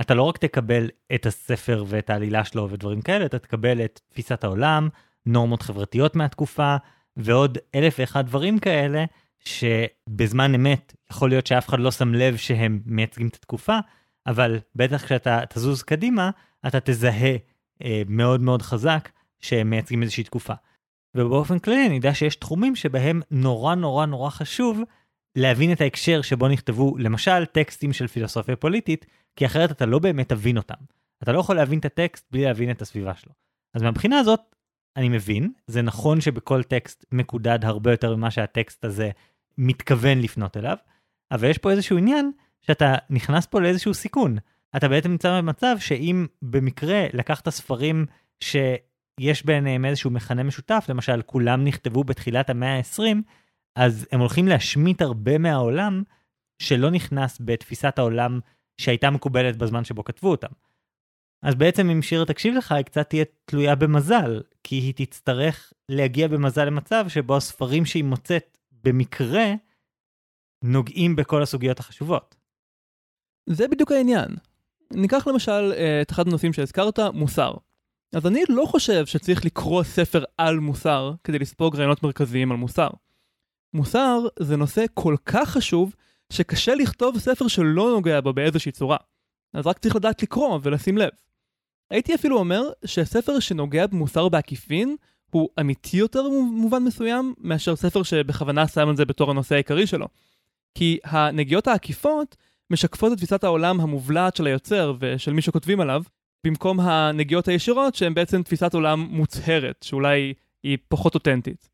אתה 0.00 0.14
לא 0.14 0.22
רק 0.22 0.38
תקבל 0.38 0.88
את 1.14 1.26
הספר 1.26 1.84
ואת 1.88 2.10
העלילה 2.10 2.44
שלו 2.44 2.70
ודברים 2.70 3.02
כאלה, 3.02 3.26
אתה 3.26 3.38
תקבל 3.38 3.84
את 3.84 4.00
תפיסת 4.08 4.44
העולם, 4.44 4.88
נורמות 5.26 5.62
חברתיות 5.62 6.16
מהתקופה, 6.16 6.76
ועוד 7.16 7.58
אלף 7.74 7.96
ואחד 7.98 8.26
דברים 8.26 8.58
כאלה, 8.58 9.04
שבזמן 9.38 10.54
אמת 10.54 10.94
יכול 11.10 11.28
להיות 11.28 11.46
שאף 11.46 11.68
אחד 11.68 11.80
לא 11.80 11.90
שם 11.90 12.14
לב 12.14 12.36
שהם 12.36 12.80
מייצגים 12.86 13.28
את 13.28 13.34
התקופה, 13.34 13.78
אבל 14.26 14.58
בטח 14.74 15.04
כשאתה 15.04 15.40
תזוז 15.48 15.82
קדימה, 15.82 16.30
אתה 16.66 16.80
תזהה 16.80 17.36
אה, 17.84 18.02
מאוד 18.08 18.40
מאוד 18.40 18.62
חזק 18.62 19.08
שהם 19.40 19.70
מייצגים 19.70 20.02
איזושהי 20.02 20.24
תקופה. 20.24 20.54
ובאופן 21.16 21.58
כללי 21.58 21.86
אני 21.86 21.94
יודע 21.94 22.14
שיש 22.14 22.36
תחומים 22.36 22.76
שבהם 22.76 23.22
נורא 23.30 23.74
נורא 23.74 24.06
נורא 24.06 24.30
חשוב 24.30 24.80
להבין 25.36 25.72
את 25.72 25.80
ההקשר 25.80 26.22
שבו 26.22 26.48
נכתבו 26.48 26.98
למשל 26.98 27.44
טקסטים 27.44 27.92
של 27.92 28.06
פילוסופיה 28.06 28.56
פוליטית, 28.56 29.06
כי 29.36 29.46
אחרת 29.46 29.70
אתה 29.70 29.86
לא 29.86 29.98
באמת 29.98 30.28
תבין 30.28 30.56
אותם. 30.56 30.74
אתה 31.22 31.32
לא 31.32 31.38
יכול 31.38 31.56
להבין 31.56 31.78
את 31.78 31.84
הטקסט 31.84 32.26
בלי 32.30 32.44
להבין 32.44 32.70
את 32.70 32.82
הסביבה 32.82 33.14
שלו. 33.14 33.32
אז 33.74 33.82
מהבחינה 33.82 34.18
הזאת, 34.18 34.40
אני 34.96 35.08
מבין, 35.08 35.52
זה 35.66 35.82
נכון 35.82 36.20
שבכל 36.20 36.62
טקסט 36.62 37.04
מקודד 37.12 37.64
הרבה 37.64 37.90
יותר 37.90 38.16
ממה 38.16 38.30
שהטקסט 38.30 38.84
הזה 38.84 39.10
מתכוון 39.58 40.18
לפנות 40.18 40.56
אליו, 40.56 40.76
אבל 41.30 41.50
יש 41.50 41.58
פה 41.58 41.70
איזשהו 41.70 41.98
עניין 41.98 42.32
שאתה 42.60 42.94
נכנס 43.10 43.46
פה 43.46 43.60
לאיזשהו 43.60 43.94
סיכון. 43.94 44.36
אתה 44.76 44.88
בעצם 44.88 45.10
נמצא 45.10 45.40
במצב 45.40 45.76
שאם 45.78 46.26
במקרה 46.42 47.06
לקחת 47.12 47.48
ספרים 47.48 48.06
שיש 48.40 49.44
ביניהם 49.44 49.84
איזשהו 49.84 50.10
מכנה 50.10 50.42
משותף, 50.42 50.86
למשל 50.88 51.22
כולם 51.22 51.64
נכתבו 51.64 52.04
בתחילת 52.04 52.50
המאה 52.50 52.76
ה-20, 52.76 53.16
אז 53.76 54.06
הם 54.12 54.20
הולכים 54.20 54.48
להשמיט 54.48 55.02
הרבה 55.02 55.38
מהעולם 55.38 56.02
שלא 56.58 56.90
נכנס 56.90 57.38
בתפיסת 57.44 57.98
העולם 57.98 58.40
שהייתה 58.80 59.10
מקובלת 59.10 59.56
בזמן 59.56 59.84
שבו 59.84 60.04
כתבו 60.04 60.30
אותם. 60.30 60.52
אז 61.42 61.54
בעצם 61.54 61.90
אם 61.90 62.02
שירה 62.02 62.24
תקשיב 62.24 62.54
לך, 62.54 62.72
היא 62.72 62.84
קצת 62.84 63.08
תהיה 63.08 63.24
תלויה 63.44 63.74
במזל, 63.74 64.42
כי 64.62 64.76
היא 64.76 64.94
תצטרך 64.96 65.72
להגיע 65.88 66.28
במזל 66.28 66.64
למצב 66.64 67.04
שבו 67.08 67.36
הספרים 67.36 67.84
שהיא 67.84 68.04
מוצאת 68.04 68.58
במקרה 68.84 69.44
נוגעים 70.64 71.16
בכל 71.16 71.42
הסוגיות 71.42 71.80
החשובות. 71.80 72.36
זה 73.48 73.68
בדיוק 73.68 73.92
העניין. 73.92 74.28
ניקח 74.90 75.26
למשל 75.26 75.72
אה, 75.76 76.02
את 76.02 76.10
אחד 76.10 76.28
הנושאים 76.28 76.52
שהזכרת, 76.52 76.98
מוסר. 77.14 77.54
אז 78.14 78.26
אני 78.26 78.42
לא 78.48 78.64
חושב 78.66 79.06
שצריך 79.06 79.44
לקרוא 79.44 79.82
ספר 79.82 80.24
על 80.38 80.58
מוסר 80.58 81.12
כדי 81.24 81.38
לספוג 81.38 81.76
רעיונות 81.76 82.02
מרכזיים 82.02 82.50
על 82.50 82.56
מוסר. 82.56 82.88
מוסר 83.74 84.18
זה 84.38 84.56
נושא 84.56 84.84
כל 84.94 85.16
כך 85.26 85.50
חשוב, 85.50 85.94
שקשה 86.32 86.74
לכתוב 86.74 87.18
ספר 87.18 87.48
שלא 87.48 87.90
נוגע 87.90 88.20
בו 88.20 88.32
באיזושהי 88.32 88.72
צורה. 88.72 88.96
אז 89.54 89.66
רק 89.66 89.78
צריך 89.78 89.96
לדעת 89.96 90.22
לקרוא 90.22 90.58
ולשים 90.62 90.98
לב. 90.98 91.10
הייתי 91.90 92.14
אפילו 92.14 92.38
אומר 92.38 92.62
שספר 92.84 93.40
שנוגע 93.40 93.86
במוסר 93.86 94.28
בעקיפין 94.28 94.96
הוא 95.30 95.48
אמיתי 95.60 95.96
יותר 95.96 96.22
במובן 96.22 96.82
מסוים 96.82 97.34
מאשר 97.38 97.76
ספר 97.76 98.02
שבכוונה 98.02 98.68
שם 98.68 98.90
את 98.90 98.96
זה 98.96 99.04
בתור 99.04 99.30
הנושא 99.30 99.54
העיקרי 99.54 99.86
שלו. 99.86 100.08
כי 100.74 100.98
הנגיעות 101.04 101.66
העקיפות 101.66 102.36
משקפות 102.70 103.12
את 103.12 103.16
תפיסת 103.16 103.44
העולם 103.44 103.80
המובלעת 103.80 104.36
של 104.36 104.46
היוצר 104.46 104.94
ושל 105.00 105.32
מי 105.32 105.42
שכותבים 105.42 105.80
עליו, 105.80 106.02
במקום 106.46 106.80
הנגיעות 106.80 107.48
הישירות 107.48 107.94
שהן 107.94 108.14
בעצם 108.14 108.42
תפיסת 108.42 108.74
עולם 108.74 109.00
מוצהרת, 109.00 109.82
שאולי 109.82 110.34
היא 110.62 110.78
פחות 110.88 111.14
אותנטית. 111.14 111.73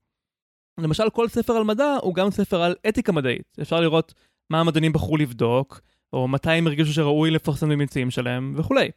למשל, 0.82 1.10
כל 1.10 1.28
ספר 1.28 1.52
על 1.52 1.64
מדע 1.64 1.96
הוא 2.02 2.14
גם 2.14 2.30
ספר 2.30 2.62
על 2.62 2.74
אתיקה 2.88 3.12
מדעית. 3.12 3.58
אפשר 3.62 3.80
לראות 3.80 4.14
מה 4.50 4.60
המדענים 4.60 4.92
בחרו 4.92 5.16
לבדוק, 5.16 5.80
או 6.12 6.28
מתי 6.28 6.50
הם 6.50 6.66
הרגישו 6.66 6.92
שראוי 6.92 7.30
לפרסם 7.30 7.68
בממצאים 7.68 8.10
שלהם, 8.10 8.54
וכולי. 8.56 8.88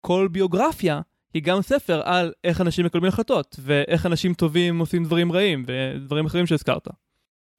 כל 0.00 0.28
ביוגרפיה 0.32 1.00
היא 1.34 1.42
גם 1.42 1.62
ספר 1.62 2.00
על 2.04 2.32
איך 2.44 2.60
אנשים 2.60 2.86
מקבלים 2.86 3.08
החלטות, 3.08 3.56
ואיך 3.62 4.06
אנשים 4.06 4.34
טובים 4.34 4.78
עושים 4.78 5.04
דברים 5.04 5.32
רעים, 5.32 5.64
ודברים 5.66 6.26
אחרים 6.26 6.46
שהזכרת. 6.46 6.88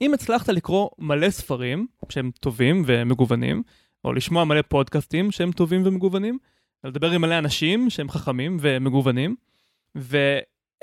אם 0.00 0.14
הצלחת 0.14 0.48
לקרוא 0.48 0.90
מלא 0.98 1.30
ספרים 1.30 1.86
שהם 2.08 2.30
טובים 2.40 2.82
ומגוונים, 2.86 3.62
או 4.04 4.12
לשמוע 4.12 4.44
מלא 4.44 4.62
פודקאסטים 4.62 5.30
שהם 5.30 5.52
טובים 5.52 5.82
ומגוונים, 5.84 6.38
לדבר 6.84 7.10
עם 7.10 7.20
מלא 7.20 7.38
אנשים 7.38 7.90
שהם 7.90 8.10
חכמים 8.10 8.56
ומגוונים, 8.60 9.36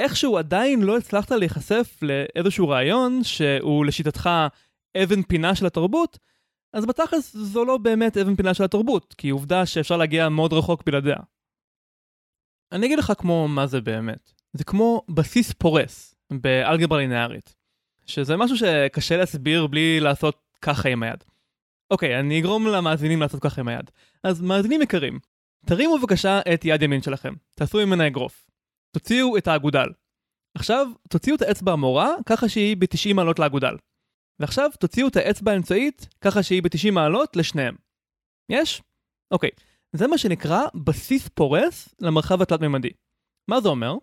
ואיכשהו 0.01 0.37
עדיין 0.37 0.81
לא 0.81 0.97
הצלחת 0.97 1.31
להיחשף 1.31 1.99
לאיזשהו 2.01 2.69
רעיון 2.69 3.23
שהוא 3.23 3.85
לשיטתך 3.85 4.29
אבן 5.03 5.21
פינה 5.21 5.55
של 5.55 5.65
התרבות, 5.65 6.17
אז 6.73 6.85
בתכלס 6.85 7.35
זו 7.35 7.65
לא 7.65 7.77
באמת 7.77 8.17
אבן 8.17 8.35
פינה 8.35 8.53
של 8.53 8.63
התרבות, 8.63 9.15
כי 9.17 9.29
עובדה 9.29 9.65
שאפשר 9.65 9.97
להגיע 9.97 10.29
מאוד 10.29 10.53
רחוק 10.53 10.83
בלעדיה. 10.85 11.17
אני 12.71 12.85
אגיד 12.85 12.99
לך 12.99 13.13
כמו 13.17 13.47
מה 13.47 13.67
זה 13.67 13.81
באמת. 13.81 14.31
זה 14.53 14.63
כמו 14.63 15.01
בסיס 15.09 15.53
פורס 15.53 16.15
באלגברה 16.33 16.97
לינארית. 16.97 17.55
שזה 18.05 18.37
משהו 18.37 18.57
שקשה 18.57 19.17
להסביר 19.17 19.67
בלי 19.67 19.99
לעשות 19.99 20.41
ככה 20.61 20.89
עם 20.89 21.03
היד. 21.03 21.23
אוקיי, 21.91 22.19
אני 22.19 22.39
אגרום 22.39 22.67
למאזינים 22.67 23.21
לעשות 23.21 23.41
ככה 23.41 23.61
עם 23.61 23.67
היד. 23.67 23.91
אז 24.23 24.41
מאזינים 24.41 24.81
יקרים, 24.81 25.19
תרימו 25.65 25.97
בבקשה 25.97 26.39
את 26.53 26.65
יד 26.65 26.81
ימין 26.81 27.01
שלכם, 27.01 27.33
תעשו 27.55 27.77
ממנה 27.77 28.07
אגרוף. 28.07 28.51
תוציאו 28.91 29.37
את 29.37 29.47
האגודל. 29.47 29.87
עכשיו, 30.55 30.87
תוציאו 31.09 31.35
את 31.35 31.41
האצבע 31.41 31.71
המורה 31.71 32.09
ככה 32.25 32.49
שהיא 32.49 32.77
ב-90 32.77 33.13
מעלות 33.13 33.39
לאגודל. 33.39 33.75
ועכשיו 34.39 34.69
תוציאו 34.79 35.07
את 35.07 35.15
האצבע 35.15 35.51
האמצעית 35.51 36.07
ככה 36.21 36.43
שהיא 36.43 36.63
ב-90 36.63 36.91
מעלות 36.91 37.35
לשניהם. 37.35 37.75
יש? 38.49 38.81
אוקיי. 39.31 39.49
זה 39.93 40.07
מה 40.07 40.17
שנקרא 40.17 40.61
בסיס 40.75 41.27
פורס 41.27 41.95
למרחב 41.99 42.41
התלת-ממדי. 42.41 42.89
מה 43.47 43.61
זה 43.61 43.69
אומר? 43.69 43.95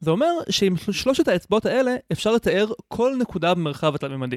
זה 0.00 0.10
אומר 0.10 0.32
שעם 0.50 0.76
שלושת 0.76 1.28
האצבעות 1.28 1.66
האלה 1.66 1.96
אפשר 2.12 2.32
לתאר 2.32 2.66
כל 2.88 3.16
נקודה 3.18 3.54
במרחב 3.54 3.94
התלת-ממדי. 3.94 4.36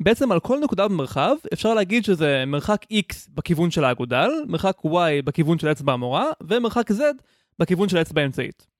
בעצם 0.00 0.32
על 0.32 0.40
כל 0.40 0.58
נקודה 0.64 0.88
במרחב 0.88 1.36
אפשר 1.52 1.74
להגיד 1.74 2.04
שזה 2.04 2.44
מרחק 2.46 2.84
x 2.92 3.30
בכיוון 3.34 3.70
של 3.70 3.84
האגודל, 3.84 4.30
מרחק 4.48 4.76
y 4.84 5.22
בכיוון 5.24 5.58
של 5.58 5.72
אצבע 5.72 5.92
המורה, 5.92 6.26
ומרחק 6.42 6.90
z 6.90 7.00
בכיוון 7.58 7.88
של 7.88 7.96
האצבע 7.96 8.20
האמצעית. 8.20 8.73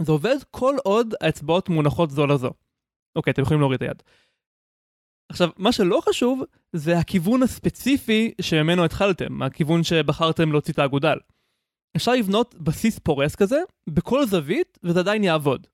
זה 0.00 0.12
עובד 0.12 0.36
כל 0.50 0.76
עוד 0.84 1.14
האצבעות 1.20 1.68
מונחות 1.68 2.10
זו 2.10 2.26
לזו. 2.26 2.50
אוקיי, 3.16 3.32
אתם 3.32 3.42
יכולים 3.42 3.60
להוריד 3.60 3.82
את 3.82 3.88
היד. 3.88 4.02
עכשיו, 5.28 5.48
מה 5.56 5.72
שלא 5.72 6.00
חשוב 6.08 6.42
זה 6.72 6.98
הכיוון 6.98 7.42
הספציפי 7.42 8.34
שממנו 8.40 8.84
התחלתם, 8.84 9.42
הכיוון 9.42 9.84
שבחרתם 9.84 10.52
להוציא 10.52 10.74
את 10.74 10.78
האגודל. 10.78 11.18
אפשר 11.96 12.12
לבנות 12.12 12.54
בסיס 12.54 12.98
פורס 12.98 13.34
כזה 13.34 13.58
בכל 13.90 14.26
זווית 14.26 14.78
וזה 14.82 15.00
עדיין 15.00 15.24
יעבוד. 15.24 15.66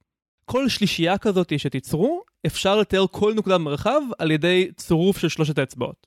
כל 0.45 0.69
שלישייה 0.69 1.19
כזאת 1.19 1.59
שתיצרו, 1.59 2.23
אפשר 2.47 2.77
לתאר 2.77 3.05
כל 3.11 3.35
נקודה 3.37 3.59
במרחב 3.59 4.01
על 4.19 4.31
ידי 4.31 4.73
צירוף 4.77 5.19
של 5.19 5.29
שלושת 5.29 5.59
האצבעות. 5.59 6.07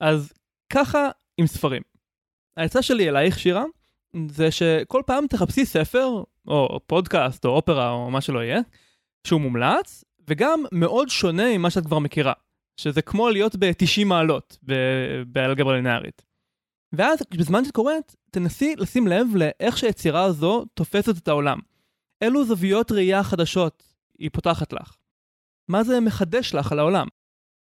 אז 0.00 0.32
ככה 0.72 1.08
עם 1.38 1.46
ספרים. 1.46 1.82
העצה 2.56 2.82
שלי 2.82 3.08
אלייך, 3.08 3.38
שירה, 3.38 3.64
זה 4.28 4.50
שכל 4.50 5.02
פעם 5.06 5.26
תחפשי 5.26 5.66
ספר, 5.66 6.22
או 6.46 6.80
פודקאסט, 6.86 7.44
או 7.44 7.50
אופרה, 7.50 7.90
או 7.90 8.10
מה 8.10 8.20
שלא 8.20 8.38
יהיה, 8.38 8.60
שהוא 9.26 9.40
מומלץ, 9.40 10.04
וגם 10.28 10.64
מאוד 10.72 11.08
שונה 11.08 11.58
ממה 11.58 11.70
שאת 11.70 11.86
כבר 11.86 11.98
מכירה. 11.98 12.32
שזה 12.76 13.02
כמו 13.02 13.30
להיות 13.30 13.56
ב-90 13.56 14.04
מעלות 14.04 14.58
באלגברה 15.26 15.76
לינארית. 15.76 16.22
ואז 16.92 17.18
בזמן 17.38 17.64
שאת 17.64 17.74
קוראת, 17.74 18.14
תנסי 18.30 18.76
לשים 18.76 19.06
לב 19.06 19.26
לאיך 19.34 19.78
שהיצירה 19.78 20.24
הזו 20.24 20.64
תופסת 20.74 21.18
את 21.18 21.28
העולם. 21.28 21.58
אילו 22.24 22.44
זוויות 22.44 22.92
ראייה 22.92 23.22
חדשות 23.22 23.94
היא 24.18 24.30
פותחת 24.32 24.72
לך. 24.72 24.96
מה 25.68 25.84
זה 25.84 26.00
מחדש 26.00 26.54
לך 26.54 26.72
על 26.72 26.78
העולם? 26.78 27.06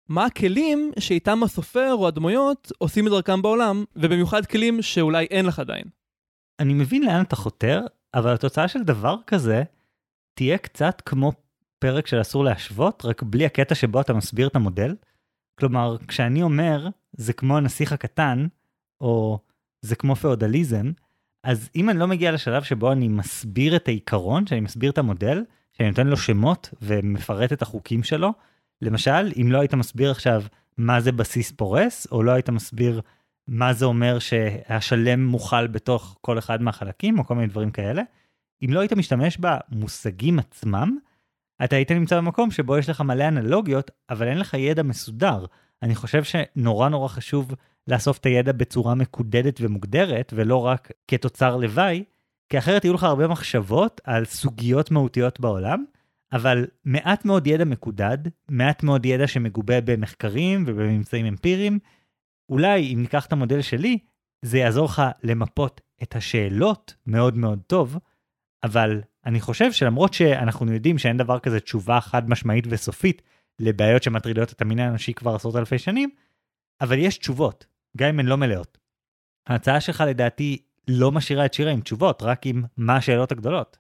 מה 0.09 0.25
הכלים 0.25 0.93
שאיתם 0.99 1.43
הסופר 1.43 1.93
או 1.93 2.09
הדמויות 2.09 2.73
עושים 2.79 3.07
את 3.07 3.13
דרכם 3.13 3.43
בעולם, 3.43 3.85
ובמיוחד 3.97 4.47
כלים 4.47 4.83
שאולי 4.83 5.25
אין 5.25 5.47
לך 5.47 5.59
עדיין. 5.59 5.85
אני 6.61 6.75
מבין 6.75 7.03
לאן 7.03 7.23
אתה 7.23 7.37
חותר, 7.37 7.81
אבל 8.15 8.35
התוצאה 8.35 8.69
של 8.69 8.83
דבר 8.83 9.17
כזה 9.27 9.63
תהיה 10.35 10.59
קצת 10.59 11.03
כמו 11.07 11.33
פרק 11.79 12.07
של 12.07 12.21
אסור 12.21 12.45
להשוות, 12.45 13.05
רק 13.05 13.23
בלי 13.23 13.47
הקטע 13.47 13.75
שבו 13.75 14.01
אתה 14.01 14.13
מסביר 14.13 14.49
את 14.49 14.57
המודל. 14.57 14.95
כלומר, 15.59 15.97
כשאני 16.09 16.43
אומר, 16.43 16.89
זה 17.13 17.33
כמו 17.33 17.57
הנסיך 17.57 17.93
הקטן, 17.93 18.47
או 19.01 19.39
זה 19.83 19.97
כמו 19.97 20.17
פאודליזם, 20.17 20.93
אז 21.45 21.71
אם 21.77 21.91
אני 21.91 21.99
לא 21.99 22.07
מגיע 22.07 22.33
לשלב 22.33 22.63
שבו 22.63 22.93
אני 22.93 23.09
מסביר 23.09 23.77
את 23.77 23.89
העיקרון, 23.89 24.47
שאני 24.47 24.61
מסביר 24.61 24.91
את 24.91 24.99
המודל, 24.99 25.45
שאני 25.73 25.89
נותן 25.89 26.07
לו 26.07 26.17
שמות 26.17 26.75
ומפרט 26.83 27.53
את 27.53 27.63
החוקים 27.63 28.03
שלו, 28.03 28.33
למשל, 28.83 29.33
אם 29.41 29.53
לא 29.53 29.61
היית 29.61 29.75
מסביר 29.75 30.11
עכשיו 30.11 30.43
מה 30.77 31.01
זה 31.01 31.13
בסיס 31.13 31.51
פורס, 31.51 32.07
או 32.13 32.23
לא 32.23 32.31
היית 32.31 32.49
מסביר 32.51 33.01
מה 33.49 33.73
זה 33.73 33.85
אומר 33.85 34.19
שהשלם 34.19 35.27
מוכל 35.27 35.67
בתוך 35.67 36.19
כל 36.21 36.39
אחד 36.39 36.63
מהחלקים, 36.63 37.19
או 37.19 37.25
כל 37.25 37.35
מיני 37.35 37.47
דברים 37.47 37.71
כאלה, 37.71 38.03
אם 38.65 38.73
לא 38.73 38.81
היית 38.81 38.93
משתמש 38.93 39.39
במושגים 39.41 40.39
עצמם, 40.39 40.99
אתה 41.65 41.77
היית 41.77 41.93
נמצא 41.93 42.17
במקום 42.17 42.51
שבו 42.51 42.79
יש 42.79 42.89
לך 42.89 43.01
מלא 43.01 43.29
אנלוגיות, 43.29 43.91
אבל 44.11 44.29
אין 44.29 44.39
לך 44.39 44.55
ידע 44.55 44.83
מסודר. 44.83 45.45
אני 45.83 45.95
חושב 45.95 46.23
שנורא 46.25 46.89
נורא 46.89 47.09
חשוב 47.09 47.55
לאסוף 47.89 48.19
את 48.19 48.27
הידע 48.27 48.53
בצורה 48.53 48.95
מקודדת 48.95 49.61
ומוגדרת, 49.63 50.33
ולא 50.37 50.67
רק 50.67 50.93
כתוצר 51.09 51.57
לוואי, 51.57 52.05
כי 52.49 52.59
אחרת 52.59 52.85
יהיו 52.85 52.95
לך 52.95 53.03
הרבה 53.03 53.29
מחשבות 53.29 54.01
על 54.05 54.25
סוגיות 54.25 54.91
מהותיות 54.91 55.41
בעולם, 55.41 55.85
אבל 56.33 56.67
מעט 56.85 57.25
מאוד 57.25 57.47
ידע 57.47 57.65
מקודד, 57.65 58.19
מעט 58.49 58.83
מאוד 58.83 59.07
ידע 59.07 59.27
שמגובה 59.27 59.81
במחקרים 59.81 60.65
ובממצאים 60.67 61.27
אמפיריים. 61.27 61.79
אולי 62.49 62.95
אם 62.95 62.99
ניקח 63.03 63.27
את 63.27 63.33
המודל 63.33 63.63
שלי, 63.63 63.99
זה 64.45 64.59
יעזור 64.59 64.85
לך 64.85 65.03
למפות 65.23 65.81
את 66.03 66.17
השאלות 66.17 66.95
מאוד 67.07 67.37
מאוד 67.37 67.63
טוב, 67.67 67.99
אבל 68.65 69.01
אני 69.27 69.41
חושב 69.41 69.73
שלמרות 69.73 70.15
שאנחנו 70.15 70.73
יודעים 70.73 70.99
שאין 70.99 71.17
דבר 71.17 71.39
כזה 71.39 71.61
תשובה 71.61 72.01
חד 72.01 72.31
משמעית 72.31 72.65
וסופית 72.69 73.23
לבעיות 73.59 74.03
שמטרידות 74.03 74.53
את 74.53 74.63
המין 74.63 74.79
האנושי 74.79 75.15
כבר 75.15 75.35
עשרות 75.35 75.57
אלפי 75.57 75.79
שנים, 75.79 76.11
אבל 76.81 76.99
יש 76.99 77.19
תשובות, 77.19 77.67
גם 77.97 78.09
אם 78.09 78.21
הן 78.21 78.27
לא 78.27 78.37
מלאות. 78.37 78.79
ההצעה 79.47 79.81
שלך 79.81 80.05
לדעתי 80.07 80.63
לא 80.89 81.13
משאירה 81.13 81.47
את 81.47 81.55
שירה 81.55 81.71
עם 81.71 81.81
תשובות, 81.81 82.23
רק 82.23 82.47
עם 82.47 82.65
מה 82.77 82.97
השאלות 82.97 83.33
הגדולות. 83.33 83.79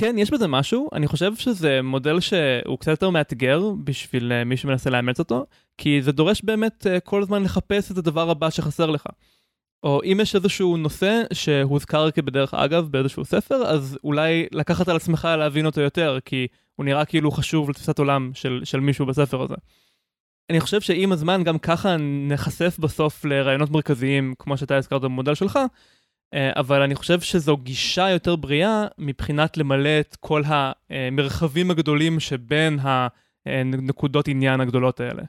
כן, 0.00 0.18
יש 0.18 0.30
בזה 0.30 0.46
משהו. 0.46 0.88
אני 0.92 1.06
חושב 1.06 1.36
שזה 1.36 1.82
מודל 1.82 2.20
שהוא 2.20 2.78
קצת 2.78 2.90
יותר 2.90 3.10
מאתגר 3.10 3.62
בשביל 3.84 4.32
אה, 4.32 4.44
מי 4.44 4.56
שמנסה 4.56 4.90
לאמץ 4.90 5.18
אותו, 5.18 5.46
כי 5.78 6.02
זה 6.02 6.12
דורש 6.12 6.42
באמת 6.44 6.86
אה, 6.86 7.00
כל 7.00 7.22
הזמן 7.22 7.42
לחפש 7.42 7.92
את 7.92 7.96
הדבר 7.96 8.30
הבא 8.30 8.50
שחסר 8.50 8.90
לך. 8.90 9.06
או 9.82 10.00
אם 10.04 10.18
יש 10.22 10.34
איזשהו 10.34 10.76
נושא 10.76 11.22
שהוזכר 11.32 12.10
כבדרך 12.10 12.54
אגב 12.54 12.88
באיזשהו 12.90 13.24
ספר, 13.24 13.54
אז 13.54 13.98
אולי 14.04 14.46
לקחת 14.52 14.88
על 14.88 14.96
עצמך 14.96 15.28
להבין 15.38 15.66
אותו 15.66 15.80
יותר, 15.80 16.18
כי 16.24 16.46
הוא 16.76 16.84
נראה 16.84 17.04
כאילו 17.04 17.30
חשוב 17.30 17.70
לתפיסת 17.70 17.98
עולם 17.98 18.30
של, 18.34 18.60
של 18.64 18.80
מישהו 18.80 19.06
בספר 19.06 19.42
הזה. 19.42 19.54
אני 20.50 20.60
חושב 20.60 20.80
שעם 20.80 21.12
הזמן 21.12 21.44
גם 21.44 21.58
ככה 21.58 21.96
נחשף 22.28 22.76
בסוף 22.78 23.24
לרעיונות 23.24 23.70
מרכזיים, 23.70 24.34
כמו 24.38 24.56
שאתה 24.56 24.76
הזכרת 24.76 25.02
במודל 25.02 25.34
שלך, 25.34 25.58
אבל 26.34 26.82
אני 26.82 26.94
חושב 26.94 27.20
שזו 27.20 27.56
גישה 27.56 28.08
יותר 28.08 28.36
בריאה 28.36 28.86
מבחינת 28.98 29.56
למלא 29.56 30.00
את 30.00 30.16
כל 30.20 30.42
המרחבים 30.46 31.70
הגדולים 31.70 32.20
שבין 32.20 32.78
הנקודות 33.46 34.28
עניין 34.28 34.60
הגדולות 34.60 35.00
האלה. 35.00 35.22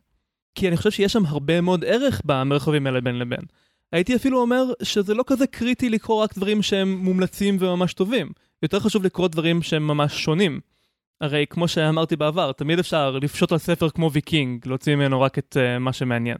כי 0.55 0.67
אני 0.67 0.77
חושב 0.77 0.91
שיש 0.91 1.13
שם 1.13 1.25
הרבה 1.25 1.61
מאוד 1.61 1.85
ערך 1.85 2.21
במרחבים 2.25 2.87
האלה 2.87 3.01
בין 3.01 3.19
לבין. 3.19 3.41
הייתי 3.91 4.15
אפילו 4.15 4.41
אומר 4.41 4.63
שזה 4.83 5.13
לא 5.13 5.23
כזה 5.27 5.47
קריטי 5.47 5.89
לקרוא 5.89 6.23
רק 6.23 6.35
דברים 6.37 6.61
שהם 6.61 6.97
מומלצים 6.97 7.57
וממש 7.59 7.93
טובים. 7.93 8.31
יותר 8.63 8.79
חשוב 8.79 9.03
לקרוא 9.03 9.27
דברים 9.27 9.61
שהם 9.61 9.87
ממש 9.87 10.23
שונים. 10.23 10.59
הרי 11.21 11.45
כמו 11.49 11.67
שאמרתי 11.67 12.15
בעבר, 12.15 12.51
תמיד 12.51 12.79
אפשר 12.79 13.11
לפשוט 13.11 13.51
על 13.51 13.57
ספר 13.57 13.89
כמו 13.89 14.11
ויקינג, 14.11 14.67
להוציא 14.67 14.95
ממנו 14.95 15.21
רק 15.21 15.37
את 15.37 15.57
uh, 15.59 15.79
מה 15.79 15.93
שמעניין. 15.93 16.37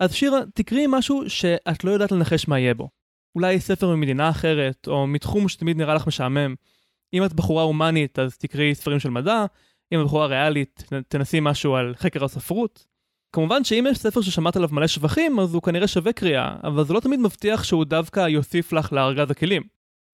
אז 0.00 0.14
שירה, 0.14 0.38
תקראי 0.54 0.84
משהו 0.88 1.22
שאת 1.30 1.84
לא 1.84 1.90
יודעת 1.90 2.12
לנחש 2.12 2.48
מה 2.48 2.58
יהיה 2.58 2.74
בו. 2.74 2.88
אולי 3.34 3.60
ספר 3.60 3.94
ממדינה 3.94 4.30
אחרת, 4.30 4.88
או 4.88 5.06
מתחום 5.06 5.48
שתמיד 5.48 5.76
נראה 5.76 5.94
לך 5.94 6.06
משעמם. 6.06 6.54
אם 7.14 7.24
את 7.24 7.32
בחורה 7.32 7.62
הומנית, 7.62 8.18
אז 8.18 8.36
תקראי 8.36 8.74
ספרים 8.74 9.00
של 9.00 9.10
מדע, 9.10 9.44
אם 9.92 10.00
את 10.00 10.04
בחורה 10.04 10.26
ריאלית, 10.26 10.84
תנסי 11.08 11.38
משהו 11.40 11.76
על 11.76 11.94
חקר 11.96 12.24
הספרות. 12.24 12.84
כמובן 13.32 13.64
שאם 13.64 13.86
יש 13.90 13.98
ספר 13.98 14.20
ששמעת 14.20 14.56
עליו 14.56 14.68
מלא 14.72 14.86
שבחים, 14.86 15.40
אז 15.40 15.54
הוא 15.54 15.62
כנראה 15.62 15.88
שווה 15.88 16.12
קריאה, 16.12 16.56
אבל 16.64 16.84
זה 16.84 16.94
לא 16.94 17.00
תמיד 17.00 17.20
מבטיח 17.20 17.64
שהוא 17.64 17.84
דווקא 17.84 18.28
יוסיף 18.28 18.72
לך 18.72 18.92
לארגז 18.92 19.30
הכלים. 19.30 19.62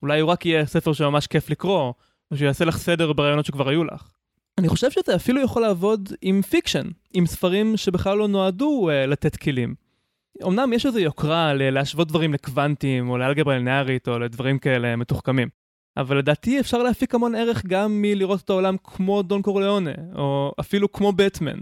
אולי 0.03 0.21
הוא 0.21 0.31
רק 0.31 0.47
יהיה 0.47 0.67
ספר 0.67 0.93
שממש 0.93 1.27
כיף 1.27 1.51
לקרוא, 1.51 1.93
או 2.31 2.37
שיעשה 2.37 2.65
לך 2.65 2.77
סדר 2.77 3.13
ברעיונות 3.13 3.47
שכבר 3.47 3.69
היו 3.69 3.85
לך. 3.85 4.09
אני 4.59 4.69
חושב 4.69 4.91
שזה 4.91 5.17
אפילו 5.17 5.43
יכול 5.43 5.63
לעבוד 5.63 6.13
עם 6.23 6.43
fiction, 6.43 6.89
עם 7.15 7.27
ספרים 7.27 7.77
שבכלל 7.77 8.19
לא 8.19 8.29
נועדו 8.29 8.89
אה, 8.91 9.07
לתת 9.07 9.37
כלים. 9.37 9.75
אמנם 10.43 10.73
יש 10.73 10.87
איזו 10.87 10.99
יוקרה 10.99 11.55
להשוות 11.55 12.09
דברים 12.09 12.33
לקוונטים, 12.33 13.11
או 13.11 13.19
לאלגברה 13.19 13.57
לינארית, 13.57 14.09
או 14.09 14.19
לדברים 14.19 14.59
כאלה 14.59 14.97
מתוחכמים. 14.97 15.49
אבל 15.97 16.19
לדעתי 16.19 16.61
אפשר 16.61 16.79
להפיק 16.79 17.15
המון 17.15 17.35
ערך 17.35 17.67
גם 17.67 18.03
מלראות 18.03 18.41
את 18.41 18.51
העולם 18.51 18.77
כמו 18.85 19.23
דון 19.23 19.43
קורליאונה, 19.43 19.91
או 20.15 20.53
אפילו 20.61 20.93
כמו 20.93 21.13
בטמן. 21.13 21.59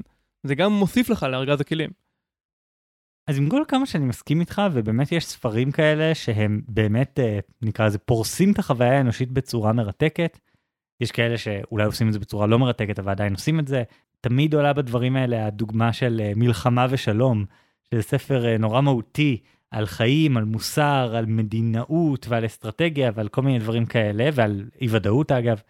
זה 0.47 0.55
גם 0.55 0.73
מוסיף 0.73 1.11
לך 1.11 1.23
לארגז 1.23 1.61
הכלים. 1.61 1.91
אז 3.27 3.39
עם 3.39 3.49
כל 3.49 3.63
כמה 3.69 3.87
שאני 3.87 4.05
מסכים 4.05 4.41
איתך, 4.41 4.63
ובאמת 4.73 5.13
יש 5.13 5.27
ספרים 5.27 5.73
כאלה 5.73 6.15
שהם 6.15 6.61
באמת, 6.69 7.19
אה, 7.19 7.39
נקרא 7.63 7.87
לזה, 7.87 7.99
פורסים 7.99 8.53
את 8.53 8.59
החוויה 8.59 8.99
האנושית 8.99 9.31
בצורה 9.31 9.73
מרתקת. 9.73 10.39
יש 11.01 11.13
כאלה 11.13 11.39
שאולי 11.39 11.85
עושים 11.85 12.09
את 12.09 12.13
זה 12.13 12.19
בצורה 12.19 12.47
לא 12.47 12.59
מרתקת, 12.59 12.99
אבל 12.99 13.11
עדיין 13.11 13.33
עושים 13.33 13.61
את 13.61 13.69
זה. 13.69 13.83
תמיד 14.21 14.55
עולה 14.55 14.73
בדברים 14.73 15.17
האלה 15.17 15.47
הדוגמה 15.47 15.93
של 15.93 16.21
אה, 16.25 16.33
מלחמה 16.37 16.87
ושלום, 16.91 17.45
שזה 17.93 18.03
ספר 18.03 18.47
אה, 18.47 18.59
נורא 18.59 18.81
מהותי 18.81 19.41
על 19.71 19.87
חיים, 19.87 20.37
על 20.37 20.45
מוסר, 20.45 21.15
על 21.17 21.27
מדינאות 21.27 22.27
ועל 22.29 22.47
אסטרטגיה 22.47 23.11
ועל 23.15 23.29
כל 23.29 23.43
מיני 23.43 23.59
דברים 23.59 23.87
כאלה, 23.87 24.31
ועל 24.35 24.65
אי 24.81 24.87
ודאות 24.91 25.33
אגב. 25.33 25.61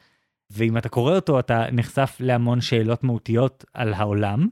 ואם 0.51 0.79
אתה 0.79 0.89
קורא 0.89 1.14
אותו 1.14 1.39
אתה 1.39 1.64
נחשף 1.73 2.16
להמון 2.20 2.61
שאלות 2.61 3.05
מהותיות 3.05 3.64
על 3.75 3.95
העולם. 3.95 4.49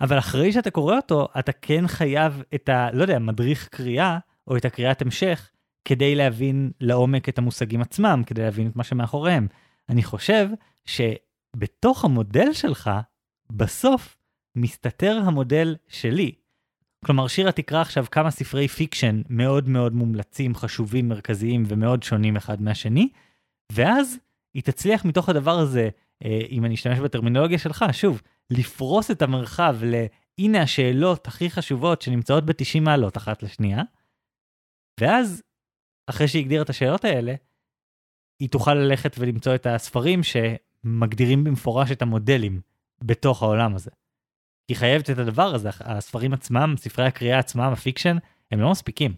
אבל 0.00 0.18
אחרי 0.18 0.52
שאתה 0.52 0.70
קורא 0.70 0.96
אותו, 0.96 1.28
אתה 1.38 1.52
כן 1.52 1.86
חייב 1.86 2.42
את 2.54 2.68
ה... 2.68 2.88
לא 2.92 3.02
יודע, 3.02 3.18
מדריך 3.18 3.68
קריאה, 3.68 4.18
או 4.48 4.56
את 4.56 4.64
הקריאת 4.64 5.02
המשך, 5.02 5.50
כדי 5.84 6.14
להבין 6.14 6.70
לעומק 6.80 7.28
את 7.28 7.38
המושגים 7.38 7.80
עצמם, 7.80 8.22
כדי 8.26 8.42
להבין 8.42 8.66
את 8.66 8.76
מה 8.76 8.84
שמאחוריהם. 8.84 9.46
אני 9.88 10.02
חושב 10.02 10.48
שבתוך 10.84 12.04
המודל 12.04 12.52
שלך, 12.52 12.90
בסוף 13.50 14.16
מסתתר 14.56 15.20
המודל 15.24 15.76
שלי. 15.88 16.43
כלומר, 17.04 17.28
שירה 17.28 17.52
תקרא 17.52 17.80
עכשיו 17.80 18.06
כמה 18.10 18.30
ספרי 18.30 18.68
fiction 18.68 19.22
מאוד 19.28 19.68
מאוד 19.68 19.92
מומלצים, 19.92 20.54
חשובים, 20.54 21.08
מרכזיים 21.08 21.62
ומאוד 21.68 22.02
שונים 22.02 22.36
אחד 22.36 22.62
מהשני, 22.62 23.08
ואז 23.72 24.18
היא 24.54 24.62
תצליח 24.62 25.04
מתוך 25.04 25.28
הדבר 25.28 25.58
הזה, 25.58 25.88
אה, 26.24 26.40
אם 26.50 26.64
אני 26.64 26.74
אשתמש 26.74 26.98
בטרמינולוגיה 26.98 27.58
שלך, 27.58 27.84
שוב, 27.92 28.22
לפרוס 28.50 29.10
את 29.10 29.22
המרחב 29.22 29.76
להנה 29.82 30.62
השאלות 30.62 31.26
הכי 31.26 31.50
חשובות 31.50 32.02
שנמצאות 32.02 32.44
ב-90 32.44 32.80
מעלות 32.80 33.16
אחת 33.16 33.42
לשנייה, 33.42 33.82
ואז, 35.00 35.42
אחרי 36.06 36.28
שהיא 36.28 36.42
הגדירה 36.42 36.62
את 36.62 36.70
השאלות 36.70 37.04
האלה, 37.04 37.34
היא 38.40 38.48
תוכל 38.48 38.74
ללכת 38.74 39.16
ולמצוא 39.18 39.54
את 39.54 39.66
הספרים 39.66 40.20
שמגדירים 40.22 41.44
במפורש 41.44 41.92
את 41.92 42.02
המודלים 42.02 42.60
בתוך 43.04 43.42
העולם 43.42 43.74
הזה. 43.74 43.90
היא 44.68 44.76
חייבת 44.76 45.10
את 45.10 45.18
הדבר 45.18 45.54
הזה, 45.54 45.70
הספרים 45.80 46.32
עצמם, 46.32 46.74
ספרי 46.78 47.06
הקריאה 47.06 47.38
עצמם, 47.38 47.70
ה 47.72 47.77
fiction, 47.77 48.16
הם 48.50 48.60
לא 48.60 48.70
מספיקים. 48.70 49.14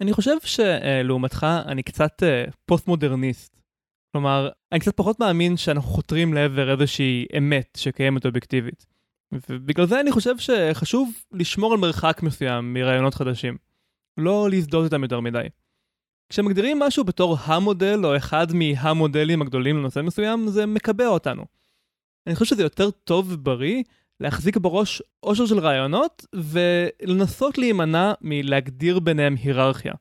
אני 0.00 0.12
חושב 0.12 0.36
שלעומתך 0.44 1.46
אני 1.66 1.82
קצת 1.82 2.22
אה, 2.22 2.44
פוסט-מודרניסט. 2.64 3.56
כלומר, 4.12 4.48
אני 4.72 4.80
קצת 4.80 4.96
פחות 4.96 5.20
מאמין 5.20 5.56
שאנחנו 5.56 5.90
חותרים 5.90 6.34
לעבר 6.34 6.72
איזושהי 6.72 7.26
אמת 7.38 7.78
שקיימת 7.80 8.26
אובייקטיבית. 8.26 8.86
ובגלל 9.32 9.86
זה 9.86 10.00
אני 10.00 10.12
חושב 10.12 10.38
שחשוב 10.38 11.12
לשמור 11.32 11.72
על 11.72 11.78
מרחק 11.78 12.22
מסוים 12.22 12.74
מרעיונות 12.74 13.14
חדשים. 13.14 13.56
לא 14.18 14.50
להזדות 14.50 14.84
איתם 14.84 15.02
יותר 15.02 15.20
מדי. 15.20 15.46
כשמגדירים 16.28 16.78
משהו 16.78 17.04
בתור 17.04 17.36
המודל 17.44 18.06
או 18.06 18.16
אחד 18.16 18.46
מהמודלים 18.52 19.42
הגדולים 19.42 19.76
לנושא 19.76 20.00
מסוים, 20.00 20.48
זה 20.48 20.66
מקבע 20.66 21.06
אותנו. 21.06 21.44
אני 22.26 22.34
חושב 22.34 22.54
שזה 22.54 22.62
יותר 22.62 22.90
טוב 22.90 23.32
ובריא 23.32 23.82
להחזיק 24.20 24.56
בראש 24.56 25.02
אושר 25.22 25.46
של 25.46 25.58
רעיונות 25.58 26.26
ולנסות 26.34 27.58
להימנע 27.58 28.12
מלהגדיר 28.20 28.98
ביניהם 28.98 29.34
היררכיה. 29.42 29.92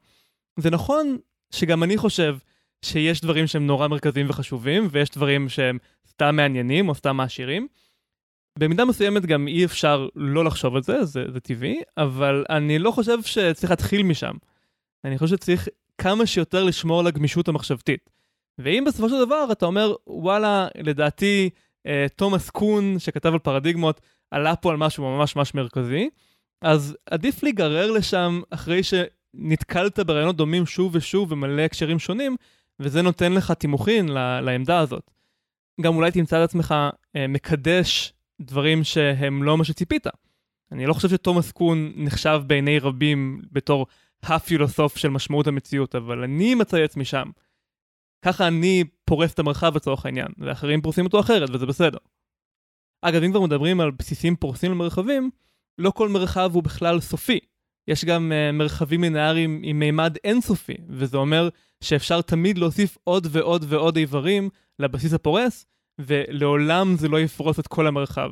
זה 0.60 0.70
נכון 0.70 1.18
שגם 1.52 1.84
אני 1.84 1.98
חושב 1.98 2.38
שיש 2.86 3.22
דברים 3.22 3.48
שהם 3.48 3.68
נורא 3.68 3.88
מרכזיים 3.88 4.30
וחשובים, 4.30 4.88
ויש 4.92 5.10
דברים 5.10 5.50
שהם 5.50 5.78
סתם 6.10 6.36
מעניינים 6.36 6.90
או 6.90 6.96
סתם 6.96 7.18
מעשירים. 7.18 7.68
במידה 8.60 8.86
מסוימת 8.86 9.26
גם 9.26 9.48
אי 9.48 9.66
אפשר 9.66 10.08
לא 10.16 10.46
לחשוב 10.46 10.76
על 10.76 10.84
זה, 10.84 11.06
זה, 11.06 11.24
זה 11.34 11.40
טבעי, 11.40 11.82
אבל 11.98 12.46
אני 12.50 12.80
לא 12.80 12.92
חושב 12.92 13.22
שצריך 13.22 13.70
להתחיל 13.70 14.04
משם. 14.04 14.34
אני 15.04 15.18
חושב 15.18 15.36
שצריך 15.36 15.68
כמה 15.98 16.26
שיותר 16.26 16.64
לשמור 16.64 17.00
על 17.00 17.08
הגמישות 17.08 17.48
המחשבתית. 17.48 18.10
ואם 18.58 18.84
בסופו 18.88 19.10
של 19.10 19.26
דבר 19.26 19.48
אתה 19.52 19.66
אומר, 19.66 19.94
וואלה, 20.08 20.68
לדעתי, 20.78 21.50
תומאס 22.16 22.50
קון, 22.50 23.00
שכתב 23.00 23.34
על 23.34 23.40
פרדיגמות, 23.40 24.02
עלה 24.32 24.56
פה 24.56 24.72
על 24.72 24.78
משהו 24.78 25.04
ממש 25.04 25.36
ממש 25.36 25.56
מרכזי, 25.56 26.10
אז 26.62 26.98
עדיף 27.06 27.44
להיגרר 27.44 27.92
לשם 27.92 28.42
אחרי 28.50 28.82
שנתקלת 28.84 30.00
ברעיונות 30.00 30.36
דומים 30.36 30.66
שוב 30.66 30.96
ושוב 30.96 31.32
ומלא 31.32 31.62
הקשרים 31.62 32.00
שונים, 32.00 32.36
וזה 32.80 33.02
נותן 33.02 33.34
לך 33.34 33.52
תימוכין 33.52 34.10
לעמדה 34.42 34.80
הזאת. 34.80 35.12
גם 35.82 35.96
אולי 35.96 36.12
תמצא 36.12 36.44
את 36.44 36.50
עצמך 36.50 36.76
אה, 37.16 37.28
מקדש 37.28 38.14
דברים 38.42 38.84
שהם 38.84 39.44
לא 39.44 39.58
מה 39.58 39.64
שציפית. 39.64 40.08
אני 40.72 40.86
לא 40.86 40.94
חושב 40.94 41.10
שתומאס 41.10 41.52
קון 41.52 41.92
נחשב 41.96 42.42
בעיני 42.48 42.80
רבים 42.80 43.42
בתור 43.52 43.88
הפילוסוף 44.24 44.98
של 44.98 45.10
משמעות 45.10 45.48
המציאות, 45.48 45.96
אבל 45.96 46.24
אני 46.24 46.56
מצייץ 46.56 46.98
משם. 46.98 47.30
ככה 48.26 48.48
אני 48.48 48.84
פורס 49.06 49.34
את 49.34 49.40
המרחב 49.40 49.76
לצורך 49.76 50.06
העניין, 50.06 50.28
ואחרים 50.38 50.82
פורסים 50.82 51.06
אותו 51.06 51.20
אחרת, 51.20 51.50
וזה 51.54 51.66
בסדר. 51.66 51.98
אגב, 53.02 53.24
אם 53.24 53.32
כבר 53.32 53.42
מדברים 53.42 53.82
על 53.82 53.92
בסיסים 53.92 54.36
פורסים 54.36 54.72
למרחבים, 54.72 55.30
לא 55.78 55.92
כל 55.92 56.10
מרחב 56.10 56.52
הוא 56.54 56.64
בכלל 56.64 57.00
סופי. 57.00 57.40
יש 57.88 58.06
גם 58.06 58.32
uh, 58.32 58.56
מרחבים 58.56 59.02
לינאריים 59.02 59.62
עם 59.64 59.80
מימד 59.80 60.18
אינסופי, 60.24 60.74
וזה 60.90 61.18
אומר 61.18 61.50
שאפשר 61.82 62.22
תמיד 62.22 62.58
להוסיף 62.58 62.98
עוד 63.04 63.28
ועוד 63.32 63.66
ועוד 63.68 63.98
איברים 63.98 64.50
לבסיס 64.80 65.14
הפורס, 65.14 65.66
ולעולם 66.00 66.96
זה 66.98 67.08
לא 67.08 67.20
יפרוס 67.20 67.60
את 67.60 67.68
כל 67.68 67.88
המרחב. 67.88 68.32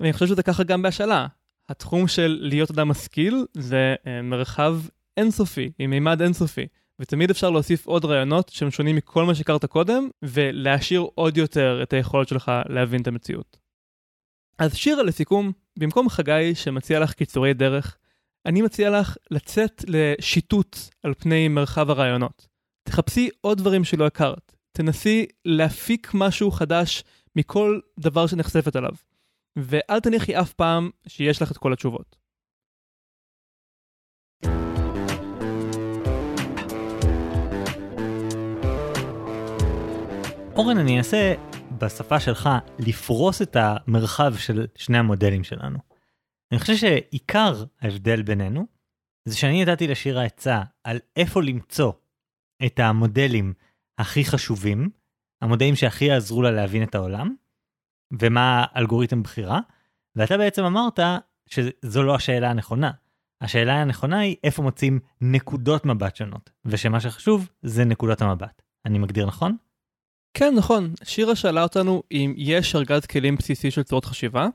ואני 0.00 0.12
חושב 0.12 0.26
שזה 0.26 0.42
ככה 0.42 0.62
גם 0.62 0.82
בהשאלה. 0.82 1.26
התחום 1.68 2.08
של 2.08 2.38
להיות 2.40 2.70
אדם 2.70 2.88
משכיל 2.88 3.46
זה 3.52 3.94
uh, 4.02 4.08
מרחב 4.22 4.78
אינסופי, 5.16 5.70
עם 5.78 5.90
מימד 5.90 6.22
אינסופי. 6.22 6.66
ותמיד 7.00 7.30
אפשר 7.30 7.50
להוסיף 7.50 7.86
עוד 7.86 8.04
רעיונות 8.04 8.48
שהם 8.48 8.70
שונים 8.70 8.96
מכל 8.96 9.24
מה 9.24 9.34
שהכרת 9.34 9.64
קודם, 9.64 10.08
ולהעשיר 10.22 11.06
עוד 11.14 11.36
יותר 11.36 11.80
את 11.82 11.92
היכולת 11.92 12.28
שלך 12.28 12.52
להבין 12.68 13.02
את 13.02 13.06
המציאות. 13.06 13.58
אז 14.58 14.74
שירה 14.74 15.02
לסיכום, 15.02 15.52
במקום 15.78 16.08
חגי 16.08 16.54
שמציע 16.54 17.00
לך 17.00 17.12
קיצורי 17.12 17.54
דרך, 17.54 17.98
אני 18.46 18.62
מציע 18.62 19.00
לך 19.00 19.16
לצאת 19.30 19.84
לשיטוט 19.88 20.76
על 21.02 21.14
פני 21.14 21.48
מרחב 21.48 21.90
הרעיונות. 21.90 22.48
תחפשי 22.82 23.28
עוד 23.40 23.58
דברים 23.58 23.84
שלא 23.84 24.06
הכרת. 24.06 24.56
תנסי 24.72 25.26
להפיק 25.44 26.10
משהו 26.14 26.50
חדש 26.50 27.04
מכל 27.36 27.80
דבר 27.98 28.26
שנחשפת 28.26 28.76
עליו. 28.76 28.92
ואל 29.56 30.00
תניחי 30.00 30.40
אף 30.40 30.52
פעם 30.52 30.90
שיש 31.06 31.42
לך 31.42 31.52
את 31.52 31.58
כל 31.58 31.72
התשובות. 31.72 32.21
אורן, 40.56 40.78
אני 40.78 40.98
אנסה 40.98 41.34
בשפה 41.78 42.20
שלך 42.20 42.48
לפרוס 42.78 43.42
את 43.42 43.56
המרחב 43.60 44.34
של 44.36 44.66
שני 44.74 44.98
המודלים 44.98 45.44
שלנו. 45.44 45.78
אני 46.52 46.60
חושב 46.60 46.76
שעיקר 46.76 47.64
ההבדל 47.80 48.22
בינינו 48.22 48.66
זה 49.28 49.36
שאני 49.36 49.64
נתתי 49.64 49.88
לשירה 49.88 50.24
עצה 50.24 50.62
על 50.84 50.98
איפה 51.16 51.42
למצוא 51.42 51.92
את 52.66 52.80
המודלים 52.80 53.54
הכי 53.98 54.24
חשובים, 54.24 54.90
המודלים 55.42 55.76
שהכי 55.76 56.04
יעזרו 56.04 56.42
לה 56.42 56.50
להבין 56.50 56.82
את 56.82 56.94
העולם, 56.94 57.34
ומה 58.20 58.64
האלגוריתם 58.72 59.22
בחירה, 59.22 59.60
ואתה 60.16 60.36
בעצם 60.36 60.64
אמרת 60.64 60.98
שזו 61.48 62.02
לא 62.02 62.14
השאלה 62.14 62.50
הנכונה. 62.50 62.90
השאלה 63.40 63.82
הנכונה 63.82 64.18
היא 64.18 64.36
איפה 64.44 64.62
מוצאים 64.62 65.00
נקודות 65.20 65.84
מבט 65.84 66.16
שונות, 66.16 66.50
ושמה 66.64 67.00
שחשוב 67.00 67.48
זה 67.62 67.84
נקודות 67.84 68.22
המבט. 68.22 68.62
אני 68.86 68.98
מגדיר 68.98 69.26
נכון? 69.26 69.56
כן, 70.34 70.54
נכון. 70.56 70.94
שירה 71.04 71.36
שאלה 71.36 71.62
אותנו 71.62 72.02
אם 72.12 72.34
יש 72.36 72.76
ארגז 72.76 73.06
כלים 73.06 73.36
בסיסי 73.36 73.70
של 73.70 73.82
צורות 73.82 74.04
חשיבה, 74.04 74.46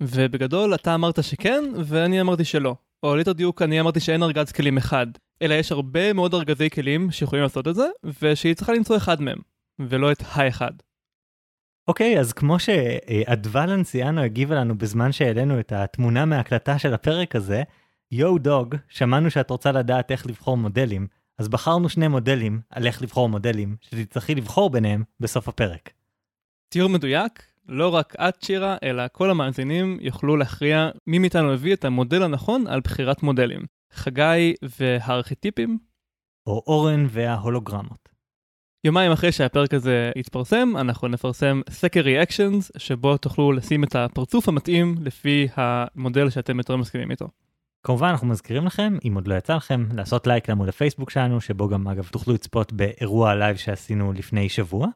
ובגדול 0.00 0.74
אתה 0.74 0.94
אמרת 0.94 1.24
שכן, 1.24 1.64
ואני 1.84 2.20
אמרתי 2.20 2.44
שלא. 2.44 2.74
או 3.02 3.16
ליתר 3.16 3.32
דיוק, 3.32 3.62
אני 3.62 3.80
אמרתי 3.80 4.00
שאין 4.00 4.22
ארגז 4.22 4.52
כלים 4.52 4.76
אחד, 4.76 5.06
אלא 5.42 5.54
יש 5.54 5.72
הרבה 5.72 6.12
מאוד 6.12 6.34
ארגזי 6.34 6.70
כלים 6.70 7.10
שיכולים 7.10 7.42
לעשות 7.42 7.68
את 7.68 7.74
זה, 7.74 7.86
ושהיא 8.22 8.54
צריכה 8.54 8.72
למצוא 8.72 8.96
אחד 8.96 9.22
מהם, 9.22 9.38
ולא 9.78 10.12
את 10.12 10.22
האחד. 10.26 10.72
אוקיי, 11.88 12.16
okay, 12.16 12.20
אז 12.20 12.32
כמו 12.32 12.58
שאדוולן 12.58 13.68
אנסיאנו 13.68 14.22
הגיבה 14.22 14.54
לנו 14.54 14.78
בזמן 14.78 15.12
שהעלינו 15.12 15.60
את 15.60 15.72
התמונה 15.72 16.24
מההקלטה 16.24 16.78
של 16.78 16.94
הפרק 16.94 17.36
הזה, 17.36 17.62
יו 18.12 18.38
דוג, 18.38 18.74
שמענו 18.88 19.30
שאת 19.30 19.50
רוצה 19.50 19.72
לדעת 19.72 20.10
איך 20.10 20.26
לבחור 20.26 20.56
מודלים, 20.56 21.06
אז 21.40 21.48
בחרנו 21.48 21.88
שני 21.88 22.08
מודלים 22.08 22.60
על 22.70 22.86
איך 22.86 23.02
לבחור 23.02 23.28
מודלים, 23.28 23.76
שתצטרכי 23.80 24.34
לבחור 24.34 24.70
ביניהם 24.70 25.04
בסוף 25.20 25.48
הפרק. 25.48 25.90
תיאור 26.68 26.90
מדויק, 26.90 27.42
לא 27.68 27.94
רק 27.94 28.14
את 28.16 28.42
שירה, 28.42 28.76
אלא 28.82 29.02
כל 29.12 29.30
המאזינים 29.30 29.98
יוכלו 30.00 30.36
להכריע 30.36 30.90
מי 31.06 31.18
מאיתנו 31.18 31.52
הביא 31.52 31.74
את 31.74 31.84
המודל 31.84 32.22
הנכון 32.22 32.66
על 32.66 32.80
בחירת 32.80 33.22
מודלים. 33.22 33.60
חגי 33.92 34.54
והארכיטיפים. 34.62 35.78
או 36.46 36.62
אורן 36.66 37.06
וההולוגרמות. 37.08 38.08
יומיים 38.84 39.12
אחרי 39.12 39.32
שהפרק 39.32 39.74
הזה 39.74 40.10
יתפרסם, 40.16 40.72
אנחנו 40.76 41.08
נפרסם 41.08 41.60
סקר 41.70 42.00
ריאקשנס, 42.00 42.72
שבו 42.76 43.16
תוכלו 43.16 43.52
לשים 43.52 43.84
את 43.84 43.96
הפרצוף 43.96 44.48
המתאים 44.48 44.94
לפי 45.00 45.48
המודל 45.54 46.30
שאתם 46.30 46.58
יותר 46.58 46.76
מסכימים 46.76 47.10
איתו. 47.10 47.28
כמובן 47.82 48.08
אנחנו 48.08 48.26
מזכירים 48.26 48.66
לכם, 48.66 48.96
אם 49.08 49.12
עוד 49.14 49.28
לא 49.28 49.34
יצא 49.34 49.56
לכם, 49.56 49.84
לעשות 49.94 50.26
לייק 50.26 50.48
לעמוד 50.48 50.68
הפייסבוק 50.68 51.10
שלנו, 51.10 51.40
שבו 51.40 51.68
גם 51.68 51.88
אגב 51.88 52.08
תוכלו 52.08 52.34
לצפות 52.34 52.72
באירוע 52.72 53.30
הלייב 53.30 53.56
שעשינו 53.56 54.12
לפני 54.12 54.48
שבוע. 54.48 54.86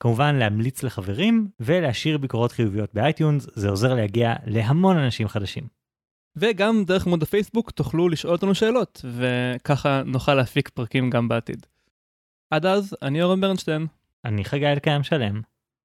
כמובן 0.00 0.34
להמליץ 0.34 0.82
לחברים 0.82 1.48
ולהשאיר 1.60 2.18
ביקורות 2.18 2.52
חיוביות 2.52 2.94
ב 2.94 3.01
iTunes, 3.01 3.46
זה 3.54 3.68
עוזר 3.68 3.94
להגיע 3.94 4.34
להמון 4.46 4.96
אנשים 4.96 5.28
חדשים. 5.28 5.64
וגם 6.36 6.84
דרך 6.84 7.06
עמוד 7.06 7.22
הפייסבוק 7.22 7.70
תוכלו 7.70 8.08
לשאול 8.08 8.32
אותנו 8.32 8.54
שאלות, 8.54 9.04
וככה 9.04 10.02
נוכל 10.06 10.34
להפיק 10.34 10.68
פרקים 10.68 11.10
גם 11.10 11.28
בעתיד. 11.28 11.66
עד 12.50 12.66
אז, 12.66 12.96
אני 13.02 13.22
אורן 13.22 13.40
ברנשטיין. 13.40 13.86
אני 14.24 14.44
חגי 14.44 14.66
אלקיים 14.66 15.02
שלם. 15.02 15.40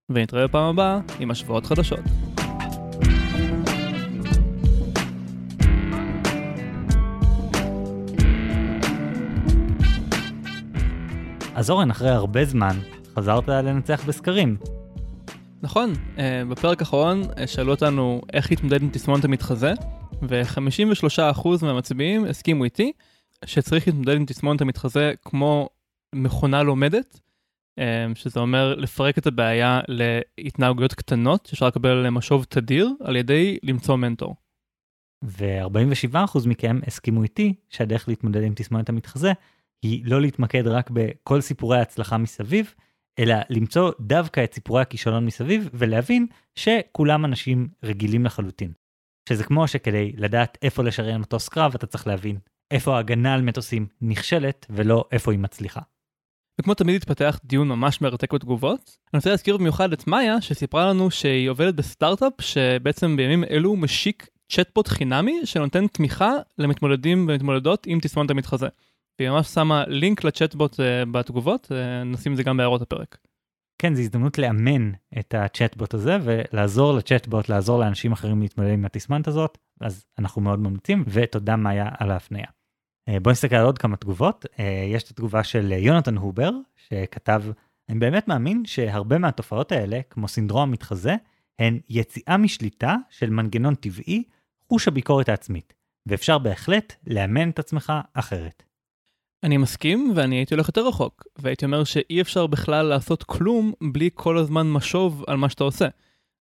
ונתראה 0.10 0.48
בפעם 0.48 0.66
הבאה 0.66 1.00
עם 1.20 1.32
השוואות 1.32 1.66
חדשות. 1.66 2.27
אז 11.58 11.70
אורן, 11.70 11.92
אחרי 11.92 12.10
הרבה 12.10 12.46
זמן, 12.46 12.78
חזרת 13.16 13.48
לנצח 13.48 14.06
בסקרים. 14.06 14.58
נכון, 15.62 15.94
אה, 16.18 16.42
בפרק 16.50 16.80
האחרון 16.80 17.22
אה, 17.38 17.48
שאלו 17.48 17.72
אותנו 17.72 18.22
איך 18.34 18.52
להתמודד 18.52 18.82
עם 18.82 18.90
תסמונת 18.90 19.26
המתחזה, 19.26 19.74
ו-53% 20.22 21.48
מהמצביעים 21.62 22.26
הסכימו 22.26 22.64
איתי 22.64 22.92
שצריך 23.46 23.88
להתמודד 23.88 24.16
עם 24.16 24.26
תסמונת 24.26 24.62
המתחזה 24.62 25.14
כמו 25.22 25.70
מכונה 26.16 26.64
לומדת, 26.64 27.20
אה, 27.80 28.06
שזה 28.16 28.40
אומר 28.40 28.76
לפרק 28.76 29.18
את 29.18 29.28
הבעיה 29.28 29.80
להתנהגויות 29.88 30.94
קטנות 30.94 31.46
שאפשר 31.46 31.68
לקבל 31.68 32.10
משוב 32.10 32.46
תדיר 32.50 32.90
על 33.04 33.16
ידי 33.16 33.58
למצוא 33.64 33.96
מנטור. 33.96 34.36
ו-47% 35.24 36.48
מכם 36.48 36.80
הסכימו 36.88 37.24
איתי 37.24 37.54
שהדרך 37.70 38.08
להתמודד 38.08 38.44
עם 38.44 38.54
תסמונת 38.54 38.90
המתחזה 38.90 39.32
היא 39.82 40.02
לא 40.06 40.22
להתמקד 40.22 40.68
רק 40.68 40.90
בכל 40.90 41.42
סיפורי 41.42 41.78
ההצלחה 41.78 42.18
מסביב, 42.18 42.74
אלא 43.20 43.36
למצוא 43.50 43.92
דווקא 44.00 44.44
את 44.44 44.54
סיפורי 44.54 44.82
הכישלון 44.82 45.26
מסביב 45.26 45.70
ולהבין 45.74 46.28
שכולם 46.56 47.26
אנשים 47.26 47.68
רגילים 47.84 48.26
לחלוטין. 48.26 48.72
שזה 49.30 49.44
כמו 49.44 49.68
שכדי 49.68 50.12
לדעת 50.18 50.58
איפה 50.62 50.84
לשריין 50.84 51.22
מטוס 51.22 51.50
קרב 51.50 51.76
אתה 51.76 51.88
צריך 51.88 52.08
להבין 52.08 52.38
איפה 52.72 52.96
ההגנה 52.96 53.34
על 53.34 53.42
מטוסים 53.42 53.88
נכשלת 54.02 54.66
ולא 54.70 55.06
איפה 55.12 55.32
היא 55.32 55.40
מצליחה. 55.40 55.82
וכמו 56.62 56.74
תמיד 56.74 56.96
התפתח 56.96 57.40
דיון 57.44 57.68
ממש 57.68 58.02
מרתק 58.02 58.34
בתגובות. 58.34 58.98
אני 59.14 59.18
רוצה 59.18 59.30
להזכיר 59.30 59.58
במיוחד 59.58 59.94
את 59.94 60.08
מאיה 60.08 60.42
שסיפרה 60.42 60.90
לנו 60.90 61.12
שהיא 61.12 61.50
עובדת 61.50 61.74
בסטארט-אפ 61.74 62.34
שבעצם 62.40 63.18
בימים 63.18 63.44
אלו 63.44 63.76
משיק 63.76 64.28
צ'טבוט 64.52 64.88
חינמי 64.88 65.46
שנותן 65.46 65.88
תמיכה 65.88 66.32
למתמודדים 66.58 67.26
ומתמודדות 67.30 67.88
עם 67.88 68.00
תסמונת 68.00 68.32
המתחזה. 68.32 68.68
והיא 69.20 69.30
ממש 69.30 69.48
שמה 69.48 69.84
לינק 69.88 70.24
לצ'טבוט 70.24 70.74
uh, 70.74 70.80
בתגובות, 71.12 71.72
uh, 71.72 72.06
נשים 72.06 72.32
את 72.32 72.38
זה 72.38 72.44
גם 72.44 72.58
בהערות 72.58 72.82
הפרק. 72.82 73.18
כן, 73.82 73.96
זו 73.96 74.02
הזדמנות 74.02 74.38
לאמן 74.38 74.92
את 75.20 75.34
הצ'טבוט 75.34 75.94
הזה 75.94 76.18
ולעזור 76.24 76.94
לצ'טבוט, 76.94 77.50
לעזור 77.50 77.80
לאנשים 77.80 78.12
אחרים 78.12 78.42
להתמודד 78.42 78.72
עם 78.72 78.86
התסמונת 78.86 79.28
הזאת, 79.28 79.58
אז 79.82 80.06
אנחנו 80.20 80.42
מאוד 80.42 80.60
ממליצים, 80.60 81.04
ותודה 81.08 81.56
מאיה 81.56 81.90
על 82.00 82.12
ההפניה. 82.12 82.46
אה, 83.10 83.20
בואו 83.20 83.32
נסתכל 83.32 83.56
על 83.56 83.66
עוד 83.66 83.78
כמה 83.78 83.98
תגובות. 83.98 84.46
אה, 84.60 84.86
יש 84.94 85.04
את 85.04 85.10
התגובה 85.10 85.44
של 85.44 85.72
יונתן 85.72 86.18
הובר, 86.18 86.52
שכתב, 86.76 87.44
אני 87.90 88.00
באמת 88.00 88.28
מאמין 88.28 88.66
שהרבה 88.66 89.18
מהתופעות 89.18 89.72
האלה, 89.72 90.00
כמו 90.10 90.28
סינדרום 90.28 90.70
המתחזה, 90.70 91.16
הן 91.60 91.80
יציאה 91.90 92.38
משליטה 92.38 92.96
של 93.10 93.30
מנגנון 93.30 93.76
טבעי, 93.76 94.24
חוש 94.70 94.88
הביקורת 94.88 95.30
העצמית, 95.30 95.74
ואפשר 96.06 96.38
בהחלט 96.38 96.94
לאמן 97.08 97.50
את 97.50 97.60
עצמך 97.60 97.94
אחרת. 98.14 98.64
אני 99.44 99.58
מסכים, 99.58 100.12
ואני 100.16 100.36
הייתי 100.36 100.54
הולך 100.54 100.68
יותר 100.68 100.88
רחוק, 100.88 101.24
והייתי 101.40 101.66
אומר 101.66 101.84
שאי 101.84 102.22
אפשר 102.22 102.48
בכלל 102.48 102.86
לעשות 102.86 103.24
כלום 103.24 103.74
בלי 103.82 104.10
כל 104.14 104.38
הזמן 104.38 104.72
משוב 104.72 105.24
על 105.28 105.38
מה 105.38 105.50
שאתה 105.50 105.64
עושה. 105.64 105.88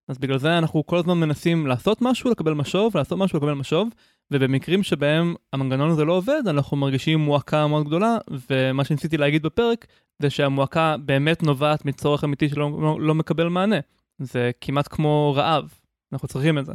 אז 0.07 0.17
בגלל 0.17 0.37
זה 0.37 0.57
אנחנו 0.57 0.85
כל 0.85 0.97
הזמן 0.97 1.19
מנסים 1.19 1.67
לעשות 1.67 2.01
משהו, 2.01 2.31
לקבל 2.31 2.53
משוב, 2.53 2.97
לעשות 2.97 3.17
משהו, 3.17 3.37
לקבל 3.39 3.53
משוב, 3.53 3.89
ובמקרים 4.31 4.83
שבהם 4.83 5.35
המנגנון 5.53 5.89
הזה 5.89 6.05
לא 6.05 6.13
עובד, 6.13 6.41
אנחנו 6.47 6.77
מרגישים 6.77 7.19
מועקה 7.19 7.67
מאוד 7.67 7.87
גדולה, 7.87 8.17
ומה 8.49 8.83
שניסיתי 8.83 9.17
להגיד 9.17 9.43
בפרק, 9.43 9.87
זה 10.21 10.29
שהמועקה 10.29 10.95
באמת 10.97 11.43
נובעת 11.43 11.85
מצורך 11.85 12.23
אמיתי 12.23 12.49
שלא 12.49 12.71
לא, 12.81 13.01
לא 13.01 13.15
מקבל 13.15 13.47
מענה. 13.47 13.79
זה 14.19 14.51
כמעט 14.61 14.87
כמו 14.87 15.33
רעב, 15.37 15.73
אנחנו 16.13 16.27
צריכים 16.27 16.57
את 16.57 16.65
זה. 16.65 16.73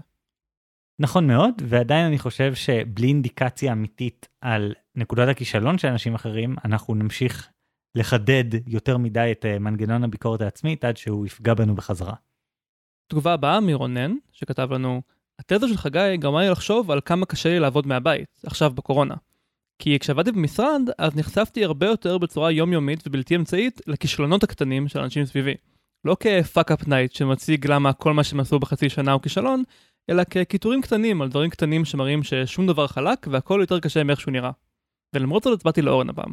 נכון 0.99 1.27
מאוד, 1.27 1.55
ועדיין 1.63 2.07
אני 2.07 2.19
חושב 2.19 2.55
שבלי 2.55 3.07
אינדיקציה 3.07 3.73
אמיתית 3.73 4.29
על 4.41 4.75
נקודת 4.97 5.29
הכישלון 5.29 5.79
של 5.79 5.89
אנשים 5.89 6.15
אחרים, 6.15 6.57
אנחנו 6.65 6.95
נמשיך 6.95 7.49
לחדד 7.95 8.45
יותר 8.69 8.99
מדי 8.99 9.29
את 9.33 9.45
אה, 9.45 9.59
מנגנון 9.59 10.05
הביקורת 10.05 10.41
העצמית 10.41 10.85
עד 10.85 10.97
שהוא 10.97 11.27
יפגע 11.27 11.55
בנו 11.55 11.75
בחזרה. 11.75 12.15
תגובה 13.09 13.33
הבאה 13.33 13.61
מרונן, 13.61 14.15
שכתב 14.33 14.73
לנו, 14.73 15.03
התזה 15.39 15.69
של 15.69 15.77
חגי 15.77 16.17
גרמה 16.17 16.43
לי 16.43 16.51
לחשוב 16.51 16.91
על 16.91 17.01
כמה 17.05 17.27
קשה 17.27 17.49
לי 17.49 17.59
לעבוד 17.59 17.87
מהבית, 17.87 18.41
עכשיו 18.47 18.71
בקורונה. 18.71 19.15
כי 19.79 19.99
כשעבדתי 19.99 20.33
במשרד, 20.33 20.83
אז 20.99 21.17
נחשפתי 21.17 21.65
הרבה 21.65 21.87
יותר 21.87 22.19
בצורה 22.19 22.51
יומיומית 22.51 23.07
ובלתי 23.07 23.37
אמצעית 23.37 23.81
לכישלונות 23.87 24.43
הקטנים 24.43 24.89
של 24.89 24.99
אנשים 24.99 25.25
סביבי. 25.25 25.55
לא 26.05 26.17
כ 26.21 26.71
fuckup 26.73 26.89
night 26.89 27.13
שמציג 27.13 27.67
למה 27.67 27.93
כל 27.93 28.13
מה 28.13 28.25
שהם 28.25 28.41
עשו 28.41 28.59
בחצי 28.59 28.89
שנה 28.89 29.13
הוא 29.13 29.23
כישלון, 29.23 29.63
אלא 30.11 30.25
כקיטורים 30.25 30.83
קטנים 30.83 31.23
על 31.23 31.29
דברים 31.29 31.51
קטנים 31.51 31.85
שמראים 31.85 32.23
ששום 32.23 32.67
דבר 32.67 32.87
חלק 32.87 33.27
והכל 33.31 33.59
יותר 33.61 33.81
קשה 33.81 34.05
מאיך 34.05 34.21
שהוא 34.21 34.33
נראה. 34.33 34.51
ולמרות 35.15 35.43
זאת 35.43 35.55
הצבעתי 35.59 35.83
לאורן 35.83 36.11
הפעם. 36.11 36.33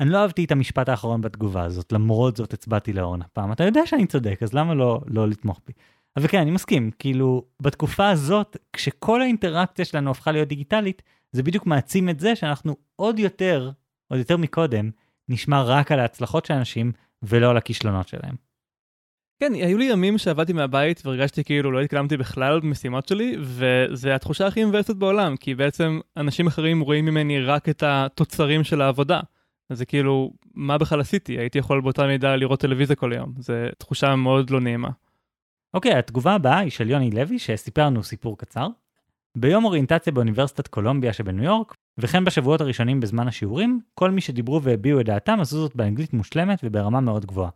אני 0.00 0.10
לא 0.10 0.18
אהבתי 0.18 0.44
את 0.44 0.52
המשפט 0.52 0.88
האחרון 0.88 1.20
בתגובה 1.20 1.62
הזאת, 1.62 1.92
למרות 1.92 2.36
זאת 2.36 2.52
הצבעתי 2.52 2.92
לאורן 2.92 3.22
הפעם. 3.22 3.52
אתה 3.52 3.64
יודע 3.64 3.86
שאני 3.86 4.06
צודק, 4.06 4.38
אז 4.42 4.52
למה 4.52 4.74
לא, 4.74 5.00
לא 5.06 5.28
לתמוך 5.28 5.60
בי? 5.66 5.72
אבל 6.16 6.28
כן, 6.28 6.40
אני 6.40 6.50
מסכים, 6.50 6.90
כאילו, 6.98 7.44
בתקופה 7.62 8.08
הזאת, 8.08 8.56
כשכל 8.72 9.22
האינטראקציה 9.22 9.84
שלנו 9.84 10.10
הפכה 10.10 10.32
להיות 10.32 10.48
דיגיטלית, 10.48 11.02
זה 11.32 11.42
בדיוק 11.42 11.66
מעצים 11.66 12.08
את 12.08 12.20
זה 12.20 12.36
שאנחנו 12.36 12.76
עוד 12.96 13.18
יותר, 13.18 13.70
עוד 14.08 14.18
יותר 14.18 14.36
מקודם, 14.36 14.90
נשמע 15.28 15.62
רק 15.62 15.92
על 15.92 16.00
ההצלחות 16.00 16.44
של 16.46 16.54
אנשים 16.54 16.92
ולא 17.22 17.50
על 17.50 17.56
הכישלונות 17.56 18.08
שלהם. 18.08 18.49
כן, 19.40 19.52
היו 19.54 19.78
לי 19.78 19.84
ימים 19.84 20.18
שעבדתי 20.18 20.52
מהבית 20.52 21.02
והרגשתי 21.06 21.44
כאילו 21.44 21.72
לא 21.72 21.80
התקדמתי 21.80 22.16
בכלל 22.16 22.60
במשימות 22.60 23.08
שלי, 23.08 23.36
וזה 23.40 24.14
התחושה 24.14 24.46
הכי 24.46 24.64
מבאסת 24.64 24.96
בעולם, 24.96 25.36
כי 25.36 25.54
בעצם 25.54 26.00
אנשים 26.16 26.46
אחרים 26.46 26.80
רואים 26.80 27.04
ממני 27.04 27.40
רק 27.40 27.68
את 27.68 27.82
התוצרים 27.86 28.64
של 28.64 28.80
העבודה. 28.80 29.20
אז 29.70 29.78
זה 29.78 29.84
כאילו, 29.84 30.32
מה 30.54 30.78
בכלל 30.78 31.00
עשיתי? 31.00 31.38
הייתי 31.38 31.58
יכול 31.58 31.80
באותה 31.80 32.06
מידה 32.06 32.36
לראות 32.36 32.60
טלוויזיה 32.60 32.96
כל 32.96 33.12
היום. 33.12 33.32
זו 33.38 33.52
תחושה 33.78 34.16
מאוד 34.16 34.50
לא 34.50 34.60
נעימה. 34.60 34.88
אוקיי, 35.74 35.92
okay, 35.92 35.96
התגובה 35.96 36.34
הבאה 36.34 36.58
היא 36.58 36.70
של 36.70 36.90
יוני 36.90 37.10
לוי, 37.10 37.38
שסיפר 37.38 37.86
לנו 37.86 38.02
סיפור 38.02 38.38
קצר. 38.38 38.68
ביום 39.36 39.64
אוריינטציה 39.64 40.12
באוניברסיטת 40.12 40.68
קולומביה 40.68 41.12
שבניו 41.12 41.44
יורק, 41.44 41.74
וכן 41.98 42.24
בשבועות 42.24 42.60
הראשונים 42.60 43.00
בזמן 43.00 43.28
השיעורים, 43.28 43.80
כל 43.94 44.10
מי 44.10 44.20
שדיברו 44.20 44.62
והביעו 44.62 45.00
את 45.00 45.06
דעתם 45.06 45.40
עשו 45.40 45.56
זאת 45.56 45.76
באנגלית 45.76 46.12
מושלמת 46.12 46.60
וברמה 46.64 47.00
מאוד 47.00 47.26
גבוהה. 47.26 47.50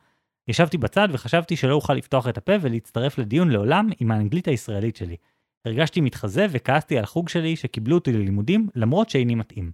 ישבתי 0.48 0.78
בצד 0.78 1.08
וחשבתי 1.12 1.56
שלא 1.56 1.74
אוכל 1.74 1.94
לפתוח 1.94 2.28
את 2.28 2.38
הפה 2.38 2.52
ולהצטרף 2.60 3.18
לדיון 3.18 3.50
לעולם 3.50 3.88
עם 4.00 4.10
האנגלית 4.10 4.48
הישראלית 4.48 4.96
שלי. 4.96 5.16
הרגשתי 5.64 6.00
מתחזה 6.00 6.46
וכעסתי 6.50 6.98
על 6.98 7.04
החוג 7.04 7.28
שלי 7.28 7.56
שקיבלו 7.56 7.94
אותי 7.94 8.12
ללימודים 8.12 8.68
למרות 8.74 9.10
שאיני 9.10 9.34
מתאים. 9.34 9.72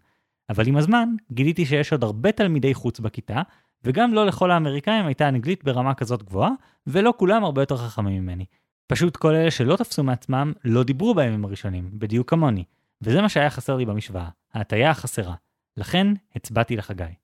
אבל 0.50 0.68
עם 0.68 0.76
הזמן 0.76 1.08
גיליתי 1.32 1.66
שיש 1.66 1.92
עוד 1.92 2.04
הרבה 2.04 2.32
תלמידי 2.32 2.74
חוץ 2.74 3.00
בכיתה, 3.00 3.42
וגם 3.84 4.14
לא 4.14 4.26
לכל 4.26 4.50
האמריקאים 4.50 5.06
הייתה 5.06 5.28
אנגלית 5.28 5.64
ברמה 5.64 5.94
כזאת 5.94 6.22
גבוהה, 6.22 6.50
ולא 6.86 7.14
כולם 7.16 7.44
הרבה 7.44 7.62
יותר 7.62 7.76
חכמים 7.76 8.22
ממני. 8.22 8.44
פשוט 8.86 9.16
כל 9.16 9.34
אלה 9.34 9.50
שלא 9.50 9.76
תפסו 9.76 10.02
מעצמם 10.02 10.52
לא 10.64 10.82
דיברו 10.82 11.14
בימים 11.14 11.44
הראשונים, 11.44 11.90
בדיוק 11.92 12.30
כמוני. 12.30 12.64
וזה 13.02 13.22
מה 13.22 13.28
שהיה 13.28 13.50
חסר 13.50 13.76
לי 13.76 13.84
במשוואה, 13.84 14.28
ההטייה 14.54 14.90
החסרה. 14.90 15.34
לכן 15.76 16.06
הצבעתי 16.36 16.76
לחגי. 16.76 17.19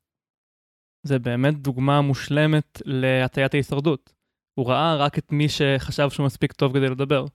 זה 1.07 1.18
באמת 1.18 1.54
דוגמה 1.54 2.00
מושלמת 2.00 2.82
להטיית 2.84 3.54
ההישרדות. 3.54 4.14
הוא 4.54 4.68
ראה 4.68 4.96
רק 4.96 5.18
את 5.18 5.32
מי 5.32 5.48
שחשב 5.48 6.11
שהוא 6.11 6.26
מספיק 6.26 6.52
טוב 6.52 6.72
כדי 6.74 6.88
לדבר. 6.88 7.26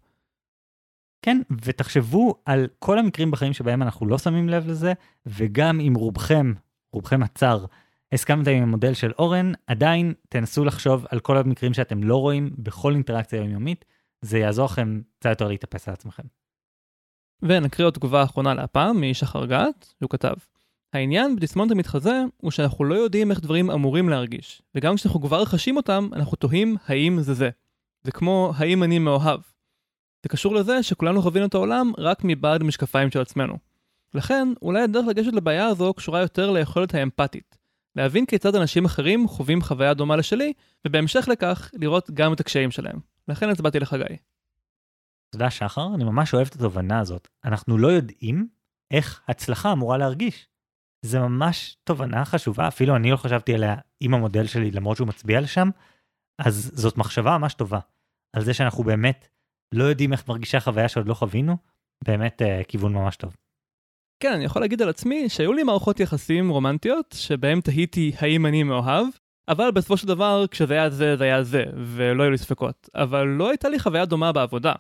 כן, 1.22 1.42
ותחשבו 1.64 2.36
על 2.46 2.68
כל 2.80 3.00
המקרים 3.00 3.32
בחיים 3.32 3.54
שבהם 3.54 3.82
אנחנו 3.82 4.06
לא 4.06 4.18
שמים 4.18 4.50
לב 4.50 4.68
לזה, 4.68 4.94
וגם 5.26 5.80
אם 5.80 5.94
רובכם, 5.96 6.54
רובכם 6.94 7.24
הצר, 7.24 7.66
הסכמתם 8.12 8.52
עם 8.52 8.64
המודל 8.64 8.94
של 8.94 9.12
אורן, 9.20 9.52
עדיין 9.68 10.14
תנסו 10.30 10.66
לחשוב 10.66 11.06
על 11.10 11.20
כל 11.20 11.38
המקרים 11.38 11.74
שאתם 11.74 12.04
לא 12.04 12.18
רואים 12.18 12.50
בכל 12.58 12.94
אינטראקציה 12.94 13.40
יומיומית, 13.40 13.86
זה 14.22 14.40
יעזור 14.40 14.66
לכם 14.66 15.02
קצת 15.20 15.30
יותר 15.30 15.48
להתאפס 15.48 15.88
על 15.88 15.94
עצמכם. 15.94 16.24
ונקריא 17.42 17.88
עוד 17.88 17.94
תגובה 17.94 18.24
אחרונה 18.24 18.54
להפעם 18.54 19.12
משחר 19.12 19.46
גת, 19.46 19.94
הוא 20.02 20.10
כתב 20.10 20.34
העניין 20.94 21.36
בתסמונת 21.36 21.72
המתחזה 21.72 22.24
הוא 22.38 22.52
שאנחנו 22.52 22.86
לא 22.86 22.96
יודעים 22.96 23.32
איך 23.32 23.40
דברים 23.40 23.72
אמורים 23.72 24.10
להרגיש, 24.10 24.62
וגם 24.76 24.96
כשאנחנו 24.96 25.22
כבר 25.22 25.46
חשים 25.46 25.78
אותם, 25.78 26.10
אנחנו 26.14 26.38
תוהים 26.38 26.78
האם 26.88 27.22
זה 27.22 27.34
זה. 27.34 27.50
זה 28.04 28.12
כמו 28.12 28.54
האם 28.56 28.84
אני 28.84 29.00
מאוהב. 29.00 29.40
זה 30.24 30.30
קשור 30.30 30.56
לזה 30.56 30.84
שכולנו 30.84 31.22
חווינו 31.22 31.46
את 31.46 31.54
העולם 31.54 31.92
רק 31.98 32.22
מבעד 32.24 32.62
המשקפיים 32.62 33.12
של 33.12 33.22
עצמנו. 33.22 33.58
לכן, 34.14 34.48
אולי 34.62 34.82
הדרך 34.82 35.08
לגשת 35.08 35.34
לבעיה 35.34 35.66
הזו 35.66 35.94
קשורה 35.94 36.22
יותר 36.22 36.52
ליכולת 36.52 36.94
האמפתית. 36.94 37.58
להבין 37.96 38.26
כיצד 38.26 38.56
אנשים 38.56 38.86
אחרים 38.86 39.28
חווים 39.28 39.62
חוויה 39.62 39.94
דומה 39.94 40.16
לשלי, 40.16 40.54
ובהמשך 40.88 41.28
לכך, 41.28 41.72
לראות 41.74 42.12
גם 42.12 42.34
את 42.34 42.40
הקשיים 42.40 42.72
שלהם. 42.72 43.00
לכן 43.28 43.50
הצבעתי 43.50 43.80
לחגי. 43.80 44.18
תודה 45.32 45.50
שחר, 45.50 45.88
אני 45.96 46.04
ממש 46.04 46.34
אוהב 46.34 46.48
את 46.48 46.56
התובנה 46.56 47.00
הזאת. 47.00 47.28
אנחנו 47.46 47.78
לא 47.78 47.88
יודעים 47.88 48.48
איך 48.92 49.22
הצלחה 49.28 49.72
אמורה 49.72 49.98
להרגיש. 49.98 50.48
זה 51.02 51.20
ממש 51.20 51.78
תובנה 51.84 52.26
חשובה, 52.26 52.68
אפילו 52.68 52.96
אני 52.96 53.12
לא 53.12 53.18
חשבתי 53.18 53.54
עליה 53.54 53.76
עם 54.00 54.14
המודל 54.14 54.48
שלי, 54.48 54.72
למרות 54.72 54.98
שהוא 54.98 55.08
מצביע 55.08 55.42
לשם, 55.42 55.70
אז 56.42 56.72
זאת 56.74 56.98
מחשבה 56.98 57.38
ממש 57.38 57.54
טובה. 57.54 57.80
על 58.36 58.44
זה 58.44 58.54
שאנחנו 58.54 58.84
באמת 58.84 59.28
לא 59.74 59.84
יודעים 59.84 60.14
איך 60.14 60.28
מרגישה 60.28 60.60
חוויה 60.60 60.90
שעוד 60.90 61.08
לא 61.08 61.14
חווינו, 61.14 61.58
באמת 62.04 62.42
uh, 62.42 62.64
כיוון 62.68 62.94
ממש 62.94 63.16
טוב. 63.16 63.36
כן, 64.24 64.34
אני 64.34 64.46
יכול 64.46 64.62
להגיד 64.62 64.82
על 64.82 64.90
עצמי 64.90 65.30
שהיו 65.30 65.54
לי 65.54 65.64
מערכות 65.64 66.00
יחסים 66.00 66.50
רומנטיות, 66.50 67.16
שבהם 67.18 67.62
תהיתי 67.62 68.12
האם 68.20 68.46
אני 68.46 68.64
מאוהב, 68.64 69.08
אבל 69.48 69.72
בסופו 69.72 69.98
של 69.98 70.08
דבר, 70.08 70.46
כשזה 70.52 70.74
היה 70.74 70.90
זה, 70.90 71.18
זה 71.18 71.24
היה 71.24 71.44
זה, 71.44 71.64
ולא 71.96 72.24
היו 72.24 72.32
לי 72.32 72.38
ספקות. 72.38 72.90
אבל 72.96 73.24
לא 73.24 73.50
הייתה 73.50 73.70
לי 73.70 73.80
חוויה 73.80 74.06
דומה 74.06 74.32
בעבודה. 74.32 74.74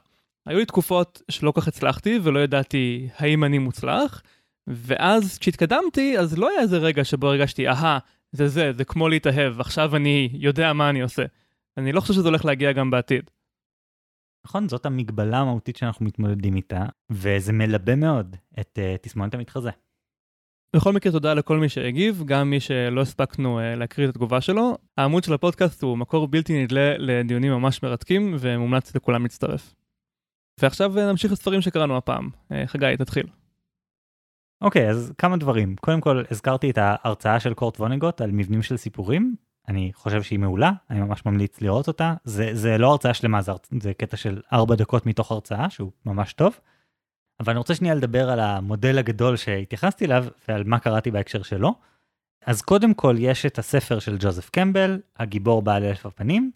היו 0.46 0.60
לי 0.60 0.66
תקופות 0.66 1.22
שלא 1.30 1.54
כך 1.56 1.68
הצלחתי 1.68 2.20
ולא 2.24 2.40
ידעתי 2.40 3.10
האם 3.18 3.44
אני 3.44 3.58
מוצלח, 3.58 4.22
ואז 4.68 5.38
כשהתקדמתי, 5.38 6.20
אז 6.20 6.38
לא 6.38 6.50
היה 6.50 6.60
איזה 6.60 6.78
רגע 6.78 7.04
שבו 7.04 7.28
הרגשתי, 7.28 7.68
אהה, 7.68 8.00
זה 8.32 8.48
זה, 8.48 8.74
זה 8.74 8.86
כמו 8.86 9.10
להתאהב, 9.10 9.60
עכשיו 9.60 9.96
אני 9.96 10.30
יודע 10.34 10.74
מה 10.74 10.90
אני 10.90 11.02
עושה. 11.02 11.24
אני 11.78 11.92
לא 11.92 12.02
חושב 12.02 12.14
שזה 12.14 12.28
הולך 12.28 12.46
להגיע 12.46 12.72
גם 12.72 12.92
בעתיד. 12.92 13.30
נכון, 14.46 14.70
זאת 14.70 14.86
המגבלה 14.86 15.40
המהותית 15.40 15.76
שאנחנו 15.76 16.06
מתמודדים 16.06 16.56
איתה, 16.56 16.86
וזה 17.12 17.54
מלבה 17.54 17.96
מאוד 17.96 18.36
את 18.60 18.80
uh, 18.80 18.98
תסמונת 19.02 19.34
המתחזה. 19.34 19.70
בכל 20.76 20.94
מקרה 20.94 21.12
תודה 21.12 21.34
לכל 21.34 21.58
מי 21.58 21.70
שהגיב, 21.70 22.24
גם 22.26 22.50
מי 22.50 22.60
שלא 22.60 23.02
הספקנו 23.02 23.60
uh, 23.60 23.80
להקריא 23.80 24.08
את 24.08 24.10
התגובה 24.10 24.42
שלו. 24.42 24.78
העמוד 24.98 25.24
של 25.24 25.34
הפודקאסט 25.34 25.84
הוא 25.84 25.98
מקור 25.98 26.28
בלתי 26.28 26.64
נדלה 26.64 26.98
לדיונים 26.98 27.52
ממש 27.52 27.84
מרתקים, 27.84 28.36
ומומלץ 28.40 28.96
לכולם 28.96 29.24
להצטרף. 29.24 29.76
ועכשיו 30.60 30.98
uh, 30.98 31.02
נמשיך 31.02 31.32
לספרים 31.32 31.62
שקראנו 31.62 31.98
הפעם. 31.98 32.30
Uh, 32.52 32.56
חגי, 32.66 32.98
תתחיל. 32.98 33.41
אוקיי, 34.62 34.90
אז 34.90 35.14
כמה 35.18 35.38
דברים. 35.38 35.76
קודם 35.76 36.02
כל, 36.02 36.24
הזכרתי 36.32 36.70
את 36.70 36.78
ההרצאה 36.78 37.40
של 37.40 37.54
קורט 37.54 37.80
וונגוט 37.80 38.22
על 38.22 38.32
מבנים 38.32 38.62
של 38.62 38.78
סיפורים. 38.78 39.36
אני 39.68 39.92
חושב 39.94 40.24
שהיא 40.24 40.40
מעולה, 40.40 40.72
אני 40.90 41.02
ממש 41.02 41.26
ממליץ 41.26 41.62
לראות 41.62 41.88
אותה. 41.88 42.14
זה, 42.24 42.50
זה 42.54 42.78
לא 42.78 42.92
הרצאה 42.92 43.14
שלמה, 43.14 43.42
זה, 43.42 43.52
זה 43.82 43.94
קטע 43.94 44.18
של 44.18 44.42
4 44.54 44.76
דקות 44.76 45.06
מתוך 45.06 45.32
הרצאה, 45.32 45.70
שהוא 45.70 45.92
ממש 46.06 46.34
טוב. 46.34 46.60
אבל 47.40 47.52
אני 47.52 47.58
רוצה 47.58 47.76
שנייה 47.76 47.96
לדבר 47.96 48.30
על 48.30 48.40
המודל 48.40 48.98
הגדול 48.98 49.36
שהתייחסתי 49.36 50.06
אליו 50.06 50.26
ועל 50.48 50.64
מה 50.64 50.80
קראתי 50.80 51.12
בהקשר 51.12 51.42
שלו. 51.42 51.76
אז 52.46 52.62
קודם 52.62 52.94
כל 52.94 53.16
יש 53.20 53.46
את 53.46 53.60
הספר 53.60 54.00
של 54.00 54.18
ג'וזף 54.20 54.50
קמבל, 54.50 55.00
הגיבור 55.18 55.62
בעל 55.62 55.84
אלף 55.84 56.06
הפנים, 56.06 56.52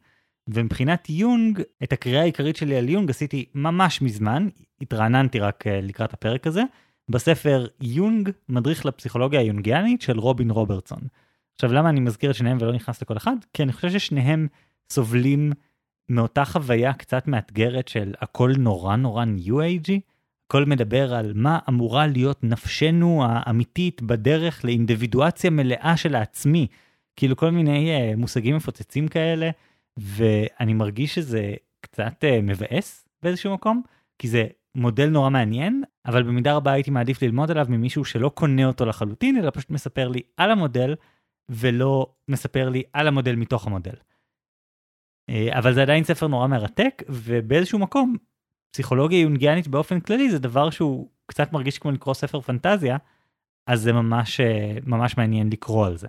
ומבחינת 0.47 1.09
יונג, 1.09 1.61
את 1.83 1.93
הקריאה 1.93 2.21
העיקרית 2.21 2.55
שלי 2.55 2.77
על 2.77 2.89
יונג 2.89 3.09
עשיתי 3.09 3.45
ממש 3.55 4.01
מזמן, 4.01 4.47
התרעננתי 4.81 5.39
רק 5.39 5.67
אה, 5.67 5.79
לקראת 5.81 6.13
הפרק 6.13 6.47
הזה, 6.47 6.63
בספר 7.09 7.67
יונג, 7.81 8.29
מדריך 8.49 8.85
לפסיכולוגיה 8.85 9.39
היונגיאנית 9.39 10.01
של 10.01 10.19
רובין 10.19 10.51
רוברטסון. 10.51 10.99
עכשיו 11.55 11.73
למה 11.73 11.89
אני 11.89 11.99
מזכיר 11.99 12.31
את 12.31 12.35
שניהם 12.35 12.57
ולא 12.61 12.73
נכנס 12.73 13.01
לכל 13.01 13.17
אחד? 13.17 13.35
כי 13.53 13.63
אני 13.63 13.73
חושב 13.73 13.89
ששניהם 13.89 14.47
סובלים 14.91 15.51
מאותה 16.09 16.45
חוויה 16.45 16.93
קצת 16.93 17.27
מאתגרת 17.27 17.87
של 17.87 18.13
הכל 18.21 18.51
נורא 18.57 18.95
נורא 18.95 19.25
ניו 19.25 19.61
אייג'י. 19.61 19.99
הכל 20.47 20.65
מדבר 20.65 21.13
על 21.13 21.31
מה 21.35 21.59
אמורה 21.69 22.07
להיות 22.07 22.43
נפשנו 22.43 23.25
האמיתית 23.27 24.01
בדרך 24.01 24.65
לאינדיבידואציה 24.65 25.49
מלאה 25.49 25.97
של 25.97 26.15
העצמי. 26.15 26.67
כאילו 27.15 27.35
כל 27.35 27.49
מיני 27.49 27.91
uh, 28.13 28.15
מושגים 28.15 28.55
מפוצצים 28.55 29.07
כאלה, 29.07 29.49
ואני 29.97 30.73
מרגיש 30.73 31.15
שזה 31.15 31.53
קצת 31.81 32.23
uh, 32.23 32.41
מבאס 32.41 33.07
באיזשהו 33.23 33.53
מקום, 33.53 33.81
כי 34.19 34.27
זה 34.27 34.47
מודל 34.75 35.09
נורא 35.09 35.29
מעניין, 35.29 35.83
אבל 36.05 36.23
במידה 36.23 36.55
רבה 36.55 36.71
הייתי 36.71 36.91
מעדיף 36.91 37.21
ללמוד 37.21 37.51
עליו 37.51 37.65
ממישהו 37.69 38.05
שלא 38.05 38.29
קונה 38.29 38.65
אותו 38.65 38.85
לחלוטין, 38.85 39.37
אלא 39.37 39.51
פשוט 39.53 39.69
מספר 39.69 40.07
לי 40.07 40.21
על 40.37 40.51
המודל, 40.51 40.95
ולא 41.49 42.15
מספר 42.27 42.69
לי 42.69 42.83
על 42.93 43.07
המודל 43.07 43.35
מתוך 43.35 43.67
המודל. 43.67 43.95
אה, 45.29 45.59
אבל 45.59 45.73
זה 45.73 45.81
עדיין 45.81 46.03
ספר 46.03 46.27
נורא 46.27 46.47
מרתק, 46.47 47.03
ובאיזשהו 47.09 47.79
מקום, 47.79 48.15
פסיכולוגיה 48.73 49.21
יונגיאנית 49.21 49.67
באופן 49.67 49.99
כללי 49.99 50.29
זה 50.29 50.39
דבר 50.39 50.69
שהוא 50.69 51.09
קצת 51.25 51.53
מרגיש 51.53 51.79
כמו 51.79 51.91
לקרוא 51.91 52.13
ספר 52.13 52.41
פנטזיה, 52.41 52.97
אז 53.67 53.81
זה 53.81 53.93
ממש, 53.93 54.39
אה, 54.39 54.77
ממש 54.85 55.17
מעניין 55.17 55.49
לקרוא 55.49 55.87
על 55.87 55.97
זה. 55.97 56.07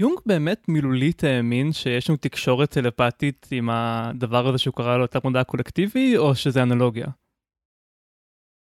יונג 0.00 0.18
באמת 0.26 0.68
מילולית 0.68 1.24
האמין 1.24 1.72
שיש 1.72 2.10
לנו 2.10 2.16
תקשורת 2.16 2.70
טלפתית 2.70 3.48
עם 3.50 3.70
הדבר 3.70 4.48
הזה 4.48 4.58
שהוא 4.58 4.74
קרא 4.74 4.96
לו 4.96 5.02
יותר 5.02 5.18
מודע 5.24 5.44
קולקטיבי, 5.44 6.16
או 6.16 6.34
שזה 6.34 6.62
אנלוגיה? 6.62 7.06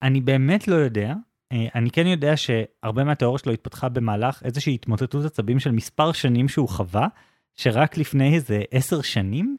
אני 0.03 0.21
באמת 0.21 0.67
לא 0.67 0.75
יודע. 0.75 1.13
אה, 1.53 1.67
אני 1.75 1.91
כן 1.91 2.07
יודע 2.07 2.37
שהרבה 2.37 3.03
מהתיאוריה 3.03 3.39
שלו 3.39 3.53
התפתחה 3.53 3.89
במהלך 3.89 4.43
איזושהי 4.43 4.73
התמוטטות 4.73 5.25
עצבים 5.25 5.59
של 5.59 5.71
מספר 5.71 6.11
שנים 6.11 6.49
שהוא 6.49 6.69
חווה, 6.69 7.07
שרק 7.55 7.97
לפני 7.97 8.35
איזה 8.35 8.63
עשר 8.71 9.01
שנים 9.01 9.57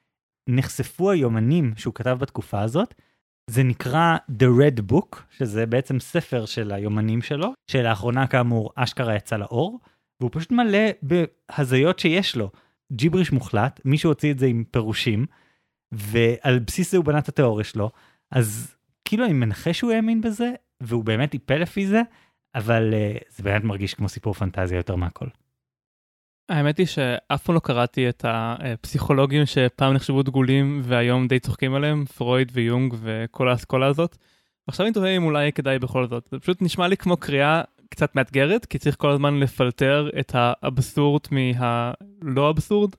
נחשפו 0.48 1.10
היומנים 1.10 1.72
שהוא 1.76 1.94
כתב 1.94 2.16
בתקופה 2.20 2.60
הזאת. 2.60 2.94
זה 3.50 3.62
נקרא 3.62 4.16
The 4.30 4.44
Red 4.44 4.92
Book, 4.92 5.16
שזה 5.30 5.66
בעצם 5.66 6.00
ספר 6.00 6.46
של 6.46 6.72
היומנים 6.72 7.22
שלו, 7.22 7.52
שלאחרונה 7.70 8.26
כאמור 8.26 8.72
אשכרה 8.76 9.16
יצא 9.16 9.36
לאור, 9.36 9.80
והוא 10.20 10.30
פשוט 10.32 10.52
מלא 10.52 10.78
בהזיות 11.02 11.98
שיש 11.98 12.36
לו. 12.36 12.50
ג'יבריש 12.92 13.32
מוחלט, 13.32 13.80
מישהו 13.84 14.10
הוציא 14.10 14.32
את 14.32 14.38
זה 14.38 14.46
עם 14.46 14.64
פירושים, 14.70 15.26
ועל 15.92 16.58
בסיס 16.58 16.90
זה 16.90 16.96
הוא 16.96 17.04
בנה 17.04 17.18
את 17.18 17.28
התיאוריה 17.28 17.64
שלו, 17.64 17.90
אז 18.30 18.76
כאילו 19.04 19.24
אני 19.24 19.32
מנחש 19.32 19.78
שהוא 19.78 19.92
האמין 19.92 20.20
בזה, 20.20 20.52
והוא 20.80 21.04
באמת 21.04 21.30
טיפל 21.30 21.56
לפי 21.56 21.86
זה, 21.86 22.02
אבל 22.54 22.94
uh, 22.94 23.24
זה 23.36 23.42
באמת 23.42 23.64
מרגיש 23.64 23.94
כמו 23.94 24.08
סיפור 24.08 24.34
פנטזיה 24.34 24.76
יותר 24.76 24.96
מהכל. 24.96 25.26
האמת 26.48 26.78
היא 26.78 26.86
שאף 26.86 27.42
פעם 27.42 27.54
לא 27.54 27.60
קראתי 27.60 28.08
את 28.08 28.24
הפסיכולוגים 28.28 29.46
שפעם 29.46 29.92
נחשבו 29.92 30.22
דגולים 30.22 30.80
והיום 30.84 31.28
די 31.28 31.38
צוחקים 31.38 31.74
עליהם, 31.74 32.04
פרויד 32.04 32.52
ויונג 32.54 32.94
וכל 33.00 33.48
האסכולה 33.48 33.86
הזאת. 33.86 34.16
עכשיו 34.66 34.86
אני 34.86 34.94
תוהה 34.94 35.16
אם 35.16 35.24
אולי 35.24 35.52
כדאי 35.52 35.78
בכל 35.78 36.06
זאת. 36.06 36.28
זה 36.30 36.38
פשוט 36.38 36.62
נשמע 36.62 36.88
לי 36.88 36.96
כמו 36.96 37.16
קריאה 37.16 37.62
קצת 37.94 38.16
מאתגרת, 38.16 38.66
כי 38.66 38.78
צריך 38.78 38.96
כל 38.96 39.10
הזמן 39.10 39.40
לפלטר 39.40 40.08
את 40.20 40.32
האבסורד 40.34 41.22
מהלא 41.30 42.50
אבסורד, 42.50 42.90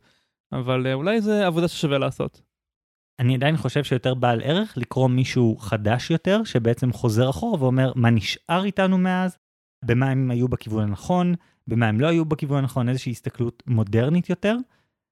אבל 0.51 0.87
אה, 0.87 0.93
אולי 0.93 1.21
זה 1.21 1.47
עבודה 1.47 1.67
ששווה 1.67 1.97
לעשות. 1.97 2.41
אני 3.19 3.35
עדיין 3.35 3.57
חושב 3.57 3.83
שיותר 3.83 4.13
בעל 4.13 4.41
ערך 4.43 4.77
לקרוא 4.77 5.07
מישהו 5.07 5.57
חדש 5.57 6.11
יותר, 6.11 6.43
שבעצם 6.43 6.93
חוזר 6.93 7.29
אחורה 7.29 7.63
ואומר 7.63 7.91
מה 7.95 8.09
נשאר 8.09 8.65
איתנו 8.65 8.97
מאז, 8.97 9.37
במה 9.85 10.09
הם 10.09 10.31
היו 10.31 10.47
בכיוון 10.47 10.83
הנכון, 10.83 11.35
במה 11.67 11.87
הם 11.87 12.01
לא 12.01 12.07
היו 12.07 12.25
בכיוון 12.25 12.57
הנכון, 12.57 12.89
איזושהי 12.89 13.11
הסתכלות 13.11 13.63
מודרנית 13.67 14.29
יותר. 14.29 14.57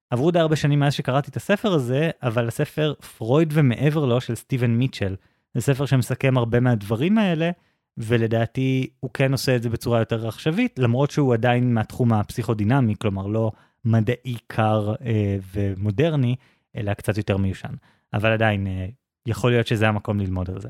עברו 0.09 0.31
די 0.31 0.39
הרבה 0.39 0.55
שנים 0.55 0.79
מאז 0.79 0.93
שקראתי 0.93 1.31
את 1.31 1.35
הספר 1.35 1.73
הזה, 1.73 2.11
אבל 2.23 2.47
הספר 2.47 2.93
פרויד 3.17 3.49
ומעבר 3.53 4.05
לו 4.05 4.21
של 4.21 4.35
סטיבן 4.35 4.71
מיטשל, 4.71 5.15
זה 5.53 5.61
ספר 5.61 5.85
שמסכם 5.85 6.37
הרבה 6.37 6.59
מהדברים 6.59 7.17
האלה, 7.17 7.51
ולדעתי 7.97 8.89
הוא 8.99 9.11
כן 9.13 9.31
עושה 9.31 9.55
את 9.55 9.63
זה 9.63 9.69
בצורה 9.69 9.99
יותר 9.99 10.27
עכשווית, 10.27 10.79
למרות 10.79 11.11
שהוא 11.11 11.33
עדיין 11.33 11.73
מהתחום 11.73 12.13
הפסיכודינמי, 12.13 12.95
כלומר 13.01 13.27
לא 13.27 13.51
מדעי 13.85 14.37
קר 14.47 14.93
אה, 15.05 15.37
ומודרני, 15.53 16.35
אלא 16.75 16.93
קצת 16.93 17.17
יותר 17.17 17.37
מיושן. 17.37 17.73
אבל 18.13 18.31
עדיין, 18.31 18.67
אה, 18.67 18.87
יכול 19.25 19.51
להיות 19.51 19.67
שזה 19.67 19.87
המקום 19.87 20.19
ללמוד 20.19 20.49
על 20.49 20.61
זה. 20.61 20.69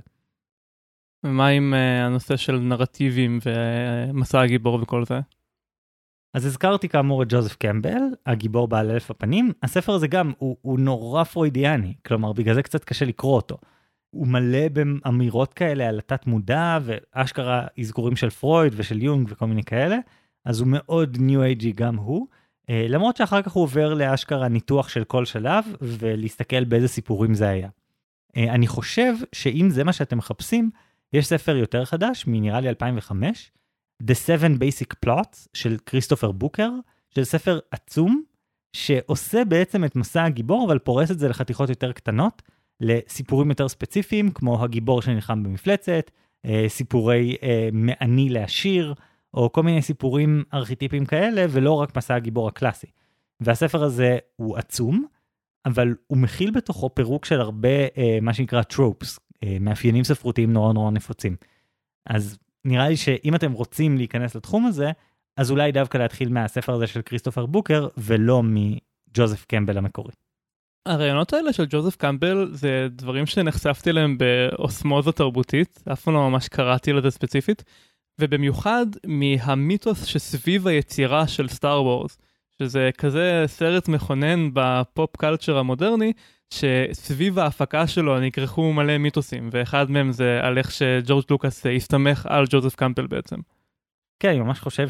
ומה 1.23 1.47
עם 1.47 1.73
uh, 1.73 2.05
הנושא 2.05 2.37
של 2.37 2.59
נרטיבים 2.59 3.39
ומסע 3.45 4.41
הגיבור 4.41 4.79
וכל 4.81 5.05
זה? 5.05 5.19
אז 6.33 6.45
הזכרתי 6.45 6.89
כאמור 6.89 7.23
את 7.23 7.27
ג'וזף 7.29 7.55
קמבל, 7.55 8.01
הגיבור 8.25 8.67
בעל 8.67 8.91
אלף 8.91 9.11
הפנים. 9.11 9.51
הספר 9.63 9.93
הזה 9.93 10.07
גם, 10.07 10.31
הוא, 10.37 10.57
הוא 10.61 10.79
נורא 10.79 11.23
פרוידיאני, 11.23 11.93
כלומר 12.07 12.33
בגלל 12.33 12.55
זה 12.55 12.63
קצת 12.63 12.83
קשה 12.83 13.05
לקרוא 13.05 13.35
אותו. 13.35 13.57
הוא 14.13 14.27
מלא 14.27 14.67
באמירות 14.69 15.53
כאלה 15.53 15.89
על 15.89 15.99
התת 15.99 16.27
מודע 16.27 16.79
ואשכרה 16.83 17.67
אזכורים 17.79 18.15
של 18.15 18.29
פרויד 18.29 18.73
ושל 18.75 19.03
יונג 19.03 19.27
וכל 19.31 19.47
מיני 19.47 19.63
כאלה, 19.63 19.97
אז 20.45 20.59
הוא 20.59 20.67
מאוד 20.71 21.17
ניו 21.19 21.43
אייג'י 21.43 21.71
גם 21.71 21.95
הוא. 21.95 22.27
אה, 22.69 22.85
למרות 22.89 23.17
שאחר 23.17 23.41
כך 23.41 23.51
הוא 23.51 23.63
עובר 23.63 23.93
לאשכרה 23.93 24.47
ניתוח 24.47 24.89
של 24.89 25.03
כל 25.03 25.25
שלב 25.25 25.65
ולהסתכל 25.81 26.63
באיזה 26.63 26.87
סיפורים 26.87 27.33
זה 27.33 27.49
היה. 27.49 27.69
אה, 28.37 28.53
אני 28.53 28.67
חושב 28.67 29.13
שאם 29.31 29.69
זה 29.69 29.83
מה 29.83 29.93
שאתם 29.93 30.17
מחפשים, 30.17 30.69
יש 31.13 31.27
ספר 31.27 31.55
יותר 31.55 31.85
חדש, 31.85 32.27
מנראה 32.27 32.59
לי 32.59 32.69
2005, 32.69 33.51
The 34.03 34.15
Seven 34.27 34.59
Basic 34.59 35.05
Plots 35.05 35.47
של 35.53 35.77
כריסטופר 35.85 36.31
בוקר, 36.31 36.69
שזה 37.09 37.25
ספר 37.25 37.59
עצום, 37.71 38.23
שעושה 38.73 39.45
בעצם 39.45 39.85
את 39.85 39.95
מסע 39.95 40.23
הגיבור, 40.23 40.65
אבל 40.67 40.79
פורס 40.79 41.11
את 41.11 41.19
זה 41.19 41.29
לחתיכות 41.29 41.69
יותר 41.69 41.91
קטנות, 41.91 42.41
לסיפורים 42.81 43.49
יותר 43.49 43.67
ספציפיים, 43.67 44.31
כמו 44.31 44.63
הגיבור 44.63 45.01
שנלחם 45.01 45.43
במפלצת, 45.43 46.11
אה, 46.45 46.65
סיפורי 46.67 47.35
אה, 47.43 47.69
מעני 47.73 48.29
לעשיר, 48.29 48.93
או 49.33 49.51
כל 49.51 49.63
מיני 49.63 49.81
סיפורים 49.81 50.43
ארכיטיפיים 50.53 51.05
כאלה, 51.05 51.45
ולא 51.49 51.71
רק 51.71 51.97
מסע 51.97 52.15
הגיבור 52.15 52.47
הקלאסי. 52.47 52.87
והספר 53.39 53.83
הזה 53.83 54.17
הוא 54.35 54.57
עצום, 54.57 55.05
אבל 55.65 55.95
הוא 56.07 56.17
מכיל 56.17 56.51
בתוכו 56.51 56.95
פירוק 56.95 57.25
של 57.25 57.41
הרבה 57.41 57.69
אה, 57.97 58.17
מה 58.21 58.33
שנקרא 58.33 58.61
טרופס, 58.61 59.19
מאפיינים 59.59 60.03
ספרותיים 60.03 60.53
נורא 60.53 60.73
נורא 60.73 60.91
נפוצים. 60.91 61.35
אז 62.05 62.37
נראה 62.65 62.89
לי 62.89 62.97
שאם 62.97 63.35
אתם 63.35 63.51
רוצים 63.51 63.97
להיכנס 63.97 64.35
לתחום 64.35 64.65
הזה, 64.65 64.91
אז 65.37 65.51
אולי 65.51 65.71
דווקא 65.71 65.97
להתחיל 65.97 66.29
מהספר 66.29 66.73
הזה 66.73 66.87
של 66.87 67.01
כריסטופר 67.01 67.45
בוקר, 67.45 67.87
ולא 67.97 68.43
מג'וזף 68.43 69.45
קמבל 69.45 69.77
המקורי. 69.77 70.11
הרעיונות 70.85 71.33
האלה 71.33 71.53
של 71.53 71.65
ג'וזף 71.69 71.95
קמבל 71.95 72.49
זה 72.51 72.87
דברים 72.91 73.25
שנחשפתי 73.25 73.89
אליהם 73.89 74.17
באוסמוזה 74.17 75.11
תרבותית, 75.11 75.83
אף 75.93 76.01
פעם 76.01 76.13
לא 76.13 76.29
ממש 76.29 76.47
קראתי 76.47 76.93
לזה 76.93 77.11
ספציפית, 77.11 77.63
ובמיוחד 78.21 78.85
מהמיתוס 79.05 80.05
שסביב 80.05 80.67
היצירה 80.67 81.27
של 81.27 81.47
Star 81.47 81.83
Wars, 81.83 82.17
שזה 82.59 82.89
כזה 82.97 83.43
סרט 83.47 83.87
מכונן 83.87 84.49
ב 84.53 84.69
pop 84.69 85.17
culture 85.17 85.57
המודרני, 85.57 86.13
שסביב 86.53 87.39
ההפקה 87.39 87.87
שלו 87.87 88.19
נכרכו 88.19 88.73
מלא 88.73 88.97
מיתוסים, 88.97 89.49
ואחד 89.51 89.91
מהם 89.91 90.11
זה 90.11 90.39
על 90.41 90.57
איך 90.57 90.71
שג'ורג' 90.71 91.25
לוקאס 91.29 91.65
הסתמך 91.65 92.25
על 92.29 92.45
ג'וזף 92.49 92.75
קמבל 92.75 93.07
בעצם. 93.07 93.35
כן, 94.19 94.29
אני 94.29 94.39
ממש 94.39 94.59
חושב 94.59 94.89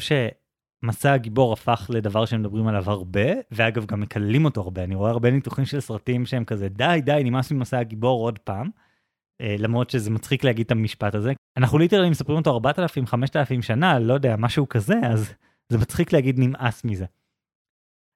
שמסע 0.84 1.12
הגיבור 1.12 1.52
הפך 1.52 1.90
לדבר 1.94 2.24
שמדברים 2.24 2.66
עליו 2.66 2.90
הרבה, 2.90 3.26
ואגב 3.50 3.86
גם 3.86 4.00
מקללים 4.00 4.44
אותו 4.44 4.60
הרבה, 4.60 4.84
אני 4.84 4.94
רואה 4.94 5.10
הרבה 5.10 5.30
ניתוחים 5.30 5.64
של 5.64 5.80
סרטים 5.80 6.26
שהם 6.26 6.44
כזה 6.44 6.68
די 6.68 7.00
די 7.04 7.20
נמאס 7.24 7.52
ממסע 7.52 7.78
הגיבור 7.78 8.20
עוד 8.20 8.38
פעם. 8.38 8.70
אה, 9.40 9.56
למרות 9.58 9.90
שזה 9.90 10.10
מצחיק 10.10 10.44
להגיד 10.44 10.66
את 10.66 10.72
המשפט 10.72 11.14
הזה. 11.14 11.32
אנחנו 11.56 11.78
literally 11.78 12.10
מספרים 12.10 12.38
אותו 12.38 12.50
4,000, 12.50 13.06
5,000 13.06 13.62
שנה, 13.62 13.98
לא 13.98 14.14
יודע, 14.14 14.36
משהו 14.38 14.68
כזה, 14.68 14.94
אז 15.12 15.32
זה 15.68 15.78
מצחיק 15.78 16.12
להגיד 16.12 16.38
נמאס 16.38 16.84
מזה. 16.84 17.04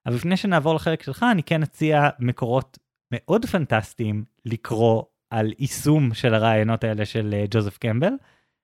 אבל 0.07 0.15
לפני 0.15 0.37
שנעבור 0.37 0.75
לחלק 0.75 1.03
שלך, 1.03 1.27
אני 1.33 1.43
כן 1.43 1.63
אציע 1.63 2.09
מקורות 2.19 2.79
מאוד 3.13 3.47
פנטסטיים 3.47 4.25
לקרוא 4.45 5.03
על 5.31 5.53
יישום 5.59 6.15
של 6.15 6.35
הרעיונות 6.35 6.85
האלה 6.85 7.07
של 7.07 7.35
אה, 7.35 7.45
ג'וזף 7.51 7.79
קמבל 7.79 8.13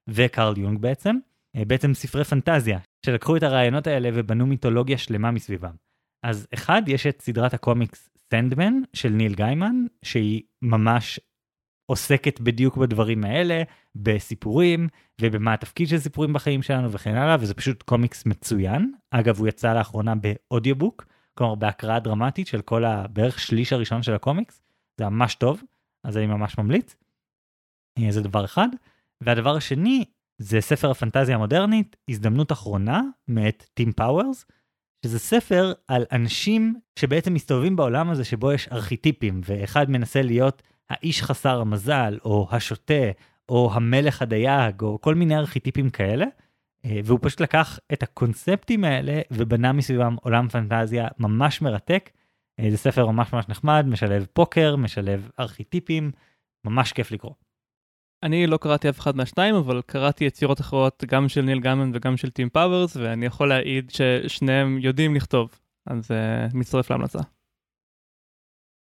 וקרל 0.09 0.59
יונג 0.59 0.79
בעצם, 0.79 1.17
בעצם 1.57 1.95
ספרי 1.95 2.25
פנטזיה 2.25 2.79
שלקחו 3.07 3.37
את 3.37 3.43
הרעיונות 3.43 3.87
האלה 3.87 4.11
ובנו 4.15 4.47
מיתולוגיה 4.47 4.99
שלמה 4.99 5.31
מסביבם. 5.31 5.75
אז 6.23 6.47
אחד, 6.55 6.83
יש 6.87 7.07
את 7.07 7.23
סדרת 7.23 7.55
הקומיקס 7.55 8.09
Sandman 8.31 8.75
של 8.93 9.09
ניל 9.09 9.35
גיימן, 9.35 9.77
שהיא 10.03 10.43
ממש 10.63 11.21
עוסקת 11.87 12.41
בדיוק 12.41 12.77
בדברים 12.77 13.25
האלה, 13.25 13.63
בסיפורים, 13.95 14.89
ובמה 15.21 15.55
התפקיד 15.55 15.89
של 15.89 15.99
סיפורים 15.99 16.33
בחיים 16.33 16.63
שלנו 16.63 16.93
וכן 16.93 17.15
הלאה, 17.15 17.37
וזה 17.41 17.55
פשוט 17.55 17.83
קומיקס 17.83 18.27
מצוין. 18.27 18.93
אגב, 19.11 19.39
הוא 19.39 19.49
יצא 19.49 19.75
לאחרונה 19.75 20.15
ב 20.15 20.23
audiobook, 20.23 21.05
כלומר 21.35 21.55
בהקראה 21.55 22.01
דרמטית 22.01 22.47
של 22.47 22.63
כל 22.63 22.85
הבערך 22.85 23.41
שליש 23.41 23.73
הראשון 23.73 24.03
של 24.03 24.15
הקומיקס, 24.15 24.63
זה 24.99 25.09
ממש 25.09 25.35
טוב, 25.35 25.63
אז 26.05 26.17
אני 26.17 26.27
ממש 26.27 26.59
ממליץ. 26.59 26.97
אה, 27.99 28.13
זה 28.13 28.23
דבר 28.23 28.45
אחד. 28.45 28.69
והדבר 29.21 29.57
השני, 29.57 30.05
זה 30.45 30.61
ספר 30.61 30.91
הפנטזיה 30.91 31.35
המודרנית, 31.35 31.97
הזדמנות 32.11 32.53
אחרונה, 32.53 33.03
מאת 33.29 33.67
טים 33.75 33.93
פאוורס, 33.93 34.45
שזה 35.05 35.19
ספר 35.19 35.73
על 35.89 36.05
אנשים 36.13 36.75
שבעצם 36.99 37.35
מסתובבים 37.35 37.77
בעולם 37.77 38.11
הזה 38.11 38.25
שבו 38.25 38.53
יש 38.53 38.69
ארכיטיפים, 38.69 39.41
ואחד 39.45 39.91
מנסה 39.91 40.23
להיות 40.23 40.63
האיש 40.91 41.23
חסר 41.23 41.61
המזל, 41.61 42.19
או 42.25 42.49
השוטה, 42.51 43.05
או 43.49 43.71
המלך 43.75 44.23
הדייג, 44.23 44.83
או 44.83 45.01
כל 45.01 45.15
מיני 45.15 45.37
ארכיטיפים 45.37 45.91
כאלה. 45.91 46.27
אה, 46.85 47.01
והוא 47.05 47.19
פשוט 47.23 47.41
לקח 47.41 47.79
את 47.93 48.03
הקונספטים 48.03 48.85
האלה 48.85 49.21
ובנה 49.31 49.73
מסביבם 49.73 50.17
עולם 50.23 50.49
פנטזיה 50.49 51.09
ממש 51.19 51.63
מרתק. 51.63 52.11
אה, 52.61 52.71
זה 52.71 52.77
ספר 52.77 53.07
ממש 53.07 53.33
ממש 53.33 53.49
נחמד, 53.49 53.87
משלב 53.89 54.27
פוקר, 54.33 54.77
משלב 54.77 55.31
ארכיטיפים, 55.41 56.11
ממש 56.65 56.93
כיף 56.93 57.11
לקרוא. 57.13 57.44
אני 58.25 58.47
לא 58.47 58.57
קראתי 58.57 58.89
אף 58.89 59.01
אחד 59.01 59.17
מהשניים, 59.17 59.55
אבל 59.55 59.83
קראתי 59.87 60.25
יצירות 60.25 60.61
אחרות 60.61 61.05
גם 61.07 61.29
של 61.29 61.41
ניל 61.41 61.61
גיימן 61.61 61.91
וגם 61.95 62.17
של 62.17 62.31
טים 62.31 62.49
פאוורס, 62.49 62.97
ואני 62.97 63.27
יכול 63.27 63.49
להעיד 63.49 63.91
ששניהם 63.91 64.79
יודעים 64.79 65.15
לכתוב, 65.15 65.51
אז 65.87 66.11
uh, 66.11 66.57
מצטרף 66.57 66.91
להמלצה. 66.91 67.19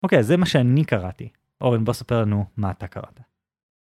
אוקיי, 0.02 0.18
okay, 0.18 0.22
זה 0.22 0.36
מה 0.36 0.46
שאני 0.46 0.84
קראתי. 0.84 1.28
אורן, 1.60 1.84
בוא 1.84 1.92
ספר 1.92 2.20
לנו 2.20 2.44
מה 2.56 2.70
אתה 2.70 2.86
קראת. 2.86 3.20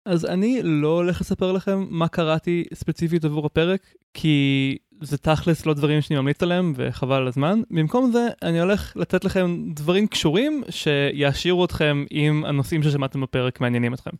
אז 0.06 0.24
אני 0.24 0.60
לא 0.62 0.88
הולך 0.88 1.20
לספר 1.20 1.52
לכם 1.52 1.86
מה 1.90 2.08
קראתי 2.08 2.64
ספציפית 2.74 3.24
עבור 3.24 3.46
הפרק, 3.46 3.94
כי 4.14 4.76
זה 5.00 5.18
תכלס 5.18 5.66
לא 5.66 5.74
דברים 5.74 6.00
שאני 6.00 6.20
ממליץ 6.20 6.42
עליהם 6.42 6.72
וחבל 6.76 7.16
על 7.16 7.28
הזמן. 7.28 7.60
במקום 7.70 8.10
זה, 8.12 8.28
אני 8.42 8.60
הולך 8.60 8.96
לתת 8.96 9.24
לכם 9.24 9.56
דברים 9.74 10.06
קשורים 10.06 10.62
שיעשירו 10.70 11.64
אתכם 11.64 12.04
עם 12.10 12.44
הנושאים 12.44 12.82
ששמעתם 12.82 13.20
בפרק 13.20 13.60
מעניינים 13.60 13.94
אתכם. 13.94 14.10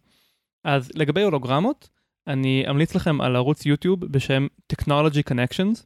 אז 0.65 0.91
לגבי 0.95 1.23
הולוגרמות, 1.23 1.89
אני 2.27 2.65
אמליץ 2.71 2.95
לכם 2.95 3.21
על 3.21 3.37
ערוץ 3.37 3.67
יוטיוב 3.67 4.05
בשם 4.05 4.47
Technology 4.73 5.31
Connections. 5.31 5.85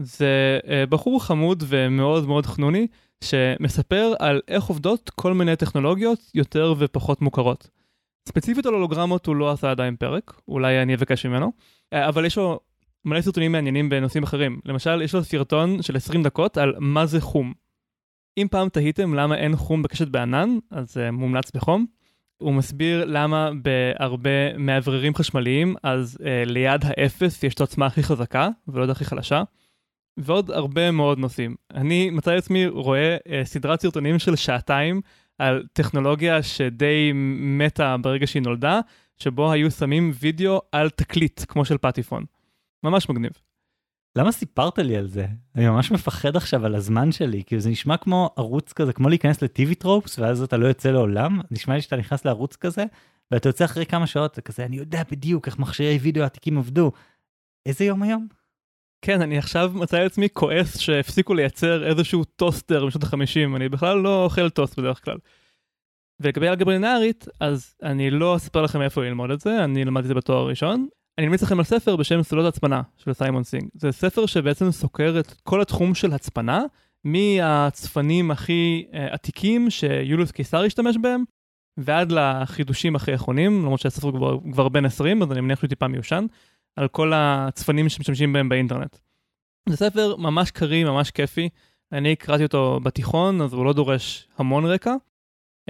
זה 0.00 0.58
uh, 0.62 0.66
בחור 0.90 1.24
חמוד 1.24 1.62
ומאוד 1.66 2.26
מאוד 2.26 2.46
חנוני, 2.46 2.86
שמספר 3.24 4.12
על 4.18 4.40
איך 4.48 4.64
עובדות 4.64 5.10
כל 5.10 5.34
מיני 5.34 5.56
טכנולוגיות 5.56 6.18
יותר 6.34 6.74
ופחות 6.78 7.22
מוכרות. 7.22 7.68
ספציפית 8.28 8.66
על 8.66 8.74
הולוגרמות 8.74 9.26
הוא 9.26 9.36
לא 9.36 9.50
עשה 9.50 9.70
עדיין 9.70 9.96
פרק, 9.96 10.40
אולי 10.48 10.82
אני 10.82 10.94
אבקש 10.94 11.26
ממנו, 11.26 11.52
uh, 11.94 11.98
אבל 12.08 12.24
יש 12.24 12.38
לו 12.38 12.60
מלא 13.04 13.20
סרטונים 13.20 13.52
מעניינים 13.52 13.88
בנושאים 13.88 14.22
אחרים. 14.22 14.60
למשל, 14.64 15.02
יש 15.02 15.14
לו 15.14 15.24
סרטון 15.24 15.82
של 15.82 15.96
20 15.96 16.22
דקות 16.22 16.58
על 16.58 16.74
מה 16.78 17.06
זה 17.06 17.20
חום. 17.20 17.52
אם 18.38 18.46
פעם 18.50 18.68
תהיתם 18.68 19.14
למה 19.14 19.36
אין 19.36 19.56
חום 19.56 19.82
בקשת 19.82 20.08
בענן, 20.08 20.58
אז 20.70 20.96
uh, 20.96 21.10
מומלץ 21.10 21.50
בחום. 21.54 21.86
הוא 22.42 22.54
מסביר 22.54 23.04
למה 23.04 23.50
בהרבה 23.62 24.58
מאווררים 24.58 25.14
חשמליים, 25.14 25.74
אז 25.82 26.18
uh, 26.20 26.24
ליד 26.46 26.80
האפס 26.84 27.42
יש 27.42 27.54
את 27.54 27.60
העוצמה 27.60 27.86
הכי 27.86 28.02
חזקה, 28.02 28.48
ולא 28.68 28.92
הכי 28.92 29.04
חלשה. 29.04 29.42
ועוד 30.16 30.50
הרבה 30.50 30.90
מאוד 30.90 31.18
נושאים. 31.18 31.56
אני 31.74 32.10
מצא 32.10 32.32
עצמי 32.32 32.66
רואה 32.66 33.16
uh, 33.16 33.30
סדרת 33.44 33.80
סרטונים 33.80 34.18
של 34.18 34.36
שעתיים 34.36 35.00
על 35.38 35.66
טכנולוגיה 35.72 36.42
שדי 36.42 37.10
מתה 37.40 37.96
ברגע 37.96 38.26
שהיא 38.26 38.42
נולדה, 38.42 38.80
שבו 39.18 39.52
היו 39.52 39.70
שמים 39.70 40.12
וידאו 40.20 40.60
על 40.72 40.90
תקליט, 40.90 41.40
כמו 41.48 41.64
של 41.64 41.78
פטיפון. 41.78 42.24
ממש 42.84 43.08
מגניב. 43.08 43.32
למה 44.16 44.32
סיפרת 44.32 44.78
לי 44.78 44.96
על 44.96 45.08
זה? 45.08 45.26
אני 45.56 45.68
ממש 45.68 45.90
מפחד 45.90 46.36
עכשיו 46.36 46.66
על 46.66 46.74
הזמן 46.74 47.12
שלי, 47.12 47.42
כי 47.44 47.60
זה 47.60 47.70
נשמע 47.70 47.96
כמו 47.96 48.30
ערוץ 48.36 48.72
כזה, 48.72 48.92
כמו 48.92 49.08
להיכנס 49.08 49.42
לטיווי 49.42 49.74
טרופס, 49.74 50.18
ואז 50.18 50.42
אתה 50.42 50.56
לא 50.56 50.66
יוצא 50.66 50.90
לעולם, 50.90 51.40
נשמע 51.50 51.74
לי 51.74 51.80
שאתה 51.80 51.96
נכנס 51.96 52.24
לערוץ 52.24 52.56
כזה, 52.56 52.84
ואתה 53.30 53.48
יוצא 53.48 53.64
אחרי 53.64 53.86
כמה 53.86 54.06
שעות, 54.06 54.38
כזה, 54.40 54.64
אני 54.64 54.76
יודע 54.76 55.02
בדיוק 55.10 55.46
איך 55.46 55.58
מכשירי 55.58 55.96
וידאו 55.96 56.24
עתיקים 56.24 56.58
עבדו. 56.58 56.92
איזה 57.66 57.84
יום 57.84 58.02
היום? 58.02 58.26
כן, 59.02 59.22
אני 59.22 59.38
עכשיו 59.38 59.72
מוצא 59.74 59.98
לעצמי 59.98 60.28
כועס 60.32 60.78
שהפסיקו 60.78 61.34
לייצר 61.34 61.86
איזשהו 61.86 62.24
טוסטר 62.24 62.86
בשנות 62.86 63.04
ה-50, 63.04 63.56
אני 63.56 63.68
בכלל 63.68 63.98
לא 63.98 64.24
אוכל 64.24 64.50
טוסט 64.50 64.78
בדרך 64.78 65.04
כלל. 65.04 65.16
ולגבי 66.20 66.48
אלגברה 66.48 66.74
לינארית, 66.74 67.26
אז 67.40 67.74
אני 67.82 68.10
לא 68.10 68.36
אספר 68.36 68.62
לכם 68.62 68.82
איפה 68.82 69.02
ללמוד 69.02 69.30
את 69.30 69.40
זה, 69.40 69.64
אני 69.64 69.84
למדתי 69.84 70.04
את 70.04 70.08
זה 70.08 70.14
בתואר 70.14 70.38
הראשון, 70.38 70.86
אני 71.18 71.26
אמליץ 71.26 71.42
לכם 71.42 71.58
על 71.58 71.64
ספר 71.64 71.96
בשם 71.96 72.22
סודות 72.22 72.46
ההצפנה 72.46 72.82
של 72.96 73.12
סיימון 73.12 73.44
סינג. 73.44 73.68
זה 73.74 73.92
ספר 73.92 74.26
שבעצם 74.26 74.70
סוקר 74.70 75.16
את 75.20 75.32
כל 75.42 75.60
התחום 75.60 75.94
של 75.94 76.12
הצפנה, 76.12 76.62
מהצפנים 77.04 78.30
הכי 78.30 78.86
אה, 78.90 78.96
עתיקים 78.96 79.70
שיוליוס 79.70 80.30
קיסר 80.30 80.64
השתמש 80.64 80.96
בהם, 81.02 81.24
ועד 81.76 82.12
לחידושים 82.12 82.96
הכי 82.96 83.14
אחרונים, 83.14 83.62
למרות 83.62 83.80
שהספר 83.80 84.12
כבר, 84.12 84.38
כבר 84.52 84.68
בן 84.68 84.84
20, 84.84 85.22
אז 85.22 85.32
אני 85.32 85.40
מניח 85.40 85.58
שהוא 85.58 85.68
טיפה 85.68 85.88
מיושן, 85.88 86.26
על 86.76 86.88
כל 86.88 87.12
הצפנים 87.14 87.88
שמשתמשים 87.88 88.32
בהם 88.32 88.48
באינטרנט. 88.48 88.96
זה 89.68 89.76
ספר 89.76 90.16
ממש 90.16 90.50
קריא, 90.50 90.84
ממש 90.84 91.10
כיפי. 91.10 91.48
אני 91.92 92.16
קראתי 92.16 92.42
אותו 92.42 92.80
בתיכון, 92.82 93.40
אז 93.40 93.52
הוא 93.52 93.64
לא 93.64 93.72
דורש 93.72 94.28
המון 94.38 94.64
רקע. 94.64 94.94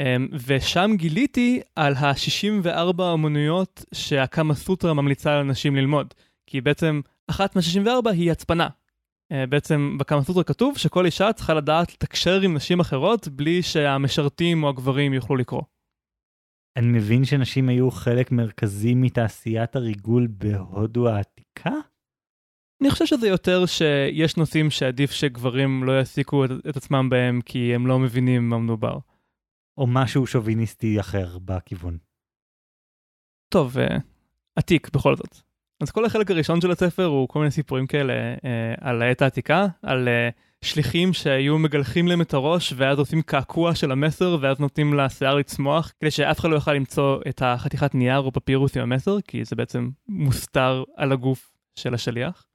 Um, 0.01 0.36
ושם 0.47 0.90
גיליתי 0.97 1.61
על 1.76 1.95
ה-64 1.95 3.03
אמנויות 3.14 3.84
שהקמה 3.95 4.55
סוטרה 4.55 4.95
ממליצה 4.95 5.36
לאנשים 5.36 5.76
ללמוד. 5.76 6.14
כי 6.47 6.61
בעצם 6.61 7.01
אחת 7.26 7.57
מה-64 7.57 8.11
היא 8.11 8.32
הצפנה. 8.32 8.68
Uh, 9.32 9.47
בעצם 9.49 9.97
בקמה 10.01 10.22
סוטרה 10.22 10.45
כתוב 10.45 10.78
שכל 10.78 11.07
אישה 11.07 11.32
צריכה 11.32 11.55
לדעת 11.55 11.93
לתקשר 11.93 12.40
עם 12.40 12.55
נשים 12.55 12.80
אחרות 12.80 13.28
בלי 13.28 13.62
שהמשרתים 13.62 14.64
או 14.64 14.68
הגברים 14.68 15.12
יוכלו 15.12 15.36
לקרוא. 15.36 15.62
אני 16.76 16.86
מבין 16.86 17.24
שנשים 17.24 17.68
היו 17.68 17.90
חלק 17.90 18.32
מרכזי 18.32 18.95
מתעשיית 18.95 19.76
הריגול 19.76 20.28
בהודו 20.30 21.09
העתיקה? 21.09 21.70
אני 22.82 22.90
חושב 22.90 23.07
שזה 23.07 23.28
יותר 23.28 23.66
שיש 23.66 24.36
נושאים 24.36 24.70
שעדיף 24.70 25.11
שגברים 25.11 25.84
לא 25.84 25.93
יעסיקו 25.93 26.45
את, 26.45 26.51
את 26.68 26.76
עצמם 26.76 27.09
בהם 27.11 27.40
כי 27.45 27.74
הם 27.74 27.86
לא 27.86 27.99
מבינים 27.99 28.49
מה 28.49 28.59
מדובר. 28.59 28.99
או 29.79 29.87
משהו 29.87 30.27
שוביניסטי 30.27 31.01
אחר 31.01 31.39
בכיוון. 31.39 31.99
טוב, 33.49 33.77
uh, 33.77 34.01
עתיק 34.57 34.91
בכל 34.95 35.16
זאת. 35.16 35.37
אז 35.83 35.91
כל 35.91 36.05
החלק 36.05 36.31
הראשון 36.31 36.61
של 36.61 36.70
הספר 36.70 37.05
הוא 37.05 37.29
כל 37.29 37.39
מיני 37.39 37.51
סיפורים 37.51 37.87
כאלה 37.87 38.12
uh, 38.37 38.41
על 38.81 39.03
העת 39.03 39.23
העתיקה, 39.23 39.66
על 39.83 40.09
uh, 40.09 40.35
שליחים 40.62 41.12
שהיו 41.12 41.59
מגלחים 41.59 42.09
להם 42.09 42.20
את 42.20 42.35
הראש 42.35 42.73
ואז 42.77 42.99
עושים 42.99 43.23
קעקוע 43.23 43.75
של 43.75 43.93
המסר 43.93 44.39
ואז 44.41 44.61
נותנים 44.61 44.95
לשיער 44.95 45.35
לצמוח 45.35 45.93
כדי 46.01 46.11
שאף 46.11 46.41
אחד 46.41 46.49
לא 46.49 46.55
יוכל 46.55 46.73
למצוא 46.73 47.20
את 47.29 47.43
החתיכת 47.45 47.95
נייר 47.95 48.18
או 48.18 48.33
פפירוס 48.33 48.77
עם 48.77 48.83
המסר 48.83 49.20
כי 49.20 49.45
זה 49.45 49.57
בעצם 49.57 49.91
מוסתר 50.09 50.85
על 50.97 51.12
הגוף 51.12 51.53
של 51.79 51.95
השליח. 51.95 52.47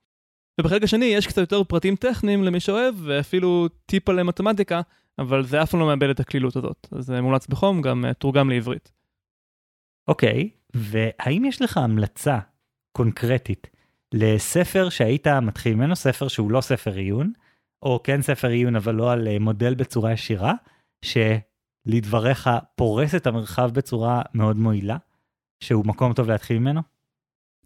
ובחלק 0.59 0.83
השני 0.83 1.05
יש 1.05 1.27
קצת 1.27 1.37
יותר 1.37 1.63
פרטים 1.63 1.95
טכניים 1.95 2.43
למי 2.43 2.59
שאוהב 2.59 2.95
ואפילו 3.03 3.67
טיפ 3.85 4.09
על 4.09 4.23
מתמטיקה 4.23 4.81
אבל 5.19 5.43
זה 5.43 5.63
אף 5.63 5.71
פעם 5.71 5.79
לא 5.79 5.85
מאבד 5.85 6.09
את 6.09 6.19
הקלילות 6.19 6.55
הזאת. 6.55 6.87
אז 6.91 7.05
זה 7.05 7.21
מומלץ 7.21 7.47
בחום, 7.47 7.81
גם 7.81 8.05
uh, 8.05 8.13
תורגם 8.13 8.49
לעברית. 8.49 8.91
אוקיי, 10.07 10.49
okay, 10.53 10.71
והאם 10.73 11.45
יש 11.45 11.61
לך 11.61 11.77
המלצה 11.77 12.39
קונקרטית 12.91 13.69
לספר 14.13 14.89
שהיית 14.89 15.27
מתחיל 15.27 15.75
ממנו, 15.75 15.95
ספר 15.95 16.27
שהוא 16.27 16.51
לא 16.51 16.61
ספר 16.61 16.93
עיון, 16.93 17.31
או 17.83 17.99
כן 18.03 18.21
ספר 18.21 18.47
עיון 18.47 18.75
אבל 18.75 18.95
לא 18.95 19.11
על 19.11 19.27
uh, 19.27 19.39
מודל 19.39 19.75
בצורה 19.75 20.11
ישירה, 20.11 20.53
שלדבריך 21.05 22.49
פורס 22.75 23.15
את 23.15 23.27
המרחב 23.27 23.71
בצורה 23.73 24.21
מאוד 24.33 24.57
מועילה, 24.57 24.97
שהוא 25.63 25.85
מקום 25.85 26.13
טוב 26.13 26.29
להתחיל 26.29 26.59
ממנו? 26.59 26.81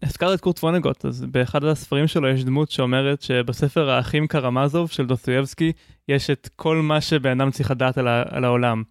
הזכרת 0.02 0.38
את 0.38 0.40
קורט 0.40 0.58
פונגוט, 0.58 1.04
אז 1.04 1.24
באחד 1.24 1.64
הספרים 1.64 2.06
שלו 2.06 2.28
יש 2.28 2.44
דמות 2.44 2.70
שאומרת 2.70 3.22
שבספר 3.22 3.90
האחים 3.90 4.26
קרמזוב 4.26 4.90
של 4.90 5.06
דוסטויבסקי 5.06 5.72
יש 6.08 6.30
את 6.30 6.48
כל 6.56 6.76
מה 6.76 7.00
שבן 7.00 7.40
אדם 7.40 7.50
צריך 7.50 7.70
לדעת 7.70 7.98
על, 7.98 8.08
על 8.08 8.44
העולם. 8.44 8.82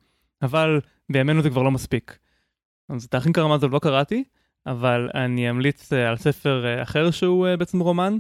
אבל 0.41 0.80
בימינו 1.12 1.41
זה 1.41 1.49
כבר 1.49 1.62
לא 1.62 1.72
מספיק. 1.72 2.18
אז 2.89 3.03
את 3.03 3.14
האחים 3.14 3.34
קרמזוב 3.34 3.74
לא 3.74 3.80
קראתי, 3.80 4.24
אבל 4.66 5.09
אני 5.14 5.49
אמליץ 5.49 5.93
על 5.93 6.18
ספר 6.18 6.82
אחר 6.84 7.12
שהוא 7.12 7.47
בעצם 7.59 7.80
רומן, 7.80 8.18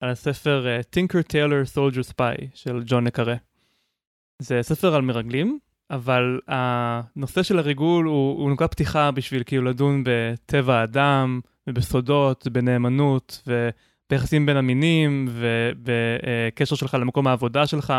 על 0.00 0.10
הספר 0.10 0.66
Tinker 0.96 1.32
Taylor 1.32 1.76
Soldier 1.76 2.10
Spy 2.12 2.44
של 2.54 2.82
ג'ון 2.86 3.04
נקרה. 3.04 3.34
זה 4.38 4.62
ספר 4.62 4.94
על 4.94 5.02
מרגלים, 5.02 5.58
אבל 5.90 6.40
הנושא 6.48 7.42
של 7.42 7.58
הריגול 7.58 8.06
הוא, 8.06 8.42
הוא 8.42 8.50
נקרא 8.50 8.66
פתיחה 8.66 9.10
בשביל 9.10 9.42
כאילו 9.46 9.64
לדון 9.64 10.02
בטבע 10.06 10.74
האדם, 10.74 11.40
ובסודות, 11.66 12.48
בנאמנות, 12.48 13.42
וביחסים 13.46 14.46
בין 14.46 14.56
המינים, 14.56 15.28
ובקשר 15.28 16.76
שלך 16.76 16.94
למקום 16.94 17.26
העבודה 17.26 17.66
שלך. 17.66 17.92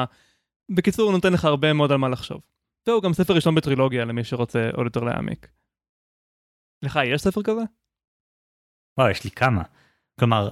בקיצור, 0.72 1.06
הוא 1.06 1.14
נותן 1.14 1.34
לך 1.34 1.46
הרבה 1.46 1.74
מאוד 1.74 1.92
על 1.92 1.98
מה 1.98 2.10
לחשוב. 2.10 2.42
זהו 2.86 3.02
גם 3.02 3.14
ספר 3.14 3.34
ראשון 3.34 3.56
בטרילוגיה 3.56 4.06
למי 4.06 4.24
שרוצה 4.24 4.70
עוד 4.74 4.86
יותר 4.86 5.04
להעמיק. 5.04 5.48
לך 6.84 7.00
יש 7.06 7.22
ספר 7.22 7.44
כזה? 7.44 7.62
וואו, 8.98 9.10
יש 9.10 9.24
לי 9.24 9.32
כמה. 9.32 9.64
כלומר, 10.20 10.50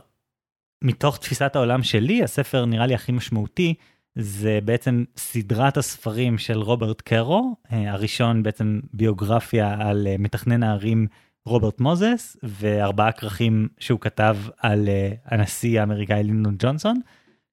מתוך 0.84 1.18
תפיסת 1.18 1.56
העולם 1.56 1.84
שלי, 1.84 2.24
הספר 2.24 2.66
נראה 2.66 2.88
לי 2.88 2.96
הכי 2.96 3.12
משמעותי, 3.12 3.76
זה 4.16 4.60
בעצם 4.66 5.04
סדרת 5.18 5.78
הספרים 5.78 6.38
של 6.38 6.58
רוברט 6.58 7.02
קרו, 7.02 7.56
אה, 7.72 7.92
הראשון 7.92 8.44
בעצם 8.44 8.80
ביוגרפיה 8.94 9.76
על 9.80 10.08
אה, 10.08 10.16
מתכנן 10.20 10.64
הערים 10.64 11.08
רוברט 11.46 11.82
מוזס, 11.82 12.38
וארבעה 12.44 13.12
כרכים 13.12 13.68
שהוא 13.80 14.00
כתב 14.00 14.38
על 14.58 14.88
אה, 14.88 15.12
הנשיא 15.26 15.80
האמריקאי 15.80 16.24
לינדון 16.24 16.56
ג'ונסון, 16.60 17.00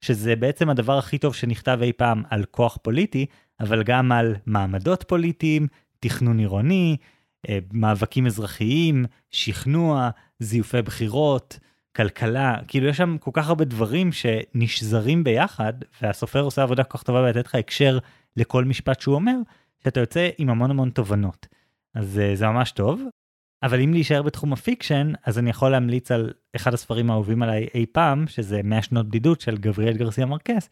שזה 0.00 0.36
בעצם 0.36 0.70
הדבר 0.70 0.98
הכי 0.98 1.18
טוב 1.18 1.34
שנכתב 1.34 1.78
אי 1.82 1.92
פעם 1.92 2.22
על 2.30 2.44
כוח 2.50 2.78
פוליטי, 2.82 3.26
אבל 3.60 3.82
גם 3.82 4.12
על 4.12 4.36
מעמדות 4.46 5.04
פוליטיים, 5.08 5.66
תכנון 6.00 6.38
עירוני, 6.38 6.96
מאבקים 7.72 8.26
אזרחיים, 8.26 9.04
שכנוע, 9.30 10.10
זיופי 10.38 10.82
בחירות, 10.82 11.58
כלכלה, 11.96 12.56
כאילו 12.68 12.86
יש 12.88 12.96
שם 12.96 13.16
כל 13.20 13.30
כך 13.34 13.48
הרבה 13.48 13.64
דברים 13.64 14.10
שנשזרים 14.12 15.24
ביחד, 15.24 15.72
והסופר 16.02 16.40
עושה 16.40 16.62
עבודה 16.62 16.84
כל 16.84 16.98
כך 16.98 17.04
טובה 17.04 17.22
בלתת 17.22 17.46
לך 17.46 17.54
הקשר 17.54 17.98
לכל 18.36 18.64
משפט 18.64 19.00
שהוא 19.00 19.14
אומר, 19.14 19.36
שאתה 19.84 20.00
יוצא 20.00 20.28
עם 20.38 20.50
המון 20.50 20.70
המון 20.70 20.90
תובנות. 20.90 21.46
אז 21.94 22.20
אה, 22.22 22.36
זה 22.36 22.46
ממש 22.46 22.72
טוב. 22.72 23.02
אבל 23.62 23.80
אם 23.80 23.92
להישאר 23.92 24.22
בתחום 24.22 24.52
ה 24.52 24.59
fiction, 24.59 25.12
אז 25.24 25.38
אני 25.38 25.50
יכול 25.50 25.70
להמליץ 25.70 26.10
על 26.10 26.32
אחד 26.56 26.74
הספרים 26.74 27.10
האהובים 27.10 27.42
עליי 27.42 27.68
אי 27.74 27.86
פעם, 27.92 28.26
שזה 28.26 28.62
100 28.64 28.82
שנות 28.82 29.08
בדידות 29.08 29.40
של 29.40 29.56
גבריאל 29.56 29.96
גרסיה 29.96 30.26
מרקס, 30.26 30.70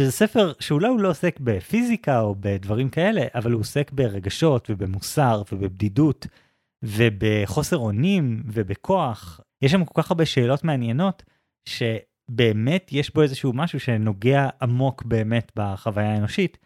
שזה 0.00 0.12
ספר 0.12 0.52
שאולי 0.60 0.88
הוא 0.88 1.00
לא 1.00 1.10
עוסק 1.10 1.40
בפיזיקה 1.40 2.20
או 2.20 2.34
בדברים 2.40 2.88
כאלה, 2.88 3.22
אבל 3.34 3.52
הוא 3.52 3.60
עוסק 3.60 3.90
ברגשות 3.90 4.70
ובמוסר 4.70 5.42
ובבדידות 5.52 6.26
ובחוסר 6.82 7.76
אונים 7.76 8.42
ובכוח 8.46 9.40
יש 9.64 9.72
שם 9.72 9.84
כל 9.84 10.02
כך 10.02 10.10
הרבה 10.10 10.26
שאלות 10.26 10.64
מעניינות, 10.64 11.22
שבאמת 11.68 12.88
יש 12.92 13.14
בו 13.14 13.22
איזשהו 13.22 13.52
משהו 13.52 13.80
שנוגע 13.80 14.48
עמוק 14.62 15.02
באמת 15.02 15.52
בחוויה 15.56 16.12
האנושית, 16.12 16.58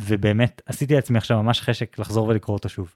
ובאמת 0.00 0.62
עשיתי 0.66 0.94
לעצמי 0.94 1.18
עכשיו 1.18 1.42
ממש 1.42 1.60
חשק 1.60 1.98
לחזור 1.98 2.28
ולקרוא 2.28 2.56
אותו 2.56 2.68
שוב. 2.68 2.94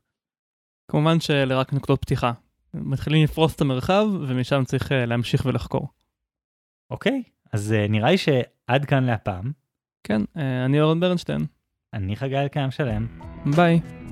כמובן 0.91 1.21
שאלה 1.21 1.61
רק 1.61 1.73
נקודות 1.73 2.01
פתיחה. 2.03 2.33
מתחילים 2.75 3.25
לפרוס 3.25 3.57
את 3.57 3.61
המרחב, 3.61 4.07
ומשם 4.29 4.65
צריך 4.65 4.93
אה, 4.93 5.07
להמשיך 5.07 5.47
ולחקור. 5.47 5.89
אוקיי, 6.91 7.23
אז 7.53 7.73
אה, 7.73 7.87
נראה 7.89 8.11
לי 8.11 8.19
שעד 8.19 8.85
כאן 8.85 9.05
להפעם. 9.05 9.53
כן, 10.05 10.23
אה, 10.37 10.65
אני 10.65 10.81
אורן 10.81 11.01
ברנשטיין. 11.01 11.47
אני 11.93 12.17
חגי 12.17 12.39
אלקיים 12.39 12.71
שלם. 12.71 13.07
ביי. 13.57 14.06